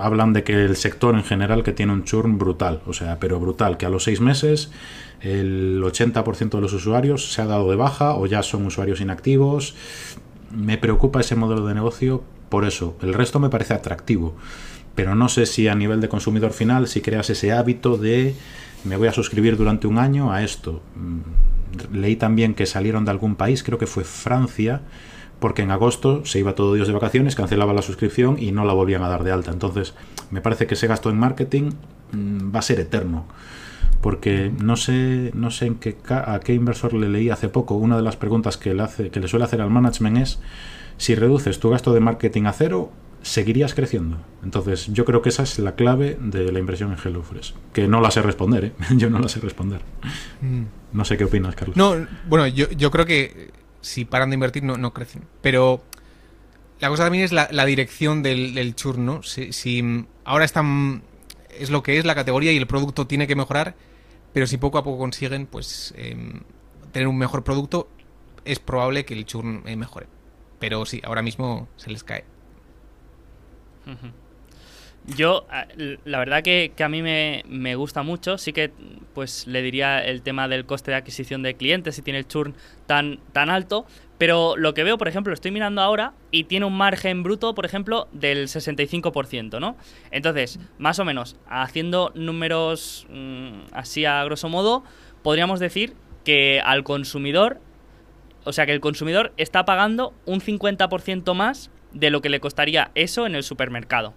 [0.00, 3.38] hablan de que el sector en general que tiene un churn brutal, o sea, pero
[3.38, 4.70] brutal, que a los seis meses
[5.20, 9.74] el 80% de los usuarios se ha dado de baja o ya son usuarios inactivos.
[10.50, 12.96] Me preocupa ese modelo de negocio por eso.
[13.02, 14.34] El resto me parece atractivo,
[14.94, 18.34] pero no sé si a nivel de consumidor final, si creas ese hábito de
[18.84, 20.82] me voy a suscribir durante un año a esto.
[21.92, 24.80] Leí también que salieron de algún país, creo que fue Francia,
[25.40, 28.72] porque en agosto se iba todo Dios de vacaciones, cancelaba la suscripción y no la
[28.72, 29.50] volvían a dar de alta.
[29.50, 29.94] Entonces,
[30.30, 31.70] me parece que ese gasto en marketing
[32.12, 33.26] mmm, va a ser eterno.
[34.00, 37.74] Porque no sé, no sé en qué, a qué inversor le leí hace poco.
[37.74, 40.38] Una de las preguntas que le, hace, que le suele hacer al management es
[40.98, 42.92] si reduces tu gasto de marketing a cero,
[43.22, 44.18] seguirías creciendo.
[44.44, 47.54] Entonces, yo creo que esa es la clave de la inversión en HelloFresh.
[47.72, 48.72] Que no la sé responder, ¿eh?
[48.96, 49.80] yo no la sé responder.
[50.40, 50.62] Mm.
[50.92, 51.76] No sé qué opinas, Carlos.
[51.76, 51.94] No,
[52.28, 55.26] bueno, yo, yo creo que si paran de invertir no, no crecen.
[55.42, 55.82] Pero
[56.80, 59.22] la cosa también es la, dirección del, churn, ¿no?
[59.22, 61.02] Si, ahora están
[61.58, 63.74] es lo que es la categoría y el producto tiene que mejorar,
[64.32, 66.16] pero si poco a poco consiguen pues eh,
[66.92, 67.88] tener un mejor producto,
[68.44, 70.06] es probable que el churn eh, mejore.
[70.60, 72.24] Pero sí, ahora mismo se les cae.
[75.16, 75.46] Yo,
[76.04, 78.70] la verdad que, a mí me, gusta mucho, sí que
[79.14, 82.54] pues le diría el tema del coste de adquisición de clientes, si tiene el churn
[82.86, 83.86] tan, tan alto,
[84.18, 87.64] pero lo que veo, por ejemplo, estoy mirando ahora y tiene un margen bruto, por
[87.64, 89.76] ejemplo, del 65%, ¿no?
[90.10, 94.84] Entonces, más o menos, haciendo números mmm, así a grosso modo,
[95.22, 97.60] podríamos decir que al consumidor,
[98.44, 102.90] o sea que el consumidor está pagando un 50% más de lo que le costaría
[102.94, 104.14] eso en el supermercado.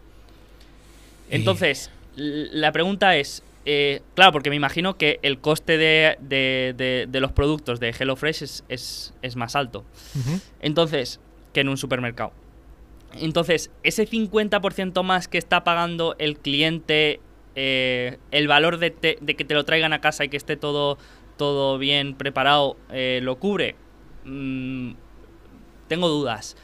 [1.32, 7.08] Entonces, la pregunta es, eh, claro, porque me imagino que el coste de, de, de,
[7.10, 9.86] de los productos de HelloFresh es, es, es más alto.
[10.16, 10.42] Uh -huh.
[10.62, 11.20] Entonces,
[11.54, 12.32] que en un supermercado.
[13.20, 17.20] Entonces, ese 50% más que está pagando el cliente,
[17.56, 20.56] eh, el valor de, te, de, que te lo traigan a casa y que esté
[20.56, 20.98] todo,
[21.38, 23.76] todo bien preparado, eh, lo cubre.
[24.24, 24.94] Mm,
[25.88, 26.56] tengo dudas.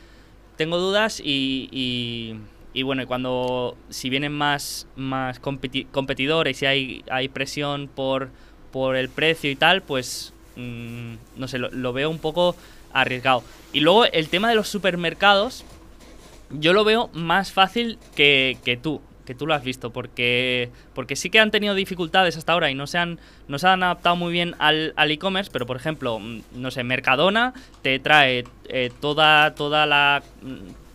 [0.56, 2.38] Tengo dudas y, y
[2.74, 8.30] y bueno, y cuando si vienen más, más competi competidores y hay, hay presión por,
[8.72, 12.56] por el precio y tal, pues mmm, no sé, lo, veo un poco
[12.94, 13.44] arriesgado.
[13.74, 15.66] Y luego el tema de los supermercados,
[16.52, 21.16] yo lo veo más fácil que, que tú, que tú lo has visto, porque, porque
[21.16, 24.16] sí que han tenido dificultades hasta ahora y no se han, no se han adaptado
[24.16, 26.20] muy bien al e-commerce, pero por ejemplo,
[26.54, 30.24] no sé, Mercadona te trae eh, toda, toda la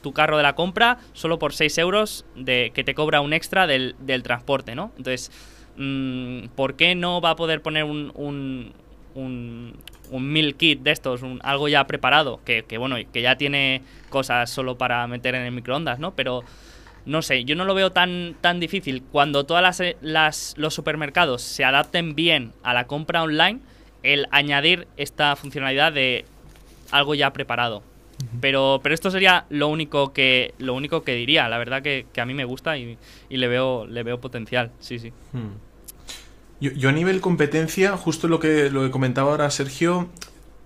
[0.02, 3.66] tu carro de la compra solo por 6 euros de, que te cobra un extra
[3.66, 4.92] del, del transporte, ¿no?
[4.96, 5.30] Entonces,
[5.76, 8.72] mmm, ¿por qué no va a poder poner un, un,
[9.14, 9.76] un,
[10.10, 14.50] un kit de estos, un, algo ya preparado, que, que, bueno, que ya tiene cosas
[14.50, 16.14] solo para meter en el microondas, ¿no?
[16.14, 16.44] Pero
[17.04, 19.02] no sé, yo no lo veo tan, tan difícil.
[19.02, 23.60] Cuando todas las, las, los supermercados se adapten bien a la compra online,
[24.02, 26.24] el añadir esta funcionalidad de
[26.90, 27.82] algo ya preparado.
[28.40, 31.48] Pero, pero esto sería lo único que lo único que diría.
[31.48, 34.70] La verdad que, a mí me gusta y, y, le veo le veo potencial.
[34.80, 35.12] Sí, sí.
[35.32, 35.56] Hmm.
[36.60, 40.08] Yo, yo, a nivel competencia, justo lo que, lo que comentaba ahora Sergio,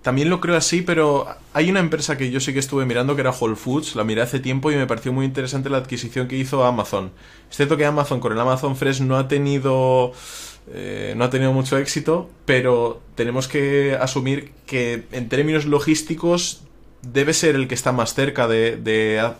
[0.06, 3.22] también lo creo así, pero hay una empresa que yo sí que estuve mirando que
[3.22, 6.36] era Whole Foods, la miré hace tiempo y me pareció muy interesante la adquisición que
[6.36, 7.10] hizo Amazon.
[7.50, 10.12] Es cierto que Amazon con el Amazon Fresh no ha tenido...
[10.72, 16.62] Eh, no ha tenido mucho éxito, pero tenemos que asumir que en términos logísticos
[17.12, 19.32] debe ser el que está más cerca de, de,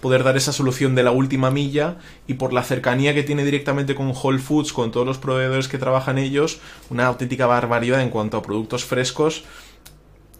[0.00, 1.96] poder dar esa solución de la última milla
[2.26, 5.78] y por la cercanía que tiene directamente con Whole Foods, con todos los proveedores que
[5.78, 9.44] trabajan ellos, una auténtica barbaridad en cuanto a productos frescos.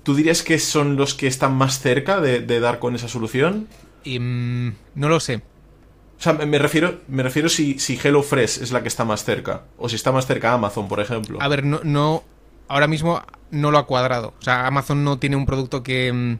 [0.03, 3.69] ¿Tú dirías que son los que están más cerca de, de dar con esa solución?
[4.07, 5.43] Um, no lo sé.
[6.19, 9.63] O sea, me refiero, me refiero si, si HelloFresh es la que está más cerca.
[9.77, 11.39] O si está más cerca Amazon, por ejemplo.
[11.41, 12.25] A ver, no, no.
[12.67, 14.35] Ahora mismo no lo ha cuadrado.
[14.39, 16.39] O sea, Amazon no tiene un producto que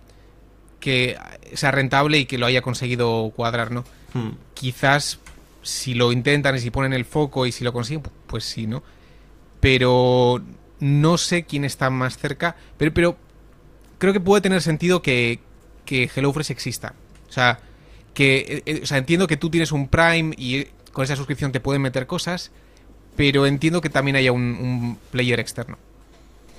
[0.81, 1.17] que
[1.55, 3.85] sea rentable y que lo haya conseguido cuadrar, ¿no?
[4.15, 4.31] Hmm.
[4.55, 5.19] Quizás
[5.63, 8.83] si lo intentan y si ponen el foco y si lo consiguen, pues sí, ¿no?
[9.61, 10.43] Pero
[10.81, 13.17] no sé quién está más cerca, pero, pero
[13.99, 15.41] creo que puede tener sentido que,
[15.85, 16.95] que HelloFresh exista.
[17.29, 17.61] O sea,
[18.15, 21.61] que eh, o sea, entiendo que tú tienes un Prime y con esa suscripción te
[21.61, 22.51] pueden meter cosas,
[23.17, 25.79] pero entiendo que también haya un, un player externo.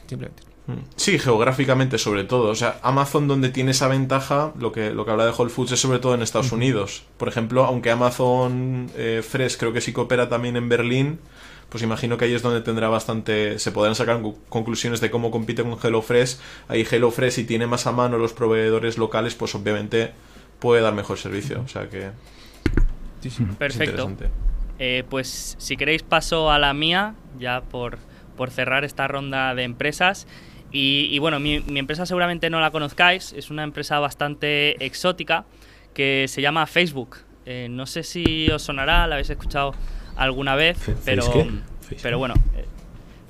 [0.08, 0.49] Simplemente.
[0.70, 0.86] Mm.
[0.96, 2.50] Sí, geográficamente sobre todo.
[2.50, 5.72] O sea, Amazon donde tiene esa ventaja, lo que, lo que habla de Whole Foods
[5.72, 7.04] es sobre todo en Estados Unidos.
[7.18, 11.20] Por ejemplo, aunque Amazon eh, Fresh creo que sí coopera también en Berlín,
[11.70, 13.60] pues imagino que ahí es donde tendrá bastante...
[13.60, 16.38] Se podrán sacar conclusiones de cómo compite con HelloFresh.
[16.68, 20.14] Ahí HelloFresh, si tiene más a mano los proveedores locales, pues obviamente
[20.60, 21.62] puede dar mejor servicio.
[21.62, 22.12] O sea que
[23.22, 23.46] Sí, sí.
[23.50, 24.12] es Perfecto.
[24.80, 27.98] Eh, pues si queréis paso a la mía, ya por,
[28.38, 30.26] por cerrar esta ronda de empresas.
[30.72, 35.46] Y, y bueno, mi, mi empresa seguramente no la conozcáis, es una empresa bastante exótica
[35.94, 37.18] que se llama Facebook.
[37.46, 39.74] Eh, no sé si os sonará, la habéis escuchado
[40.16, 41.24] alguna vez, pero.
[41.24, 41.62] Facebook.
[42.04, 42.66] pero bueno, eh,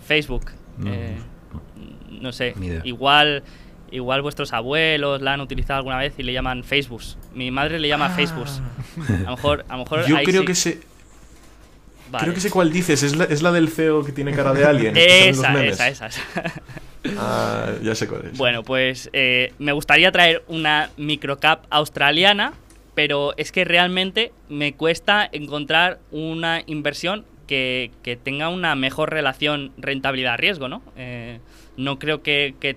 [0.05, 0.51] Facebook.
[0.77, 1.17] No, eh,
[2.21, 2.31] no.
[2.33, 2.53] sé,
[2.83, 3.43] igual
[3.91, 7.01] igual vuestros abuelos la han utilizado alguna vez y le llaman Facebook.
[7.33, 8.47] Mi madre le llama Facebook.
[9.07, 10.79] A lo mejor, a lo mejor Yo creo sí- que sé,
[12.11, 12.23] vale.
[12.23, 13.03] creo que sé cuál dices.
[13.03, 14.95] Es la, es la del CEO que tiene cara de alien.
[14.97, 16.21] Esa, esa, esa, esa.
[17.17, 18.37] Ah, ya sé cuál es.
[18.37, 22.53] Bueno, pues eh, me gustaría traer una microcap australiana,
[22.95, 29.71] pero es que realmente me cuesta encontrar una inversión que, que tenga una mejor relación
[29.77, 30.83] rentabilidad-riesgo, ¿no?
[30.97, 31.39] Eh,
[31.77, 32.75] no creo que, que-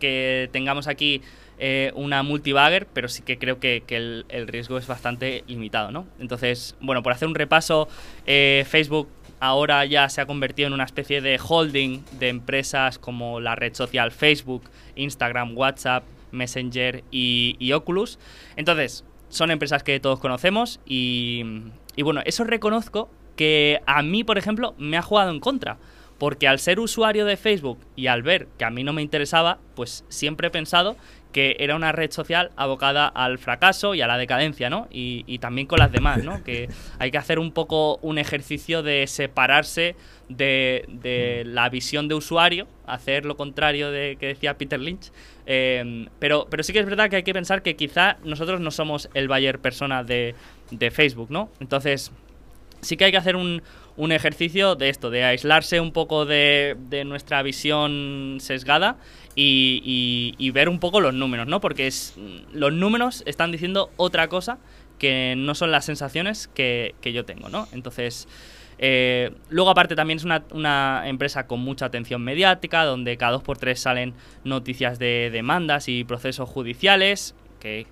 [0.00, 1.22] que tengamos aquí
[1.58, 3.82] eh, una multibagger, pero sí que creo que,
[4.28, 6.06] el riesgo es bastante limitado, ¿no?
[6.18, 7.88] Entonces, bueno, por hacer un repaso,
[8.26, 9.08] eh, Facebook
[9.40, 13.74] ahora ya se ha convertido en una especie de holding de empresas como la red
[13.74, 14.62] social Facebook,
[14.96, 18.18] Instagram, WhatsApp, Messenger y, y Oculus.
[18.56, 21.44] Entonces, son empresas que todos conocemos y,
[21.96, 25.78] y bueno, eso reconozco que a mí, por ejemplo, me ha jugado en contra.
[26.18, 29.58] Porque al ser usuario de Facebook y al ver que a mí no me interesaba,
[29.74, 30.96] pues siempre he pensado
[31.34, 34.86] que era una red social abocada al fracaso y a la decadencia, ¿no?
[34.88, 36.44] Y, también con las demás, ¿no?
[36.44, 36.68] Que
[37.00, 39.96] hay que hacer un poco un ejercicio de separarse
[40.28, 45.10] de, de la visión de usuario, hacer lo contrario de que decía Peter Lynch.
[45.44, 48.70] Eh, pero, pero sí que es verdad que hay que pensar que quizá nosotros no
[48.70, 50.36] somos el Bayer persona de
[50.92, 51.50] Facebook, ¿no?
[51.58, 52.12] Entonces,
[52.84, 53.62] sí que hay que hacer un,
[53.96, 58.96] un ejercicio de esto, de aislarse un poco de, de nuestra visión sesgada
[59.36, 61.60] y, y- y ver un poco los números, ¿no?
[61.60, 62.14] Porque es,
[62.52, 64.58] los números están diciendo otra cosa
[64.98, 67.68] que no son las sensaciones que, que yo tengo, ¿no?
[67.72, 68.26] Entonces,
[68.78, 73.42] eh, luego aparte también es una, una empresa con mucha atención mediática, donde cada dos
[73.42, 74.14] por tres salen
[74.44, 77.86] noticias de demandas y procesos judiciales, que,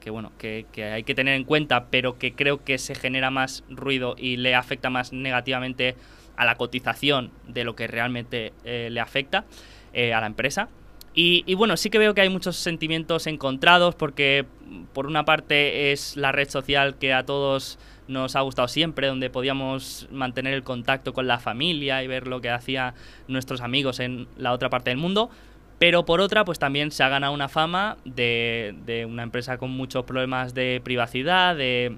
[0.00, 3.64] que- bueno, que, hay que tener en cuenta, pero que creo que se genera más
[3.68, 5.94] ruido y le afecta más negativamente
[6.36, 9.44] a la cotización de lo que realmente eh, le afecta
[9.92, 10.68] eh, a la empresa.
[11.14, 14.46] Y, y bueno, sí que veo que hay muchos sentimientos encontrados porque
[14.92, 19.28] por una parte es la red social que a todos nos ha gustado siempre, donde
[19.28, 22.94] podíamos mantener el contacto con la familia y ver lo que hacían
[23.26, 25.30] nuestros amigos en la otra parte del mundo.
[25.78, 29.70] Pero por otra, pues también se ha ganado una fama de, de una empresa con
[29.70, 31.96] muchos problemas de privacidad, de,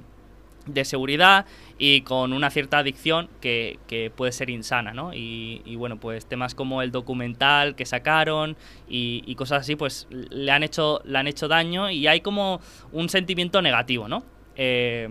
[0.67, 1.47] de seguridad
[1.79, 5.15] y con una cierta adicción que, que puede ser insana, ¿no?
[5.15, 10.07] Y, y bueno, pues temas como el documental que sacaron y, y cosas así, pues
[10.11, 12.61] le han hecho, le han hecho daño y hay como
[12.93, 14.23] un sentimiento negativo, ¿no?
[14.57, 15.09] Eh,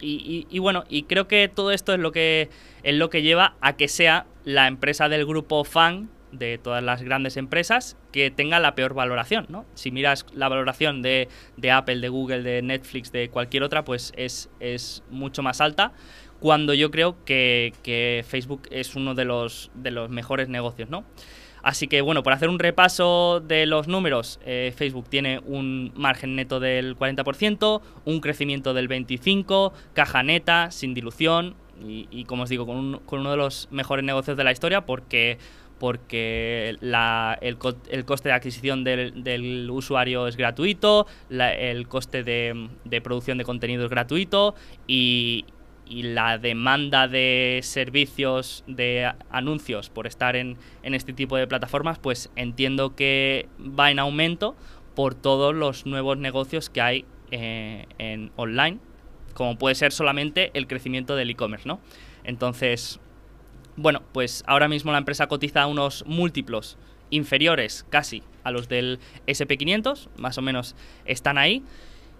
[0.00, 2.48] y, y- bueno, y creo que todo esto es lo que
[2.84, 7.02] es lo que lleva a que sea la empresa del grupo fan de todas las
[7.02, 9.64] grandes empresas que tenga la peor valoración, ¿no?
[9.74, 14.12] Si miras la valoración de, de Apple, de Google, de Netflix, de cualquier otra, pues
[14.16, 15.92] es, es mucho más alta,
[16.40, 21.04] cuando yo creo que, que Facebook es uno de los, de los mejores negocios, ¿no?
[21.60, 26.36] Así que bueno, por hacer un repaso de los números, eh, Facebook tiene un margen
[26.36, 32.48] neto del 40%, un crecimiento del 25%, caja neta, sin dilución y, y, como os
[32.48, 35.38] digo, con, un- con uno de los mejores negocios de la historia porque,
[35.78, 36.94] porque el,
[37.40, 42.68] el coste de adquisición del, del usuario es gratuito, la- el coste de,
[43.02, 44.54] producción de contenido es gratuito
[44.86, 45.44] y,
[45.86, 51.98] y la demanda de servicios de anuncios por estar en, en este tipo de plataformas,
[51.98, 54.54] pues entiendo que va en aumento
[54.94, 58.78] por todos los nuevos negocios que hay eh, en online,
[59.34, 61.78] como puede ser solamente el crecimiento del e-commerce, ¿no?
[62.24, 62.98] Entonces,
[63.78, 66.76] bueno, pues ahora mismo la empresa cotiza unos múltiplos
[67.10, 70.74] inferiores casi a los del SP500, más o menos
[71.04, 71.62] están ahí.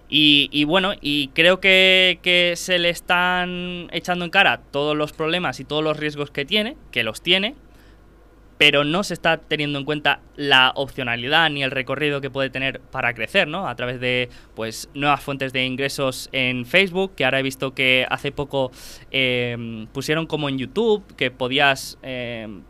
[0.08, 5.12] Y, y bueno, y creo que, que se le están echando en cara todos los
[5.12, 7.56] problemas y todos los riesgos que tiene, que los tiene,
[8.58, 12.80] pero no se está teniendo en cuenta la opcionalidad ni el recorrido que puede tener
[12.80, 13.68] para crecer, ¿no?
[13.68, 18.04] A través de pues nuevas fuentes de ingresos en Facebook, que ahora he visto que
[18.10, 18.72] hace poco
[19.12, 22.62] em, pusieron como en YouTube, que podías em,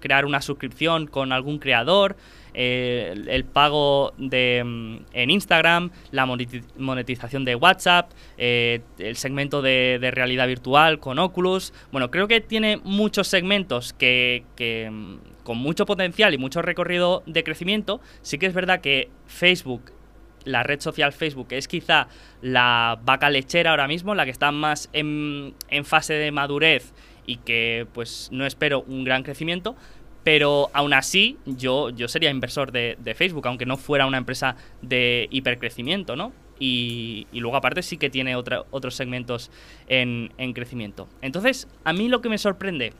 [0.00, 2.16] crear una suscripción con algún creador.
[2.54, 10.46] El pago de, mm, en Instagram, la monetización de WhatsApp, eh, el segmento de, realidad
[10.46, 11.72] virtual con Oculus.
[11.92, 14.44] Bueno, creo que tiene muchos segmentos que,
[14.90, 18.00] mm, con mucho potencial y mucho recorrido de crecimiento.
[18.22, 19.92] Sí que es verdad que Facebook
[20.44, 22.08] la red social Facebook es quizá
[22.40, 26.94] la vaca lechera ahora mismo, la que está más en, en, fase de madurez
[27.26, 29.76] y que pues no espero un gran crecimiento,
[30.30, 35.26] pero aún así, yo, yo sería inversor de, Facebook, aunque no fuera una empresa de
[35.32, 36.32] hipercrecimiento, ¿no?
[36.60, 39.50] Y, luego aparte sí que tiene otros segmentos
[39.88, 41.08] en, en crecimiento.
[41.20, 42.92] Entonces, a mí lo que me sorprende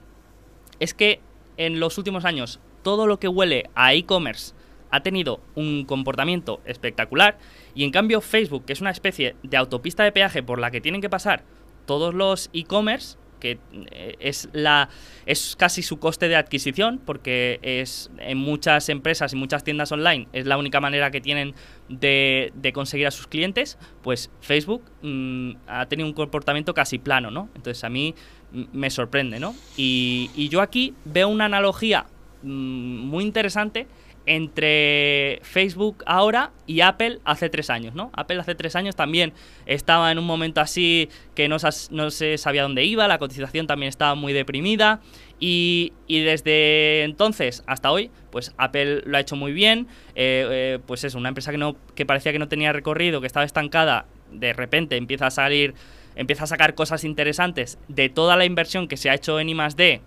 [0.80, 1.20] es que
[1.56, 4.52] en los últimos años todo lo que huele a e-commerce
[4.90, 7.38] ha tenido un comportamiento espectacular
[7.76, 10.80] y en cambio Facebook, que es una especie de autopista de peaje por la que
[10.80, 11.44] tienen que pasar
[11.86, 13.58] todos los e-commerce, que
[13.90, 14.88] eh, es la
[15.26, 20.28] es casi su coste de adquisición porque es en muchas empresas y muchas tiendas online
[20.32, 21.54] es la única manera que tienen
[21.88, 27.48] de, conseguir a sus clientes pues Facebook mm, ha tenido un comportamiento casi plano no
[27.56, 28.14] entonces a mí
[28.52, 32.06] me sorprende no y, y yo aquí veo una analogía
[32.42, 33.88] mm, muy interesante
[34.30, 38.12] entre Facebook ahora y Apple hace tres años, ¿no?
[38.14, 39.32] Apple hace tres años también
[39.66, 44.14] estaba en un momento así que no, se sabía dónde iba, la cotización también estaba
[44.14, 45.00] muy deprimida
[45.40, 51.02] y, desde entonces hasta hoy, pues Apple lo ha hecho muy bien, eh, eh, pues
[51.02, 54.52] es una empresa que, no, que parecía que no tenía recorrido, que estaba estancada, de
[54.52, 55.74] repente empieza a salir,
[56.14, 60.02] empieza a sacar cosas interesantes de toda la inversión que se ha hecho en I+.D.,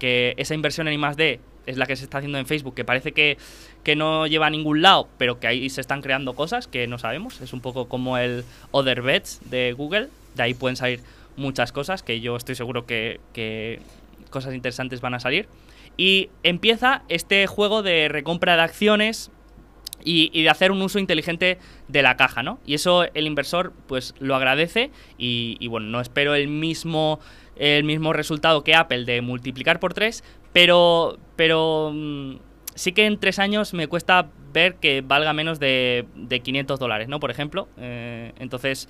[0.00, 3.12] que esa inversión en I+.D es la que se está haciendo en Facebook, que parece
[3.12, 3.36] que,
[3.96, 7.40] no lleva a ningún lado, pero que ahí se están creando cosas que no sabemos.
[7.40, 10.08] Es un poco como el Other Bets de Google.
[10.34, 11.00] De ahí pueden salir
[11.36, 13.80] muchas cosas que yo estoy seguro que,
[14.28, 15.48] cosas interesantes van a salir.
[15.96, 19.30] Y empieza este juego de recompra de acciones
[20.04, 21.58] y, de hacer un uso inteligente
[21.88, 22.60] de la caja, ¿no?
[22.66, 27.20] Y eso el inversor pues lo agradece y, y bueno, no espero el mismo
[27.58, 30.22] el mismo resultado que Apple de multiplicar por 3,
[30.52, 32.36] pero, pero mm,
[32.74, 37.08] sí que en tres años me cuesta ver que valga menos de, de 500 dólares,
[37.08, 37.20] ¿no?
[37.20, 37.68] Por ejemplo.
[37.76, 38.88] Eh, entonces,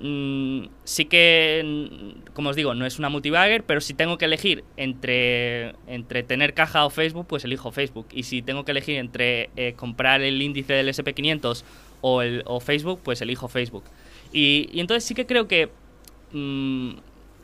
[0.00, 4.24] mm, sí que, mm, como os digo, no es una multibagger, pero si tengo que
[4.26, 8.06] elegir entre, entre tener caja o Facebook, pues elijo Facebook.
[8.12, 11.64] Y si tengo que elegir entre eh, comprar el índice del SP500
[12.00, 13.84] o, el, o Facebook, pues elijo Facebook.
[14.32, 15.70] Y, y entonces sí que creo que...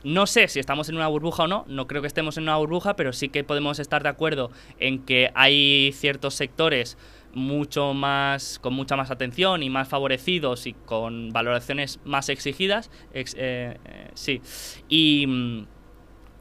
[0.03, 2.55] No sé si estamos en una burbuja o no, no creo que estemos en una
[2.57, 4.49] burbuja, pero sí que podemos estar de acuerdo
[4.79, 6.97] en que hay ciertos sectores
[7.33, 13.25] mucho más con mucha más atención y más favorecidos y con valoraciones más exigidas eh,
[13.35, 13.77] eh,
[14.15, 14.41] sí.
[14.87, 15.65] Y,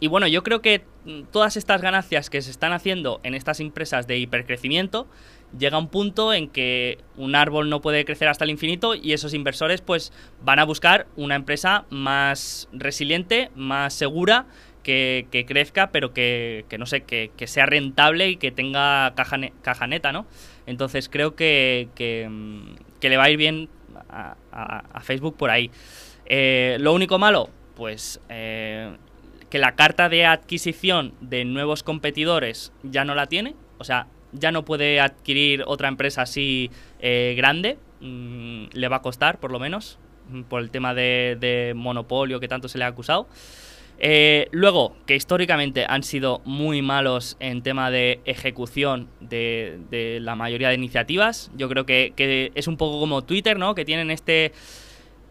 [0.01, 0.85] y bueno yo creo que
[1.31, 5.09] todas estas ganancias que se están haciendo en estas empresas de hipercrecimiento
[5.57, 9.35] llega un punto en que un árbol no puede crecer hasta el infinito y esos
[9.35, 10.13] inversores pues
[10.43, 14.47] van a buscar una empresa más resiliente, más segura,
[14.83, 20.27] que, crezca, pero que, no sé, que, sea rentable y que tenga caja, neta, ¿no?
[20.67, 21.89] Entonces creo que,
[23.03, 23.69] le va a ir bien
[24.09, 25.71] a, Facebook por ahí.
[26.25, 28.97] Eh, lo único malo, pues eh,
[29.51, 33.55] que la carta de adquisición de nuevos competidores ya no la tiene.
[33.79, 39.03] O sea, ya no puede adquirir otra empresa así eh, grande, mm, le va a
[39.03, 39.99] costar por lo menos,
[40.31, 43.29] mm, por el tema de, monopolio que tanto se le ha acusado.
[44.01, 50.69] Eh, luego, que históricamente han sido muy malos en tema de ejecución de, la mayoría
[50.69, 51.51] de iniciativas.
[51.57, 53.75] Yo creo que, es un poco como Twitter, ¿no?
[53.75, 54.53] Que tienen este,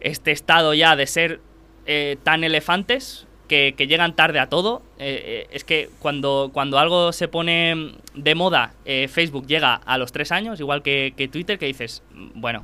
[0.01, 1.39] este estado ya de ser
[1.85, 4.83] eh, tan elefantes que, llegan tarde a todo.
[4.99, 9.97] Eh, eh, es que cuando, cuando algo se pone de moda, eh, Facebook llega a
[9.97, 12.03] los tres años, igual que, Twitter, que dices,
[12.35, 12.63] bueno,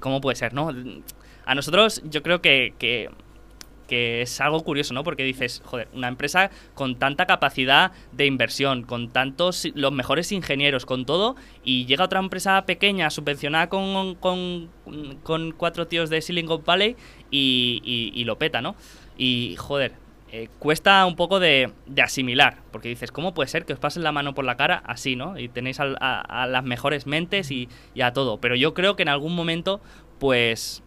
[0.00, 0.70] ¿cómo puede ser, no?
[1.44, 3.10] A nosotros yo creo que, que,
[4.22, 5.04] es algo curioso, ¿no?
[5.04, 10.86] Porque dices, joder, una empresa con tanta capacidad de inversión, con tantos, los mejores ingenieros,
[10.86, 14.70] con todo, y llega otra empresa pequeña, subvencionada con, con,
[15.22, 16.96] con cuatro tíos de Silicon Valley
[17.30, 18.76] y, y lo peta, ¿no?
[19.18, 19.92] Y, joder,
[20.34, 21.70] eh, cuesta un poco de,
[22.02, 25.14] asimilar, porque dices, ¿cómo puede ser que os pasen la mano por la cara así,
[25.14, 25.38] ¿no?
[25.38, 27.68] Y tenéis a, las mejores mentes y,
[28.02, 28.38] a todo.
[28.40, 29.82] Pero yo creo que en algún momento,
[30.18, 30.82] pues,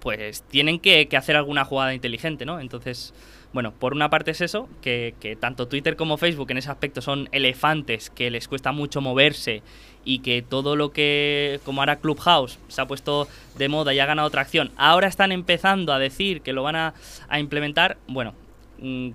[0.00, 2.58] pues tienen que, hacer alguna jugada inteligente, ¿no?
[2.58, 3.14] Entonces,
[3.52, 7.28] bueno, por una parte es eso, que, tanto Twitter como Facebook en ese aspecto son
[7.30, 9.62] elefantes que les cuesta mucho moverse
[10.04, 14.06] y que todo lo que, como ahora Clubhouse, se ha puesto de moda y ha
[14.06, 16.94] ganado tracción, ahora están empezando a decir que lo van a,
[17.28, 18.34] a implementar, bueno,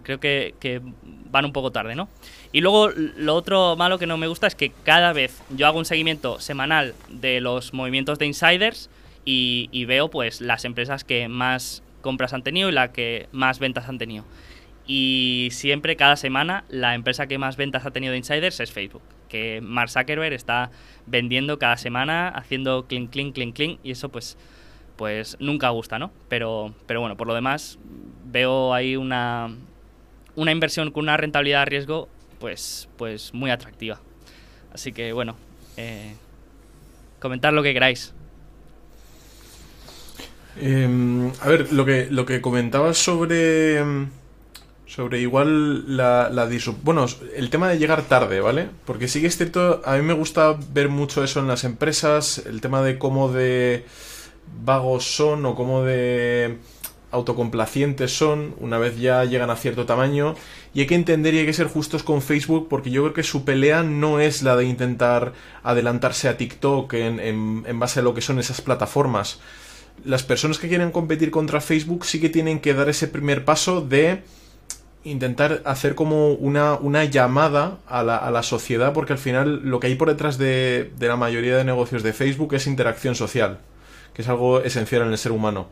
[0.04, 0.82] creo que,
[1.30, 2.10] van un poco tarde, ¿no?
[2.52, 5.80] Y luego lo otro malo que no me gusta es que cada vez yo hago
[5.80, 8.90] un seguimiento semanal de los movimientos de insiders
[9.24, 13.60] y, y veo pues las empresas que más compras han tenido y la que más
[13.60, 14.26] ventas han tenido.
[14.94, 19.04] Y siempre, cada semana, la empresa que más ventas ha tenido de insiders es Facebook.
[19.30, 20.72] Que Mark Zuckerberg está
[21.06, 23.80] vendiendo cada semana, haciendo clink, clink, clink, clink.
[23.84, 24.38] Y eso, pues,
[24.98, 26.12] pues nunca gusta, ¿no?
[26.28, 27.80] Pero, pero bueno, por lo demás,
[28.32, 29.49] veo ahí una,
[30.36, 32.10] una inversión con una rentabilidad de riesgo,
[32.40, 33.99] pues, pues muy atractiva.
[34.74, 35.36] Así que, bueno,
[35.78, 36.16] eh,
[37.20, 38.14] comentar lo que queráis.
[40.58, 43.84] Eh, a ver, lo que, lo que comentabas sobre.
[44.86, 46.49] Sobre igual la, la
[46.84, 48.68] Bueno, el tema de llegar tarde, ¿vale?
[48.84, 52.44] Porque sí que es cierto, a mí me gusta ver mucho eso en las empresas,
[52.45, 53.86] el tema de cómo de
[54.66, 56.58] vagos son o cómo de
[57.12, 60.36] autocomplacientes son una vez ya llegan a cierto tamaño
[60.74, 63.24] y hay que entender y hay que ser justos con Facebook porque yo creo que
[63.24, 65.34] su pelea no es la de intentar
[65.64, 69.40] adelantarse a TikTok en, en, en base a lo que son esas plataformas
[70.06, 73.82] las personas que quieren competir contra Facebook sí que tienen que dar ese primer paso
[73.82, 74.24] de
[75.04, 79.80] intentar hacer como una, una llamada a la, a la, sociedad, porque al final lo
[79.80, 83.60] que hay por detrás de, de, la mayoría de negocios de Facebook es interacción social,
[84.14, 85.68] que es algo esencial en el ser humano.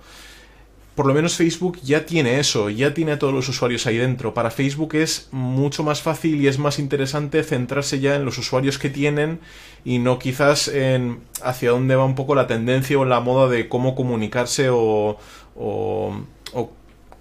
[1.00, 4.34] Por lo menos Facebook ya tiene eso, ya tiene a todos los usuarios ahí dentro.
[4.34, 8.78] Para Facebook es mucho más fácil y es más interesante centrarse ya en los usuarios
[8.78, 9.40] que tienen
[9.86, 13.70] y no quizás en hacia dónde va un poco la tendencia o la moda de
[13.70, 15.18] cómo comunicarse o,
[15.56, 16.14] o,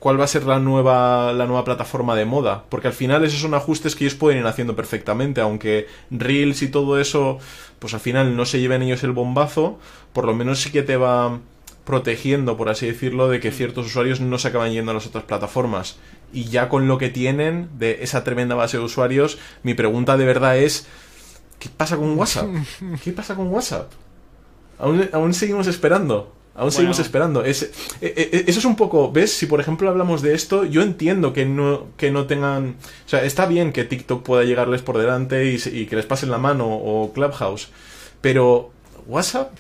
[0.00, 2.64] cuál va a ser la nueva, la nueva plataforma de moda.
[2.70, 6.68] Porque al final esos son ajustes que ellos pueden ir haciendo perfectamente, aunque Reels y
[6.68, 7.38] todo eso,
[7.78, 9.78] pues al final no se lleven ellos el bombazo,
[10.12, 11.38] por lo menos sí que te va
[11.89, 15.24] protegiendo, por así decirlo, de que ciertos usuarios no se acaban yendo a las otras
[15.24, 15.97] plataformas.
[16.35, 20.27] Y ya con lo que tienen de esa tremenda base de usuarios, mi pregunta de
[20.27, 20.86] verdad es,
[21.59, 22.47] ¿qué pasa con WhatsApp?
[23.02, 23.90] ¿Qué pasa con WhatsApp?
[24.78, 26.35] Aún, aún seguimos esperando.
[26.55, 26.70] Aún bueno.
[26.73, 27.43] seguimos esperando.
[27.43, 27.70] Es, eh,
[28.02, 29.32] eh, eso es un poco, ¿ves?
[29.32, 32.77] Si por ejemplo hablamos de esto, yo entiendo que no, que no tengan...
[33.06, 36.31] O sea, está bien que TikTok pueda llegarles por delante y, y que les pasen
[36.31, 37.70] la mano o Clubhouse,
[38.20, 38.73] pero
[39.06, 39.52] WhatsApp...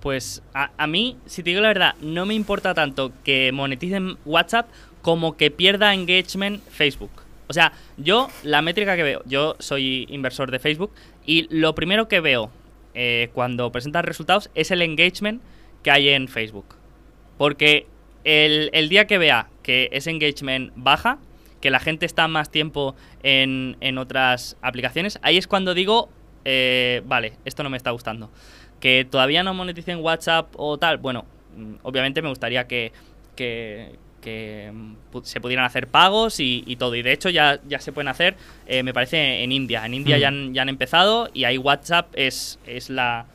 [0.00, 4.16] Pues a, a, mí, si te digo la verdad, no me importa tanto que moneticen
[4.24, 4.68] WhatsApp
[5.02, 7.10] como que pierda engagement Facebook.
[7.48, 10.92] O sea, yo la métrica que veo, yo soy inversor de Facebook
[11.24, 12.50] y lo primero que veo
[12.94, 15.40] eh, cuando presentan resultados es el engagement
[15.82, 16.66] que hay en Facebook.
[17.38, 17.86] Porque
[18.24, 21.18] el, el, día que vea que ese engagement baja,
[21.60, 26.10] que la gente está más tiempo en, en otras aplicaciones, ahí es cuando digo,
[26.44, 28.30] eh, vale, esto no me está gustando.
[28.80, 31.24] Que todavía no moneticen WhatsApp o tal, bueno,
[31.56, 32.92] mm, obviamente me gustaría que,
[33.36, 34.72] que, que
[35.22, 36.94] se pudieran hacer pagos y, y, todo.
[36.94, 38.36] Y de hecho ya, ya se pueden hacer,
[38.66, 39.84] eh, me parece, en India.
[39.84, 40.20] En India mm.
[40.20, 43.26] ya, han, ya, han, empezado y ahí WhatsApp es, es la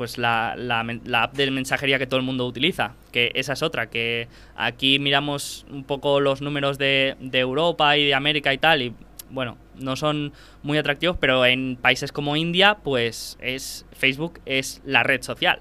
[0.00, 2.94] pues la, la, la, app de mensajería que todo el mundo utiliza.
[3.12, 8.06] Que esa es otra, que aquí miramos un poco los números de, de Europa y
[8.06, 8.94] de América y tal, y
[9.28, 10.32] bueno, no son
[10.62, 15.60] muy atractivos, pero en países como India, pues es Facebook es la red social.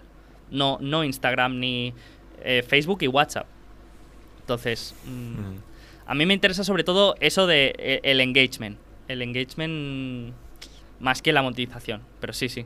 [0.52, 1.94] No, no Instagram ni
[2.44, 3.48] eh, Facebook y WhatsApp.
[4.42, 6.08] Entonces, mm.
[6.08, 8.80] a mí me interesa sobre todo eso de eh, el engagement.
[9.08, 10.34] El engagement
[11.00, 12.02] más que la monetización.
[12.20, 12.66] Pero sí, sí.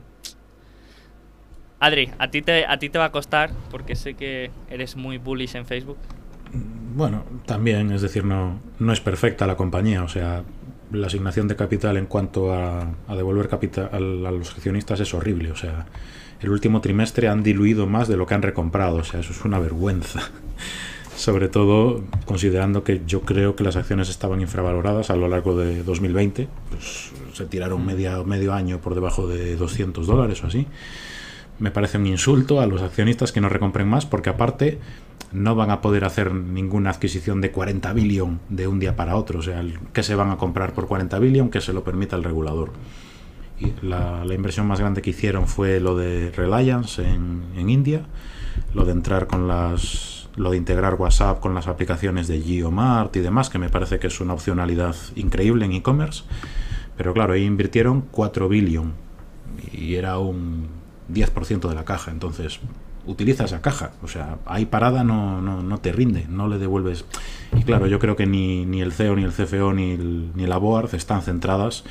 [1.80, 5.18] Adri, a ti, te, a ti te va a costar porque sé que eres muy
[5.18, 5.98] bullish en Facebook.
[6.52, 10.02] Bueno, también, es decir, no, no es perfecta la compañía.
[10.02, 10.44] O sea,
[10.94, 15.12] la asignación de capital en cuanto a, a devolver capital a, a los accionistas es
[15.14, 15.52] horrible.
[15.52, 15.86] O sea,
[16.40, 18.96] el último trimestre han diluido más de lo que han recomprado.
[18.96, 20.20] O sea, eso es una vergüenza
[21.16, 25.82] sobre todo considerando que yo creo que las acciones estaban infravaloradas a lo largo de
[25.82, 30.66] 2020, pues se tiraron media, medio año por debajo de 200 dólares o así.
[31.58, 34.78] Me parece un insulto a los accionistas que no recompren más porque aparte
[35.32, 39.40] no van a poder hacer ninguna adquisición de 40 billion de un día para otro,
[39.40, 42.24] o sea, que se van a comprar por 40 billion que se lo permita el
[42.24, 42.72] regulador.
[43.82, 48.02] La inversión más grande que hicieron fue lo de Reliance en, en India,
[48.74, 53.20] lo de entrar con las lo de integrar WhatsApp con las aplicaciones de Geomart y
[53.20, 56.24] demás, que me parece que es una opcionalidad increíble en e-commerce.
[56.96, 58.92] Pero claro, ahí invirtieron 4 billion
[59.72, 60.68] y era un
[61.12, 62.10] 10% de la caja.
[62.10, 62.60] Entonces,
[63.06, 63.92] utiliza esa caja.
[64.02, 67.04] O sea, ahí parada no, no, no te rinde, no le devuelves.
[67.56, 70.58] Y claro, yo creo que ni, ni el CEO, ni el CFO, ni, ni la
[70.58, 71.84] BOARD están centradas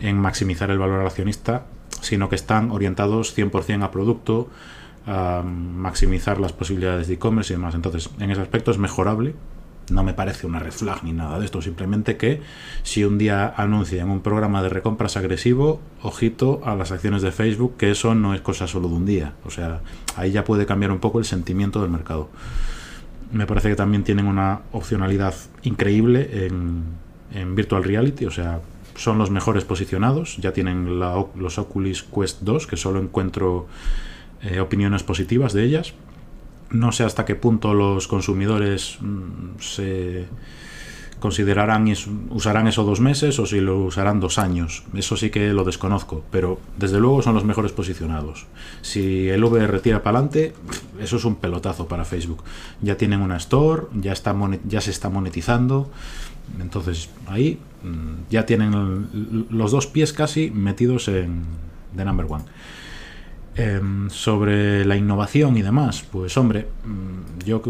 [0.00, 1.66] en maximizar el valor al accionista,
[2.00, 4.48] sino que están orientados 100% a producto,
[5.06, 7.74] a maximizar las posibilidades de e-commerce y demás.
[7.74, 9.34] Entonces, en ese aspecto es mejorable,
[9.90, 12.40] no me parece una red flag ni nada de esto, simplemente que
[12.82, 17.76] si un día anuncian un programa de recompras agresivo, ojito a las acciones de Facebook,
[17.76, 19.34] que eso no es cosa solo de un día.
[19.44, 19.80] O sea,
[20.16, 22.30] ahí ya puede cambiar un poco el sentimiento del mercado.
[23.32, 26.84] Me parece que también tienen una opcionalidad increíble en,
[27.32, 28.60] en Virtual Reality, o sea,
[28.96, 33.66] son los mejores posicionados, ya tienen los Oculus Quest 2, que solo encuentro
[34.42, 35.94] eh, opiniones positivas de ellas
[36.74, 40.26] no sé hasta qué punto los consumidores mm, se
[41.20, 41.94] considerarán y
[42.30, 44.82] usarán eso dos meses o si lo usarán dos años.
[44.92, 48.46] Eso sí que lo desconozco, pero desde luego son los mejores posicionados.
[48.82, 50.52] Si el VR tira para adelante,
[51.00, 52.42] eso es un pelotazo para Facebook.
[52.82, 54.36] Ya tienen una store, ya, está
[54.66, 55.88] ya se está monetizando.
[56.60, 61.44] Entonces ahí mm, ya tienen los dos pies casi metidos en
[61.96, 62.44] The Number One.
[63.56, 67.62] Em, sobre la innovación y demás, pues hombre, mm, yo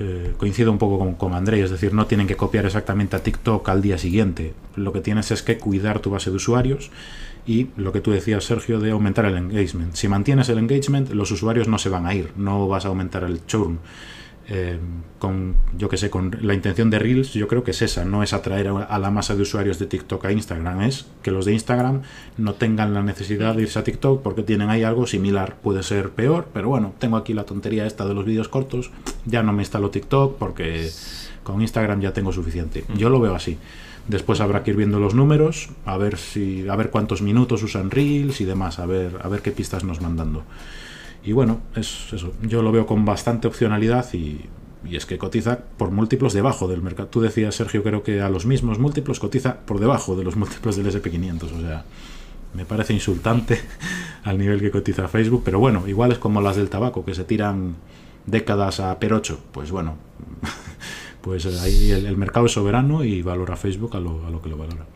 [0.00, 3.22] eh, coincido un poco con, con André, es decir, no tienen que copiar exactamente a
[3.22, 4.52] TikTok al día siguiente.
[4.74, 6.90] Lo que tienes es que cuidar tu base de usuarios
[7.46, 9.94] y lo que tú decías, Sergio, de aumentar el engagement.
[9.94, 13.22] Si mantienes el engagement, los usuarios no se van a ir, no vas a aumentar
[13.22, 13.78] el churn.
[14.48, 14.78] Eh,
[15.20, 18.24] con, yo que sé, con la intención de Reels, yo creo que es esa, no
[18.24, 21.52] es atraer a, la masa de usuarios de TikTok a Instagram, es que los de
[21.52, 22.02] Instagram
[22.38, 26.10] no tengan la necesidad de irse a TikTok porque tienen ahí algo similar, puede ser
[26.10, 28.90] peor, pero bueno, tengo aquí la tontería esta de los vídeos cortos,
[29.24, 30.90] ya no me instalo TikTok porque
[31.44, 32.84] con Instagram ya tengo suficiente.
[32.96, 33.58] Yo lo veo así.
[34.08, 37.90] Después habrá que ir viendo los números, a ver si, a ver cuántos minutos usan
[37.90, 40.42] Reels y demás, a ver, a ver qué pistas nos van dando.
[41.24, 42.32] Y bueno, es eso.
[42.42, 44.40] Yo lo veo con bastante opcionalidad y,
[44.90, 47.08] es que cotiza por múltiplos debajo del mercado.
[47.08, 50.76] Tú decías, Sergio, creo que a los mismos múltiplos cotiza por debajo de los múltiplos
[50.76, 51.42] del SP500.
[51.44, 51.84] O sea,
[52.54, 53.60] me parece insultante
[54.24, 55.42] al nivel que cotiza Facebook.
[55.44, 57.76] Pero bueno, igual es como las del tabaco, que se tiran
[58.26, 59.38] décadas a perocho.
[59.52, 59.96] Pues bueno,
[61.22, 64.56] pues ahí el, mercado es soberano y valora Facebook a lo, a lo que lo
[64.56, 64.86] valora.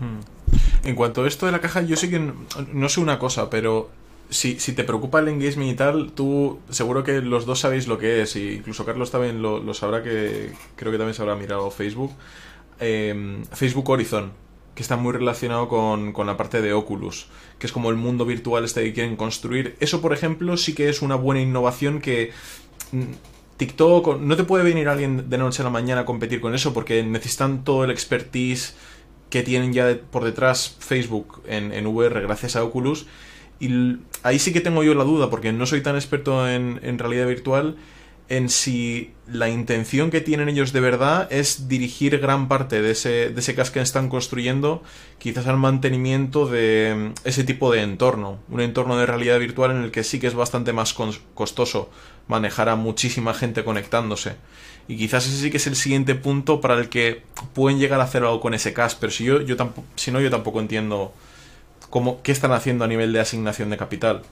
[0.00, 0.20] Hmm.
[0.82, 2.32] En cuanto a esto de la caja, yo sí que
[2.72, 3.90] no sé una cosa, pero
[4.30, 7.98] si, si te preocupa el engagement y tal, tú seguro que los dos sabéis lo
[7.98, 11.70] que es, y incluso Carlos también lo, sabrá, que creo que también se habrá mirado
[11.70, 12.12] Facebook.
[12.78, 14.32] Em, Facebook Horizon,
[14.74, 17.28] que está muy relacionado con, con, la parte de Oculus,
[17.58, 19.76] que es como el mundo virtual este que quieren construir.
[19.80, 22.32] Eso, por ejemplo, sí que es una buena innovación que...
[22.92, 23.12] Mm,
[23.56, 26.74] TikTok, no te puede venir alguien de noche a la mañana a competir con eso
[26.74, 28.76] porque necesitan todo el expertise
[29.30, 33.06] que tienen ya por detrás Facebook en, en VR gracias a Oculus
[33.58, 36.98] y ahí sí que tengo yo la duda, porque no soy tan experto en, en,
[36.98, 37.76] realidad virtual,
[38.28, 43.30] en si la intención que tienen ellos de verdad es dirigir gran parte de ese,
[43.30, 44.82] de ese casco que están construyendo
[45.18, 48.38] quizás al mantenimiento de ese tipo de entorno.
[48.48, 50.94] Un entorno de realidad virtual en el que sí que es bastante más
[51.34, 51.90] costoso
[52.28, 54.34] manejar a muchísima gente conectándose.
[54.88, 57.22] Y quizás ese sí que es el siguiente punto para el que
[57.54, 59.56] pueden llegar a hacer algo con ese CAS, pero si, yo, yo
[59.96, 61.12] si no, yo tampoco entiendo
[62.22, 64.22] qué están haciendo a nivel de asignación de capital.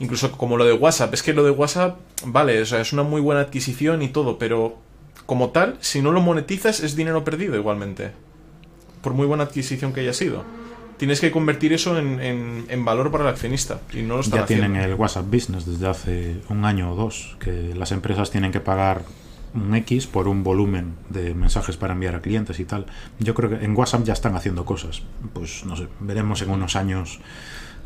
[0.00, 1.14] Incluso como lo de WhatsApp.
[1.14, 4.38] Es que lo de WhatsApp, vale, o sea, es una muy buena adquisición y todo,
[4.38, 4.78] pero
[5.26, 8.12] como tal, si no lo monetizas es dinero perdido igualmente.
[9.02, 10.44] Por muy buena adquisición que haya sido.
[10.96, 12.20] Tienes que convertir eso en,
[12.68, 13.80] en, valor para el accionista.
[13.92, 17.36] Y no lo están ya tienen el WhatsApp Business desde hace un año o dos,
[17.40, 19.02] que las empresas tienen que pagar
[19.54, 22.86] un X por un volumen de mensajes para enviar a clientes y tal.
[23.18, 25.02] Yo creo que en WhatsApp ya están haciendo cosas.
[25.32, 27.20] Pues no sé, veremos en unos años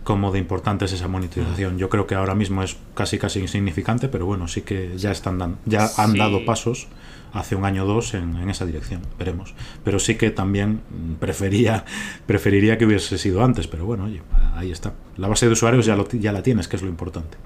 [0.05, 1.78] cómo de importante es esa monetización.
[1.78, 5.38] Yo creo que ahora mismo es casi casi insignificante, pero bueno, sí que ya están
[5.38, 6.86] dando, ya han dado pasos
[7.32, 9.55] hace un año o dos en, esa dirección, veremos.
[9.84, 10.80] Pero sí que también
[11.18, 11.84] prefería,
[12.26, 14.22] preferiría que hubiese sido antes, pero bueno, oye,
[14.55, 14.94] ahí está.
[15.16, 17.36] La base de usuarios ya, lo, ya la tienes, que es lo importante.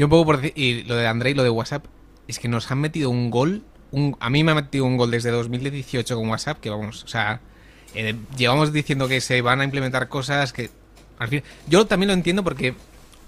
[0.00, 1.84] Yo un poco por y lo de André y lo de WhatsApp,
[2.26, 3.64] es que nos han metido un gol.
[3.90, 7.06] Un, a mí me ha metido un gol desde 2018 con WhatsApp, que vamos, o
[7.06, 7.42] sea,
[7.94, 10.70] eh, llevamos diciendo que se van a implementar cosas que.
[11.68, 12.72] Yo también lo entiendo porque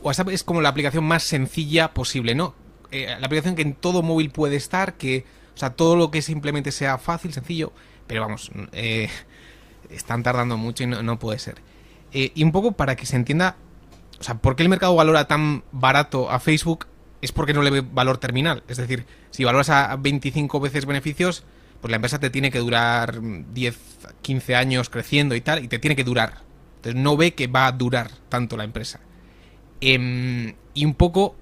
[0.00, 2.54] WhatsApp es como la aplicación más sencilla posible, ¿no?
[2.90, 6.22] Eh, la aplicación que en todo móvil puede estar, que, o sea, todo lo que
[6.22, 7.74] simplemente sea fácil, sencillo,
[8.06, 9.10] pero vamos, eh,
[9.90, 11.56] están tardando mucho y no, no puede ser.
[12.14, 13.56] y un poco para que se entienda
[14.22, 16.86] o sea, ¿por qué el mercado valora tan barato a Facebook?
[17.22, 18.62] Es porque no le ve valor terminal.
[18.68, 21.42] Es decir, si valoras a 25 veces beneficios,
[21.80, 23.78] pues la empresa te tiene que durar 10,
[24.22, 26.38] 15 años creciendo y tal, y te tiene que durar.
[26.76, 29.00] Entonces no ve que va a durar tanto la empresa.
[29.80, 31.34] Em, y un poco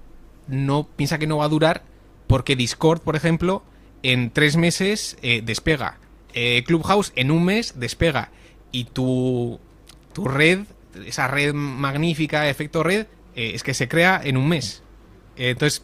[0.47, 1.83] no piensa que no va a durar
[2.25, 3.61] porque Discord, por ejemplo,
[4.01, 5.99] en tres meses eh, despega.
[6.33, 8.31] Eh, Clubhouse en un mes despega.
[8.71, 9.59] Y tu,
[10.13, 10.61] tu red,
[11.05, 14.83] esa red magnífica, efecto red, eh, es que se crea en un mes.
[15.37, 15.83] Eh, entonces,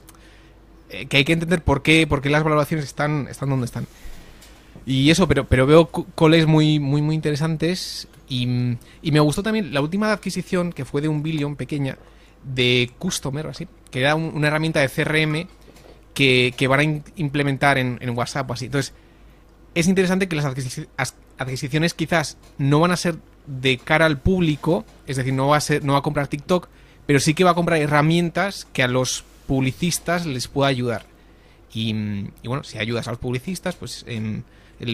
[0.89, 3.88] eh, que hay que entender por qué, por qué las valoraciones están, están donde están.
[4.85, 8.07] Y eso, pero, pero veo co- coles muy, muy, muy interesantes.
[8.29, 8.47] Y,
[9.01, 11.97] y me gustó también la última adquisición, que fue de un billion pequeña,
[12.43, 15.47] de Customer, así, que era un- una herramienta de CRM
[16.13, 16.84] que, que van a
[17.17, 18.65] implementar en, en WhatsApp o así.
[18.65, 18.93] Entonces,
[19.80, 24.20] es interesante que las adquisi- as- adquisiciones quizás no van a ser de cara al
[24.20, 26.68] público, es decir, no va a no va a comprar TikTok,
[27.06, 31.06] pero sí que va a comprar herramientas que a los publicistas les pueda ayudar.
[31.74, 31.94] Y,
[32.44, 34.41] bueno, si ayudas a los publicistas, pues em,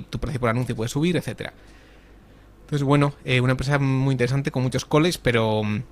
[0.09, 1.53] tu precio por anuncio puede subir, etcétera.
[2.61, 5.83] Entonces, bueno, eh, una empresa muy interesante con muchos coles, pero mm,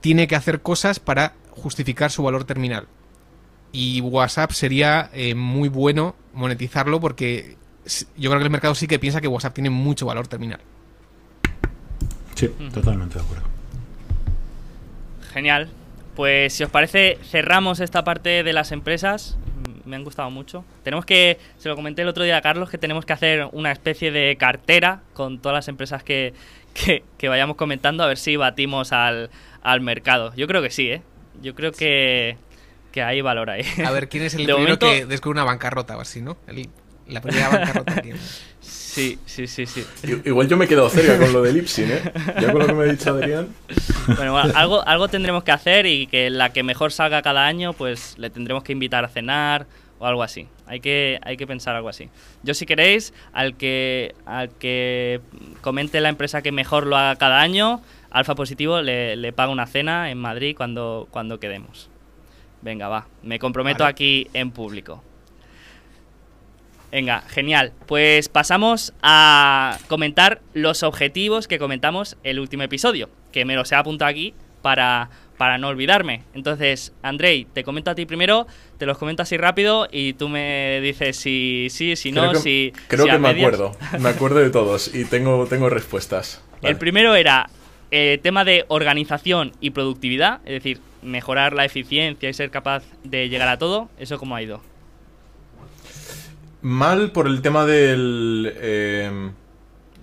[0.00, 2.88] tiene que hacer cosas para justificar su valor terminal.
[3.72, 7.56] Y WhatsApp sería eh, muy bueno monetizarlo porque
[8.16, 10.60] yo creo que el mercado sí que piensa que WhatsApp tiene mucho valor terminal.
[12.34, 13.44] Sí, totalmente de acuerdo.
[15.32, 15.70] Genial.
[16.16, 19.36] Pues si os parece, cerramos esta parte de las empresas.
[19.84, 20.64] Me han gustado mucho.
[20.84, 23.72] Tenemos que, se lo comenté el otro día a Carlos, que tenemos que hacer una
[23.72, 26.34] especie de cartera con todas las empresas que,
[26.74, 29.30] que, que vayamos comentando, a ver si batimos al,
[29.62, 30.32] al mercado.
[30.36, 31.02] Yo creo que sí, ¿eh?
[31.42, 32.36] Yo creo que,
[32.92, 33.64] que hay valor ahí.
[33.84, 36.36] A ver, ¿quién es el De primero momento- que descubre una bancarrota o así, no?
[36.46, 36.68] El-
[37.10, 38.00] la primera bancarrota.
[38.02, 38.16] ¿quién?
[38.60, 39.84] Sí, sí, sí, sí.
[40.24, 42.12] Igual yo me he quedado cerca con lo del Ipsin, ¿eh?
[42.40, 43.48] Ya con lo que me ha dicho Adrián.
[44.06, 47.72] Bueno, bueno, algo, algo tendremos que hacer y que la que mejor salga cada año,
[47.72, 49.66] pues le tendremos que invitar a cenar
[50.00, 50.48] o algo así.
[50.66, 52.08] Hay que, hay que pensar algo así.
[52.42, 55.20] Yo si queréis, al que, al que
[55.60, 59.66] comente la empresa que mejor lo haga cada año, Alfa Positivo le, le paga una
[59.66, 61.90] cena en Madrid cuando, cuando quedemos.
[62.62, 63.06] Venga, va.
[63.22, 63.92] Me comprometo Vale.
[63.92, 65.02] aquí en público.
[66.90, 67.72] Venga, genial.
[67.86, 73.76] Pues pasamos a comentar los objetivos que comentamos el último episodio, que me los he
[73.76, 76.22] apuntado aquí para, para no olvidarme.
[76.34, 78.46] Entonces, Andrei, te comento a ti primero,
[78.78, 82.38] te los comento así rápido y tú me dices si sí, si no, creo que,
[82.40, 82.72] si...
[82.88, 83.54] creo si que me medias.
[83.54, 83.76] acuerdo.
[84.00, 86.42] Me acuerdo de todos y tengo, tengo respuestas.
[86.60, 86.72] Vale.
[86.72, 87.48] El primero era
[87.92, 93.28] eh, tema de organización y productividad, es decir, mejorar la eficiencia y ser capaz de
[93.28, 93.88] llegar a todo.
[93.98, 94.60] ¿Eso cómo ha ido?
[96.62, 98.52] Mal por el tema del.
[98.56, 99.30] eh,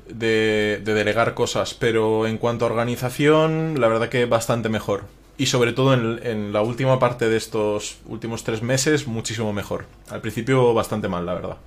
[0.09, 5.03] de, de delegar cosas, pero en cuanto a organización, la verdad que bastante mejor.
[5.37, 9.85] Y sobre todo en, en la última parte de estos últimos tres meses, muchísimo mejor.
[10.09, 11.57] Al principio, bastante mal, la verdad.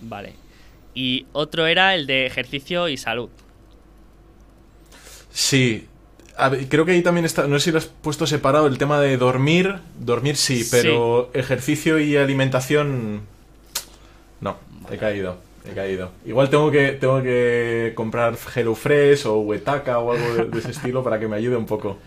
[0.00, 0.34] Vale.
[0.94, 3.30] Y otro era el de ejercicio y salud.
[5.32, 5.88] Sí.
[6.36, 7.46] A ver, creo que ahí también está.
[7.48, 9.76] No sé si lo has puesto separado el tema de dormir.
[9.98, 13.22] Dormir sí, pero ejercicio y alimentación.
[14.40, 14.56] No,
[14.90, 15.36] he caído.
[15.66, 16.10] He caído.
[16.26, 21.02] Igual tengo que, tengo que comprar HelloFresh o Wetaka o algo de, de ese estilo
[21.02, 21.98] para que me ayude un poco.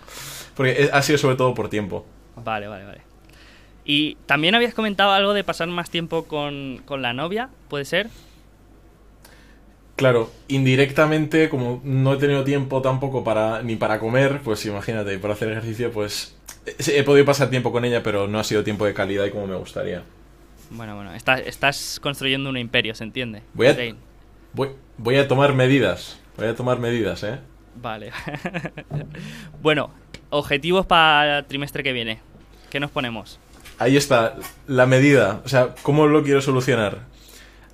[0.55, 2.05] Porque ha sido sobre todo por tiempo.
[2.35, 3.01] Vale, vale, vale.
[3.83, 8.09] Y también habías comentado algo de pasar más tiempo con, con la novia, ¿puede ser?
[9.95, 15.17] Claro, indirectamente, como no he tenido tiempo tampoco para ni para comer, pues imagínate, y
[15.17, 16.35] para hacer ejercicio, pues
[16.65, 19.47] he podido pasar tiempo con ella, pero no ha sido tiempo de calidad y como
[19.47, 20.03] me gustaría.
[20.69, 23.41] Bueno, bueno, estás, estás construyendo un imperio, ¿se entiende?
[23.53, 23.75] Voy a-.
[24.53, 26.19] Voy, voy a tomar medidas.
[26.37, 27.39] Voy a tomar medidas, ¿eh?
[27.75, 28.11] Vale.
[29.61, 29.91] bueno,
[30.29, 32.19] objetivos para el trimestre que viene.
[32.69, 33.39] ¿Qué nos ponemos?
[33.79, 34.35] Ahí está,
[34.65, 35.41] la medida.
[35.45, 36.99] O sea, ¿cómo lo quiero solucionar?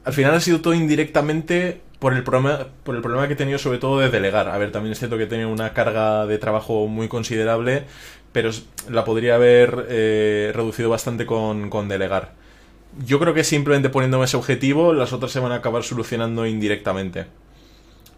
[0.04, 3.58] Al final ha sido todo indirectamente por el problema, por el problema que he tenido
[3.58, 4.50] sobre todo de delegar.
[4.50, 7.86] A ver, también es cierto que he tenido una carga de trabajo muy considerable,
[8.34, 8.52] pero
[8.90, 12.34] la podría haber eh, reducido bastante con, con delegar.
[13.00, 17.26] Yo creo que simplemente poniéndome ese objetivo, las otras se van a acabar solucionando indirectamente.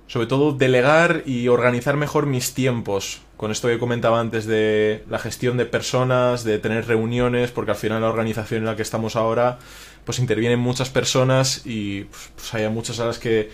[0.08, 3.22] Sobre todo delegar y organizar mejor mis tiempos.
[3.38, 7.78] Con esto que comentaba antes de la gestión de personas, de tener reuniones, porque al
[7.78, 9.60] final la organización en la que estamos ahora,
[10.04, 13.50] pues intervienen muchas personas y pues, pues hay muchas a las que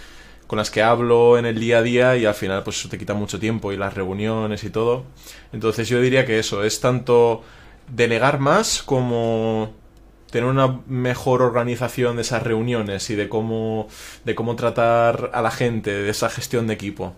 [0.47, 2.97] con las que hablo en el día a día y al final pues eso te
[2.97, 5.05] quita mucho tiempo y las reuniones y todo.
[5.53, 7.41] Entonces yo diría que eso es tanto
[7.87, 9.73] delegar más como
[10.31, 13.87] tener una mejor organización de esas reuniones y de cómo
[14.25, 17.13] de cómo tratar a la gente, de esa gestión de equipo.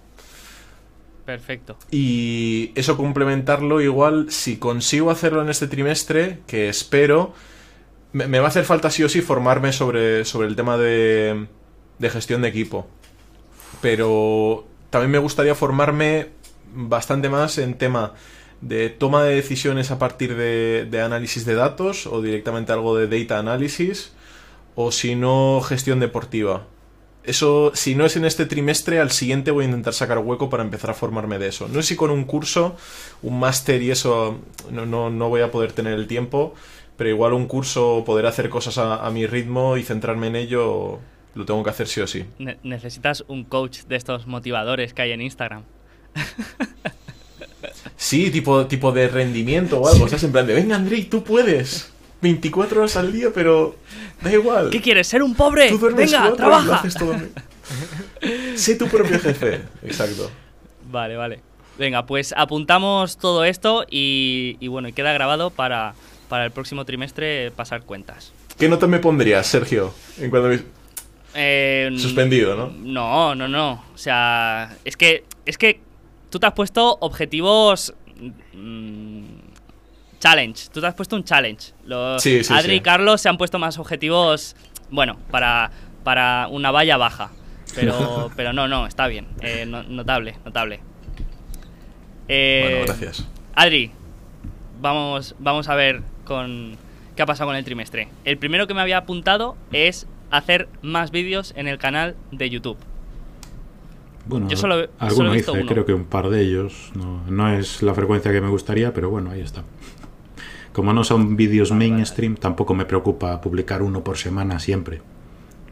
[1.26, 1.77] Perfecto.
[1.90, 7.34] Y eso complementarlo igual, si consigo hacerlo en este trimestre, que espero,
[8.11, 11.48] me, me va a hacer falta sí o sí formarme sobre, sobre el tema de,
[11.98, 12.88] de gestión de equipo.
[13.81, 16.30] Pero también me gustaría formarme
[16.73, 18.14] bastante más en tema
[18.64, 23.38] de toma de decisiones a partir de, análisis de datos o directamente algo de data
[23.38, 24.14] analysis
[24.76, 26.65] o si no gestión deportiva.
[27.26, 30.64] Eso, si no es en este trimestre, al siguiente voy a intentar sacar hueco para
[30.64, 31.68] empezar a formarme de eso.
[31.68, 32.76] No sé si con un curso,
[33.22, 34.40] un máster y eso
[34.72, 36.53] no, no, no voy a poder tener el tiempo,
[36.98, 40.99] pero igual un curso, poder hacer cosas a, mi ritmo y centrarme en ello,
[41.35, 42.26] lo tengo que hacer sí o sí.
[42.40, 45.64] Ne- necesitas un coach de estos motivadores que hay en Instagram.
[47.98, 50.06] Sí, tipo, tipo de rendimiento o algo.
[50.06, 51.90] Estás en plan de, venga Andrei, tú puedes.
[52.22, 53.76] 24 horas al día, pero
[54.22, 54.70] da igual.
[54.70, 55.08] ¿Qué quieres?
[55.08, 55.70] ¿Ser un pobre?
[55.70, 56.76] Tú duermes Venga, trabaja.
[56.78, 57.16] haces todo.
[58.56, 59.62] sé tu propio jefe.
[59.84, 60.32] Exacto.
[60.90, 61.40] Vale, vale.
[61.78, 65.96] Venga, pues apuntamos todo esto y, y bueno, y queda grabado para,
[66.30, 68.32] para el próximo trimestre pasar cuentas.
[68.58, 69.94] ¿Qué nota me pondrías, Sergio?
[70.20, 70.64] En me-
[71.34, 72.68] Eh, n- Suspendido, ¿no?
[72.84, 73.84] No, no, no.
[73.94, 75.80] O sea, es que, es que
[76.34, 77.94] tú te has puesto objetivos...
[78.54, 79.24] mm,
[80.20, 80.70] challenge.
[80.74, 81.74] Tú te has puesto un challenge.
[81.86, 82.76] Los Sí, sí, Adri sí.
[82.78, 84.56] y Carlos se han puesto más objetivos,
[84.90, 85.70] bueno, para,
[86.04, 87.30] para una valla baja.
[87.76, 89.28] Pero, pero no, no, está bien.
[89.42, 90.80] Eh, no- notable, notable.
[92.28, 93.28] Eh, Bueno, gracias.
[93.54, 93.92] Adri,
[94.82, 96.78] vamos, vamos a ver con
[97.16, 98.08] qué ha pasado con el trimestre.
[98.26, 102.78] El primero que me había apuntado es hacer más vídeos en el canal de YouTube.
[104.26, 105.70] Bueno, Yo solo- alguno solo he visto hice, uno.
[105.72, 106.91] creo que un par de ellos.
[106.95, 109.64] No, no es la frecuencia que me gustaría, pero bueno, ahí está.
[110.72, 115.02] Como no son vídeos mainstream, tampoco me preocupa publicar uno por semana siempre.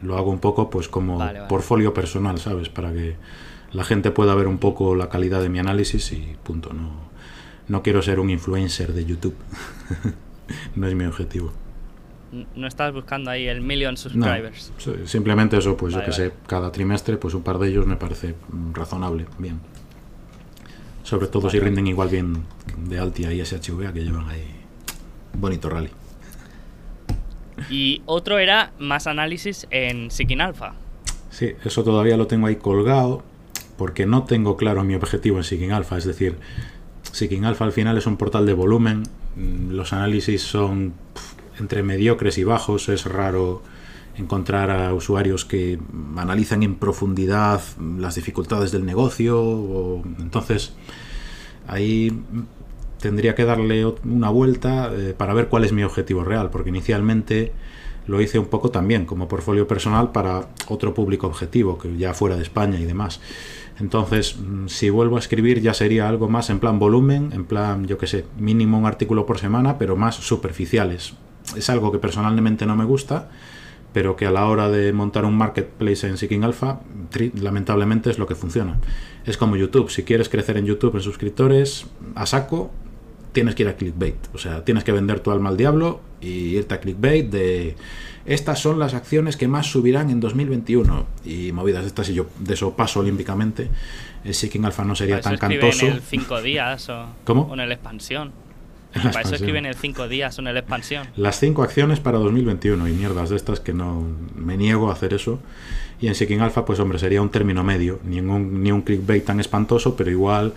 [0.02, 1.48] Lo hago un poco pues como Vale, vale.
[1.48, 2.68] portfolio personal, ¿sabes?
[2.68, 3.16] Para que
[3.72, 6.72] la gente pueda ver un poco la calidad de mi análisis y punto.
[6.72, 6.90] No,
[7.68, 9.34] no quiero ser un influencer de YouTube.
[10.76, 11.52] no es mi objetivo.
[12.54, 14.72] No estás buscando ahí el million No, subscribers.
[14.78, 16.30] sí, simplemente eso, pues Vale, yo que vale.
[16.30, 19.60] sé, cada trimestre, pues un par de ellos me parece mm, razonable, bien.
[21.02, 22.44] Sobre todo si rinden igual bien
[22.88, 24.44] de Altia y SHVA que llevan ahí
[25.34, 25.90] bonito rally.
[27.70, 30.74] Y otro era más análisis en Seeking Alpha.
[31.30, 33.22] Sí, eso todavía lo tengo ahí colgado
[33.76, 35.98] porque no tengo claro mi objetivo en Seeking Alpha.
[35.98, 36.36] Es decir,
[37.10, 39.02] Seeking Alpha al final es un portal de volumen.
[39.36, 40.94] mm, Los análisis son
[41.58, 42.88] entre mediocres y bajos.
[42.88, 43.62] Es raro
[44.16, 45.78] encontrar a usuarios que
[46.16, 47.62] analizan en profundidad
[47.98, 50.02] las dificultades del negocio.
[50.20, 50.74] entonces,
[51.66, 52.12] ahí
[53.00, 57.52] tendría que darle una vuelta eh, para ver cuál es mi objetivo real, porque inicialmente
[58.06, 62.36] lo hice un poco también como portfolio personal para otro público objetivo, que ya fuera
[62.36, 63.20] de España y demás.
[63.80, 67.86] Entonces, mm, si vuelvo a escribir ya sería algo más en plan volumen, en plan,
[67.86, 71.14] yo que sé, mínimo un artículo por semana, pero más superficiales.
[71.56, 73.30] Es algo que personalmente no me gusta,
[73.92, 76.80] pero que a la hora de montar un marketplace en Seeking Alpha,
[77.40, 78.78] lamentablemente es lo que funciona.
[79.24, 82.70] Es como YouTube, si quieres crecer en YouTube en suscriptores, a saco,
[83.32, 84.16] tienes que ir a clickbait.
[84.34, 87.76] O sea, tienes que vender tu alma al diablo y irte a clickbait de
[88.24, 92.54] estas son las acciones que más subirán en 2021 y movidas estas y yo de
[92.54, 93.68] eso paso olímpicamente.
[94.24, 95.86] El Seeking Alpha no sería eso tan cantoso.
[95.86, 97.42] en el 5 días o, ¿Cómo?
[97.42, 98.32] o en el expansión.
[98.92, 99.34] Para eso expansión.
[99.34, 101.06] escribe en el 5 días en el expansión.
[101.16, 104.06] Las cinco acciones para 2021 y mierdas de estas que no
[104.36, 105.38] me niego a hacer eso.
[106.00, 109.24] Y en Seeking Alpha, pues hombre, sería un término medio, ni un, ni un clickbait
[109.24, 110.52] tan espantoso, pero igual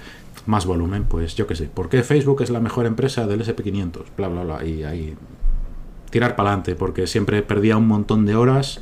[0.45, 1.03] más volumen.
[1.03, 4.03] Pues yo qué sé, ¿por qué Facebook es la mejor empresa del SP500?
[4.17, 4.65] Bla, bla, bla.
[4.65, 5.15] Y ahí
[6.09, 8.79] tirar para adelante, porque siempre perdía un montón de horas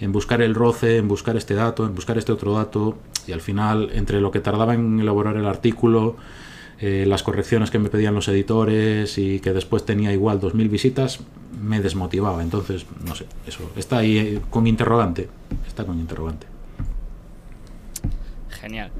[0.00, 3.40] en buscar el roce, en buscar este dato, en buscar este otro dato, y al
[3.40, 6.16] final, entre lo que tardaba en elaborar el artículo,
[6.80, 11.20] eh, las correcciones que me pedían los editores y que después tenía igual 2.000 visitas,
[11.60, 12.42] me desmotivaba.
[12.42, 15.28] Entonces, no sé, eso está ahí eh, con interrogante.
[15.66, 16.46] Está con interrogante.
[18.60, 18.90] Genial.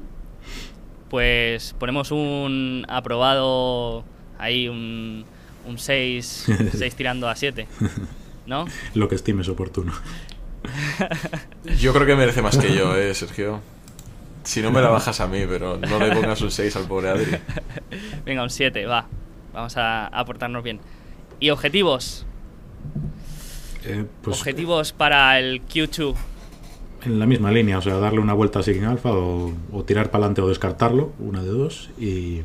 [1.09, 4.03] Pues ponemos un aprobado
[4.37, 5.25] ahí, un,
[5.65, 7.67] un 6, 6 tirando a 7.
[8.47, 8.65] ¿No?
[8.93, 9.91] Lo que estimes oportuno.
[11.79, 13.61] Yo creo que merece más que yo, eh, Sergio.
[14.45, 17.09] Si no me la bajas a mí, pero no le pongas un 6 al pobre
[17.09, 17.37] Adri.
[18.25, 19.07] Venga, un 7, va.
[19.53, 20.79] Vamos a, a portarnos bien.
[21.39, 22.25] ¿Y objetivos?
[23.85, 26.15] Eh, pues objetivos para el Q2.
[27.05, 30.07] en la misma línea, o sea, darle una vuelta a Seeking Alpha o, o tirar
[30.11, 32.41] para adelante o descartarlo, una de dos, y,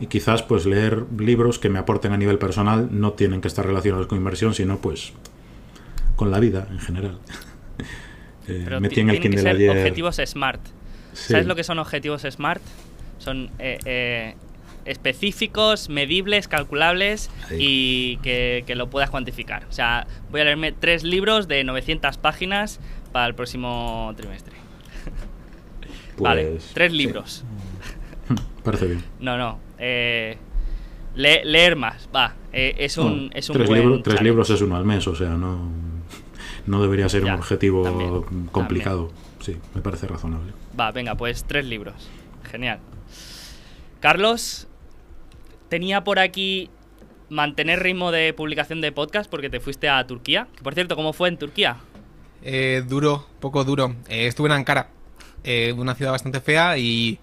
[0.00, 3.64] y quizás pues leer libros que me aporten a nivel personal, no tienen que estar
[3.64, 5.12] relacionados con inversión, sino pues
[6.16, 7.18] con la vida en general.
[8.48, 10.60] Eh, Pero metí en el Kindle ayer- objetivos SMART.
[11.12, 11.32] Sí.
[11.32, 12.62] ¿Sabes lo que son objetivos SMART?
[13.18, 14.34] Son eh, eh,
[14.84, 17.56] específicos, medibles, calculables Ahí.
[17.60, 19.64] y que, que lo puedas cuantificar.
[19.68, 22.80] O sea, voy a leerme tres libros de 900 páginas
[23.12, 24.54] para el próximo trimestre.
[26.18, 26.98] vale, Pues, tres sí.
[26.98, 27.44] libros.
[28.64, 29.04] Parece bien.
[29.20, 29.58] No, no.
[29.78, 30.36] eh,
[31.14, 32.34] Le- leer más, va.
[32.52, 35.06] eh, es un, No, es un tres, buen libros, tres libros es uno al mes,
[35.06, 35.68] o sea, no,
[36.66, 39.10] no debería ser Ya, un objetivo también, complicado.
[39.40, 40.52] Sí, me parece razonable.
[40.78, 42.08] Va, venga, pues tres libros.
[42.50, 42.80] Genial.
[44.00, 44.66] Carlos,
[45.68, 46.70] tenía por aquí
[47.28, 50.48] mantener ritmo de publicación de podcast porque te fuiste a Turquía.
[50.56, 51.76] Que por cierto, ¿cómo fue en Turquía?
[52.42, 53.94] Eh, duro, poco duro.
[54.08, 54.88] Eh, estuve en Ankara,
[55.44, 57.18] eh, una ciudad bastante fea y,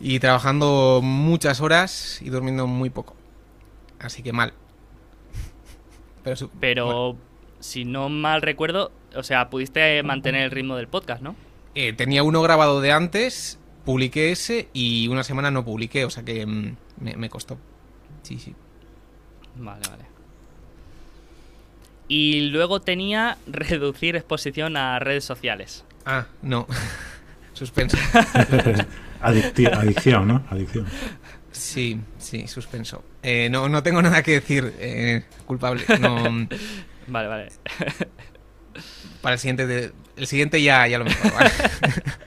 [0.00, 3.14] y trabajando muchas horas y durmiendo muy poco.
[3.98, 4.52] Así que mal.
[6.22, 7.18] Pero, Pero bueno,
[7.60, 11.36] si no mal recuerdo, o sea, pudiste mantener el ritmo del podcast, ¿no?
[11.74, 16.22] Eh, tenía uno grabado de antes, publiqué ese y una semana no publiqué, o sea
[16.24, 17.58] que mm, me, me costó.
[18.22, 18.54] Sí, sí.
[19.56, 20.04] Vale, vale.
[22.08, 25.84] Y luego tenía reducir exposición a redes sociales.
[26.06, 26.66] Ah, no.
[27.54, 27.96] Suspenso.
[29.22, 30.44] Adicti- adicción, ¿no?
[30.50, 30.86] Adicción.
[31.52, 33.04] Sí, sí, suspenso.
[33.22, 34.74] Eh, no, no tengo nada que decir.
[34.78, 35.84] eh, culpable.
[36.00, 36.48] No, mm,
[37.06, 37.48] Vale, vale.
[39.24, 41.32] Para el siguiente, de- el siguiente ya, ya lo mejor.
[41.32, 41.50] ¿vale?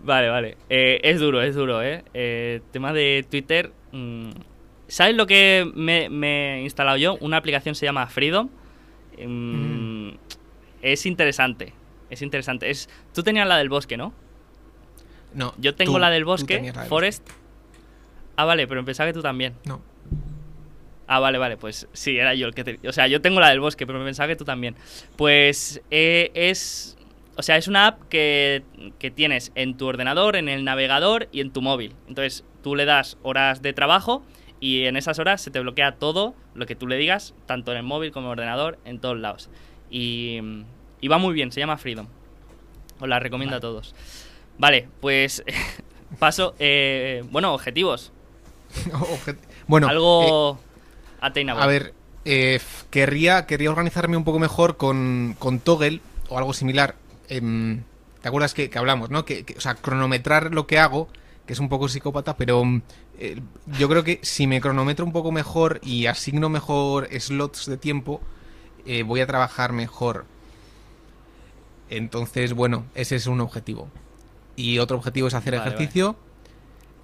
[0.00, 0.56] Vale, vale.
[0.68, 2.04] Eh, es duro, es duro, ¿eh?
[2.14, 3.72] Eh, tema de Twitter.
[3.92, 4.30] mm,
[4.86, 7.16] ¿Sabes lo que me, me he instalado yo?
[7.20, 8.48] Una aplicación se llama Freedom.
[9.18, 10.10] Mm,
[10.82, 11.72] Es interesante.
[12.10, 12.70] Es interesante.
[12.70, 14.12] Es, tú tenías la del bosque, ¿no?
[15.32, 17.28] No, Yo tengo tú- la del bosque, la del Forest.
[18.36, 19.54] Ah, vale, pero pensaba que tú también.
[19.64, 19.80] No.
[21.06, 22.88] Ah, vale, vale, pues sí, era yo el que te...
[22.88, 24.74] O sea, yo tengo la del bosque, pero pensaba que tú también.
[25.16, 26.96] Pues eh, es...
[27.36, 28.62] O sea, es una app que,
[28.98, 31.94] que tienes en tu ordenador, en el navegador y en tu móvil.
[32.08, 34.22] Entonces, tú le das horas de trabajo
[34.60, 37.78] y en esas horas se te bloquea todo lo que tú le digas, tanto en
[37.78, 39.50] el móvil como en el ordenador, en todos lados.
[39.90, 40.38] Y,
[41.00, 42.06] y va muy bien, se llama Freedom.
[43.00, 43.94] Os la recomiendo a todos.
[44.56, 45.42] Vale, pues
[46.18, 46.54] paso...
[46.60, 48.12] eh, bueno, objetivos.
[48.92, 49.36] Objet-
[49.66, 50.73] bueno, Algo eh,
[51.62, 51.94] a ver,
[52.24, 52.60] eh,
[52.90, 56.94] querría, querría organizarme un poco mejor con, con Toggle o algo similar.
[57.28, 57.82] Em,
[58.22, 59.24] ¿Te acuerdas que, que hablamos, no?
[59.24, 61.08] Que, que- o sea, cronometrar lo que hago,
[61.46, 62.62] que es un poco psicópata, pero
[63.18, 63.40] eh,
[63.78, 68.20] yo creo que si me cronometro un poco mejor y asigno mejor slots de tiempo,
[68.86, 70.24] eh, voy a trabajar mejor.
[71.90, 73.88] Entonces, bueno, ese es un objetivo.
[74.56, 76.16] Y otro objetivo es hacer Vale, ejercicio.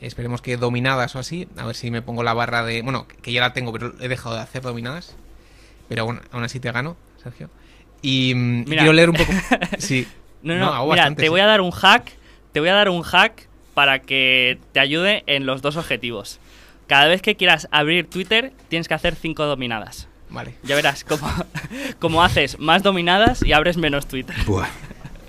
[0.00, 1.46] Esperemos que dominadas o así.
[1.56, 2.82] A ver si me pongo la barra de.
[2.82, 5.14] Bueno, que ya la tengo, pero he dejado de hacer dominadas.
[5.88, 7.50] Pero bueno, aún así te gano, Sergio.
[8.00, 8.82] Y mm, Mira.
[8.82, 9.32] quiero leer un poco.
[9.78, 10.06] Sí.
[10.42, 11.28] No, no, hago mira, bastante, te sí.
[11.28, 12.12] voy a dar un hack,
[12.52, 16.40] te voy a dar un hack para que te ayude en los dos objetivos.
[16.86, 20.08] Cada vez que quieras abrir Twitter, tienes que hacer cinco dominadas.
[20.30, 20.54] Vale.
[20.62, 21.30] Ya verás cómo,
[21.98, 24.34] cómo haces más dominadas y abres menos Twitter.
[24.46, 24.68] Buah.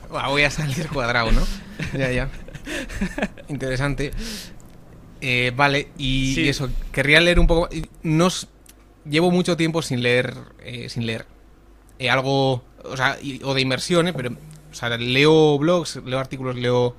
[0.09, 1.41] Buah, voy a salir cuadrado, ¿no?
[1.97, 2.29] ya, ya.
[3.49, 4.11] Interesante.
[5.21, 6.41] Eh, vale, y, Sí.
[6.41, 7.69] y eso, querría leer un poco.
[7.73, 8.47] y No s-
[9.05, 10.33] llevo mucho tiempo sin leer.
[10.63, 11.25] eh, sin leer.
[11.99, 12.63] Eh, algo.
[12.83, 14.13] O sea, y- o de inmersión, ¿eh?
[14.13, 14.31] Pero.
[14.71, 16.95] O sea, leo blogs, leo artículos, leo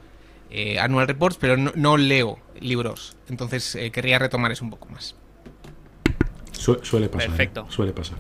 [0.51, 3.17] eh, annual reports, pero no, no leo libros.
[3.31, 5.15] Entonces eh, querría retomar eso un poco más.
[6.53, 7.29] Su- suele pasar.
[7.29, 7.31] ¿eh?
[7.31, 7.67] Perfecto.
[7.71, 8.19] Suele pasar.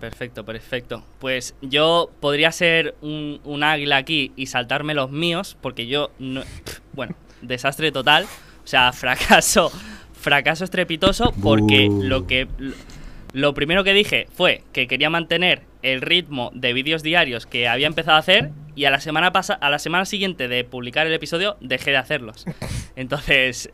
[0.00, 1.04] Perfecto, perfecto.
[1.20, 6.42] Pues yo podría ser un, un águila aquí y saltarme los míos, porque yo, no,
[6.92, 8.24] bueno, desastre total.
[8.64, 9.70] O sea, fracaso,
[10.12, 12.48] fracaso estrepitoso, porque lo que...
[13.34, 17.86] Lo primero que dije fue que quería mantener el ritmo de vídeos diarios que había
[17.86, 21.14] empezado a hacer y a la semana pasa a la semana siguiente de publicar el
[21.14, 22.44] episodio dejé de hacerlos.
[22.96, 23.70] Entonces,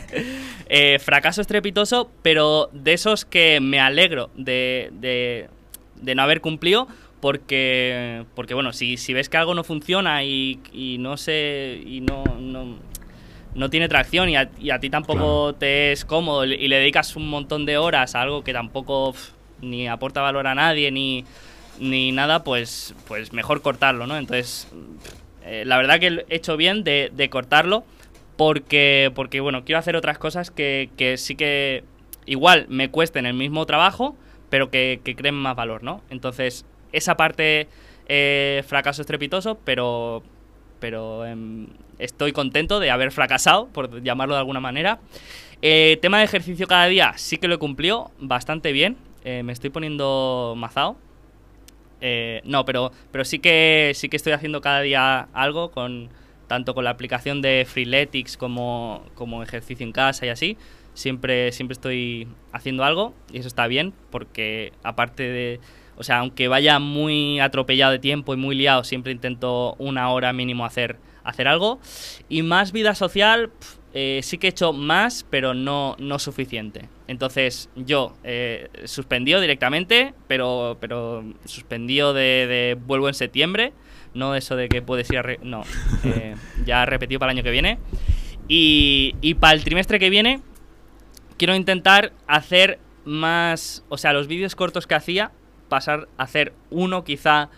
[0.68, 5.48] eh, fracaso estrepitoso, pero de esos que me alegro de, de,
[6.00, 6.88] de no haber cumplido
[7.20, 12.00] porque, porque bueno, si, si ves que algo no funciona y, y no sé, y
[12.00, 12.76] no, no,
[13.58, 17.16] no tiene tracción y a, y a ti tampoco te es cómodo y le dedicas
[17.16, 19.14] un montón de horas a algo que tampoco
[19.60, 21.24] ni aporta valor a nadie ni,
[21.80, 24.16] ni nada, pues, pues mejor cortarlo, ¿no?
[24.16, 24.68] Entonces,
[25.44, 27.84] eh, la verdad que he hecho bien de, de cortarlo
[28.36, 31.82] porque, porque, bueno, quiero hacer otras cosas que, que sí que
[32.26, 34.16] igual me cuesten el mismo trabajo,
[34.50, 36.02] pero que, que creen más valor, ¿no?
[36.10, 37.68] Entonces, esa parte,
[38.06, 40.22] eh, fracaso estrepitoso, pero,
[40.78, 41.66] pero em,
[41.98, 44.98] estoy contento de haber fracasado, por llamarlo de alguna manera.
[45.60, 48.96] Eh, tema de ejercicio cada día, sí que lo he cumplido bastante bien.
[49.24, 50.96] Eh, me estoy poniendo mazao.
[52.00, 56.10] Eh, no, pero, pero sí que sí que estoy haciendo cada día algo con
[56.46, 60.56] tanto con la aplicación de Freeletics como, como ejercicio en casa y así.
[60.94, 65.60] Siempre, siempre estoy haciendo algo y eso está bien porque aparte de,
[65.96, 70.32] o sea, aunque vaya muy atropellado de tiempo y muy liado, siempre intento una hora
[70.32, 71.80] mínimo hacer, hacer algo.
[72.28, 73.50] Y más vida social,
[73.94, 76.88] eh, sí que he hecho más, pero no, no suficiente.
[77.06, 83.72] Entonces yo eh, suspendió directamente, pero, pero suspendió de, de vuelvo en septiembre.
[84.14, 85.22] No eso de que puedes ir a...
[85.22, 85.62] re- no,
[86.04, 86.34] eh,
[86.66, 87.78] ya repetido para el año que viene.
[88.48, 90.40] Y, y para el trimestre que viene
[91.36, 93.84] quiero intentar hacer más...
[93.88, 95.30] O sea, los vídeos cortos que hacía,
[95.68, 97.48] pasar a hacer uno quizá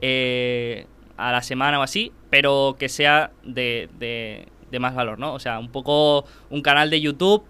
[0.00, 0.86] eh,
[1.16, 4.48] a la semana o así, pero que sea de, de-
[4.78, 5.34] más valor, ¿no?
[5.34, 7.44] O sea, un poco un canal de YouTube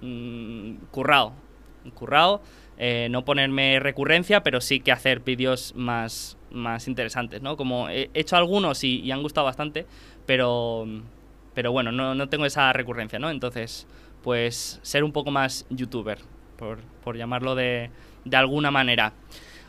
[0.00, 1.32] mm, currado.
[1.94, 2.40] Currado.
[2.78, 7.56] eh, no ponerme recurrencia, pero sí que hacer vídeos más, más interesantes, ¿no?
[7.56, 9.86] Como he hecho algunos y, y han gustado bastante,
[10.26, 10.86] pero,
[11.54, 13.28] pero bueno, no, no tengo esa recurrencia, ¿no?
[13.30, 13.86] Entonces,
[14.22, 16.18] pues ser un poco más youtuber,
[16.56, 17.90] por, por llamarlo de,
[18.24, 19.12] de alguna manera.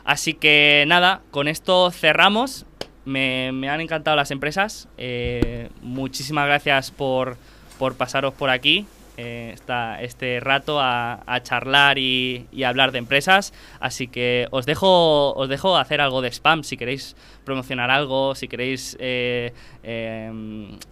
[0.04, 2.64] Así que nada, con esto cerramos.
[3.04, 4.88] Me, han encantado las empresas.
[4.98, 7.36] Eh, muchísimas gracias por,
[7.78, 8.86] por pasaros por aquí
[9.18, 13.52] eh, esta- este rato a, charlar y, y hablar de empresas.
[13.80, 18.48] Así que os dejo, os dejo hacer algo de spam si queréis promocionar algo, si
[18.48, 19.52] queréis eh,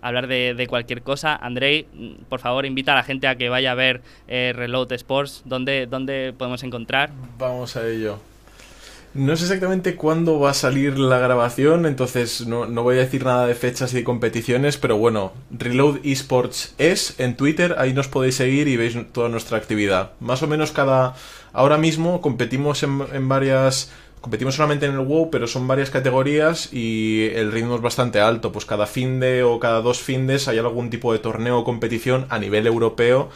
[0.02, 1.36] hablar de, cualquier cosa.
[1.36, 1.86] Andrei,
[2.28, 5.42] por favor, invita a la gente a que vaya a ver Reload Sports.
[5.44, 7.10] ¿Dónde, ¿Dónde podemos encontrar?
[7.38, 8.18] Vamos a ello.
[9.12, 13.24] No sé exactamente cuándo va a salir la grabación, entonces no, no voy a decir
[13.24, 18.06] nada de fechas y de competiciones, pero bueno, Reload Esports es en Twitter, ahí nos
[18.06, 20.12] podéis seguir y veis toda nuestra actividad.
[20.20, 21.16] Más o menos cada...
[21.52, 23.90] Ahora mismo competimos en, en varias...
[24.20, 28.52] Competimos solamente en el WoW, pero son varias categorías y el ritmo es bastante alto.
[28.52, 32.26] Pues cada fin de o cada dos findes hay algún tipo de torneo o competición
[32.28, 33.30] a nivel europeo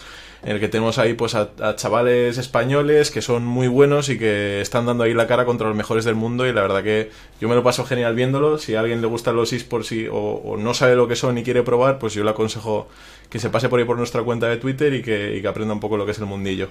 [0.44, 4.18] en el que tenemos ahí pues a, a chavales españoles que son muy buenos y
[4.18, 7.10] que están dando ahí la cara contra los mejores del mundo y la verdad que
[7.40, 8.58] yo me lo paso genial viéndolo.
[8.58, 11.38] Si a alguien le gustan los esports y, o, o no sabe lo que son
[11.38, 12.88] y quiere probar, pues yo le aconsejo
[13.30, 15.72] que se pase por ahí por nuestra cuenta de Twitter y que, y que aprenda
[15.74, 16.68] un poco lo que es el mundillo.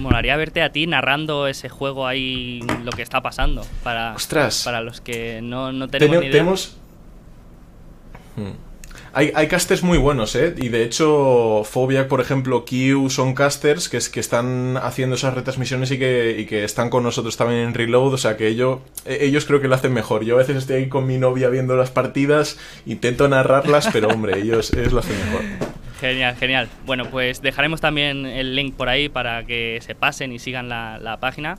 [0.00, 3.62] Molaría verte a ti narrando ese juego ahí, lo que está pasando.
[3.84, 4.62] Para, Ostras.
[4.64, 6.32] para los que no, no tenemos Tene- ni idea.
[6.32, 6.76] tenemos...
[8.36, 8.69] Hmm.
[9.12, 10.54] Hay, hay casters muy buenos, ¿eh?
[10.56, 15.34] Y de hecho, Phobia, por ejemplo, Q son casters que, es, que están haciendo esas
[15.34, 18.14] retransmisiones y que, y que están con nosotros también en Reload.
[18.14, 20.24] O sea que ellos, eh, ellos creo que lo hacen mejor.
[20.24, 22.56] Yo a veces estoy ahí con mi novia viendo las partidas,
[22.86, 25.42] intento narrarlas, pero hombre, ellos, ellos lo hacen mejor.
[26.00, 26.68] Genial, genial.
[26.86, 30.98] Bueno, pues dejaremos también el link por ahí para que se pasen y sigan la,
[30.98, 31.58] la página.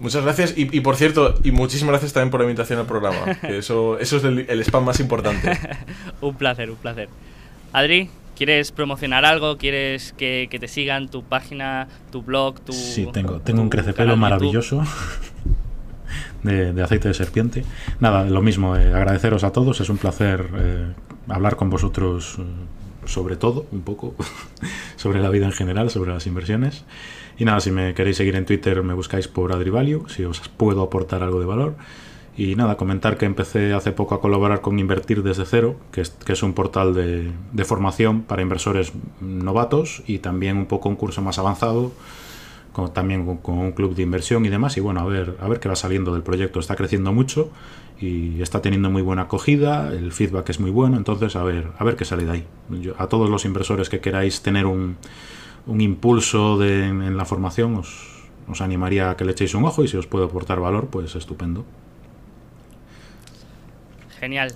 [0.00, 0.56] Muchas gracias.
[0.56, 3.36] Y, y por cierto, y muchísimas gracias también por la invitación al programa.
[3.40, 5.58] Que eso, eso es el, el spam más importante.
[6.20, 7.08] un placer, un placer.
[7.72, 9.56] Adri, ¿quieres promocionar algo?
[9.58, 12.72] ¿Quieres que, que te sigan tu página, tu blog, tu.
[12.72, 14.82] Sí, tengo, tengo un crecepelo maravilloso
[16.42, 17.64] de, de aceite de serpiente.
[18.00, 20.92] Nada, lo mismo, eh, agradeceros a todos, es un placer eh,
[21.28, 22.42] hablar con vosotros eh,
[23.06, 24.14] sobre todo, un poco,
[24.96, 26.84] sobre la vida en general, sobre las inversiones.
[27.40, 30.82] Y nada, si me queréis seguir en Twitter me buscáis por AdriValue, si os puedo
[30.82, 31.74] aportar algo de valor.
[32.36, 36.42] Y nada, comentar que empecé hace poco a colaborar con Invertir desde cero, que es,
[36.42, 38.92] un portal de, formación para inversores
[39.22, 41.92] novatos y también un poco un curso más avanzado
[42.94, 44.76] también con, un club de inversión y demás.
[44.76, 46.60] Y bueno, a ver, a ver qué va saliendo del proyecto.
[46.60, 47.50] Está creciendo mucho
[48.00, 51.84] y está teniendo muy buena acogida, el feedback es muy bueno, entonces a ver, a
[51.84, 52.46] ver qué sale de ahí.
[52.98, 54.96] A todos los inversores que queráis tener un,
[55.70, 59.64] un impulso de, en, en, la formación, os, os animaría a que le echéis un
[59.64, 61.64] ojo y si os puedo aportar valor, pues estupendo.
[64.18, 64.52] Genial.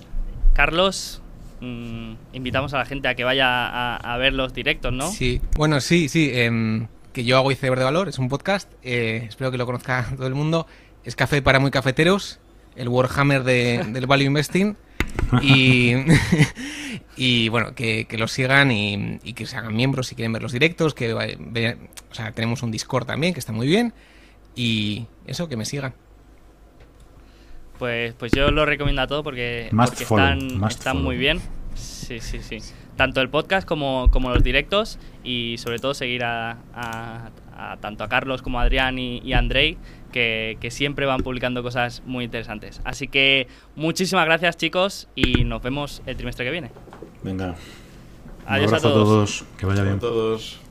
[0.53, 1.21] Carlos,
[1.61, 5.09] mmm, invitamos a la gente a que vaya a, a ver los directos, ¿no?
[5.09, 6.29] Sí, bueno, sí, sí.
[6.33, 10.11] Eh, que yo hago Iceberg de Valor, es un podcast, eh, espero que lo conozca
[10.17, 10.67] todo el mundo.
[11.05, 12.39] Es café para muy cafeteros,
[12.75, 14.75] el Warhammer de, del Value Investing.
[15.41, 15.93] Y,
[17.17, 20.43] y bueno, que, que los sigan y, y, que se hagan miembros si quieren ver
[20.43, 20.93] los directos.
[20.93, 23.93] Que o sea, tenemos un Discord también que está muy bien.
[24.55, 25.93] Y eso, que me sigan.
[27.79, 31.41] Pues, pues yo lo recomiendo a todo porque, porque están, están muy bien.
[31.73, 32.59] Sí, sí, sí.
[32.95, 38.03] Tanto el podcast como, como los directos y sobre todo seguir a, a, a tanto
[38.03, 39.77] a Carlos como a Adrián y, y a Andrei
[40.11, 42.81] que, que, siempre van publicando cosas muy interesantes.
[42.83, 46.71] Así que muchísimas gracias chicos y nos vemos el trimestre que viene.
[47.23, 47.55] Venga.
[48.45, 48.95] Adiós Un a todos.
[48.95, 49.45] a todos.
[49.57, 49.95] Que vaya bien.
[49.95, 50.64] A todos.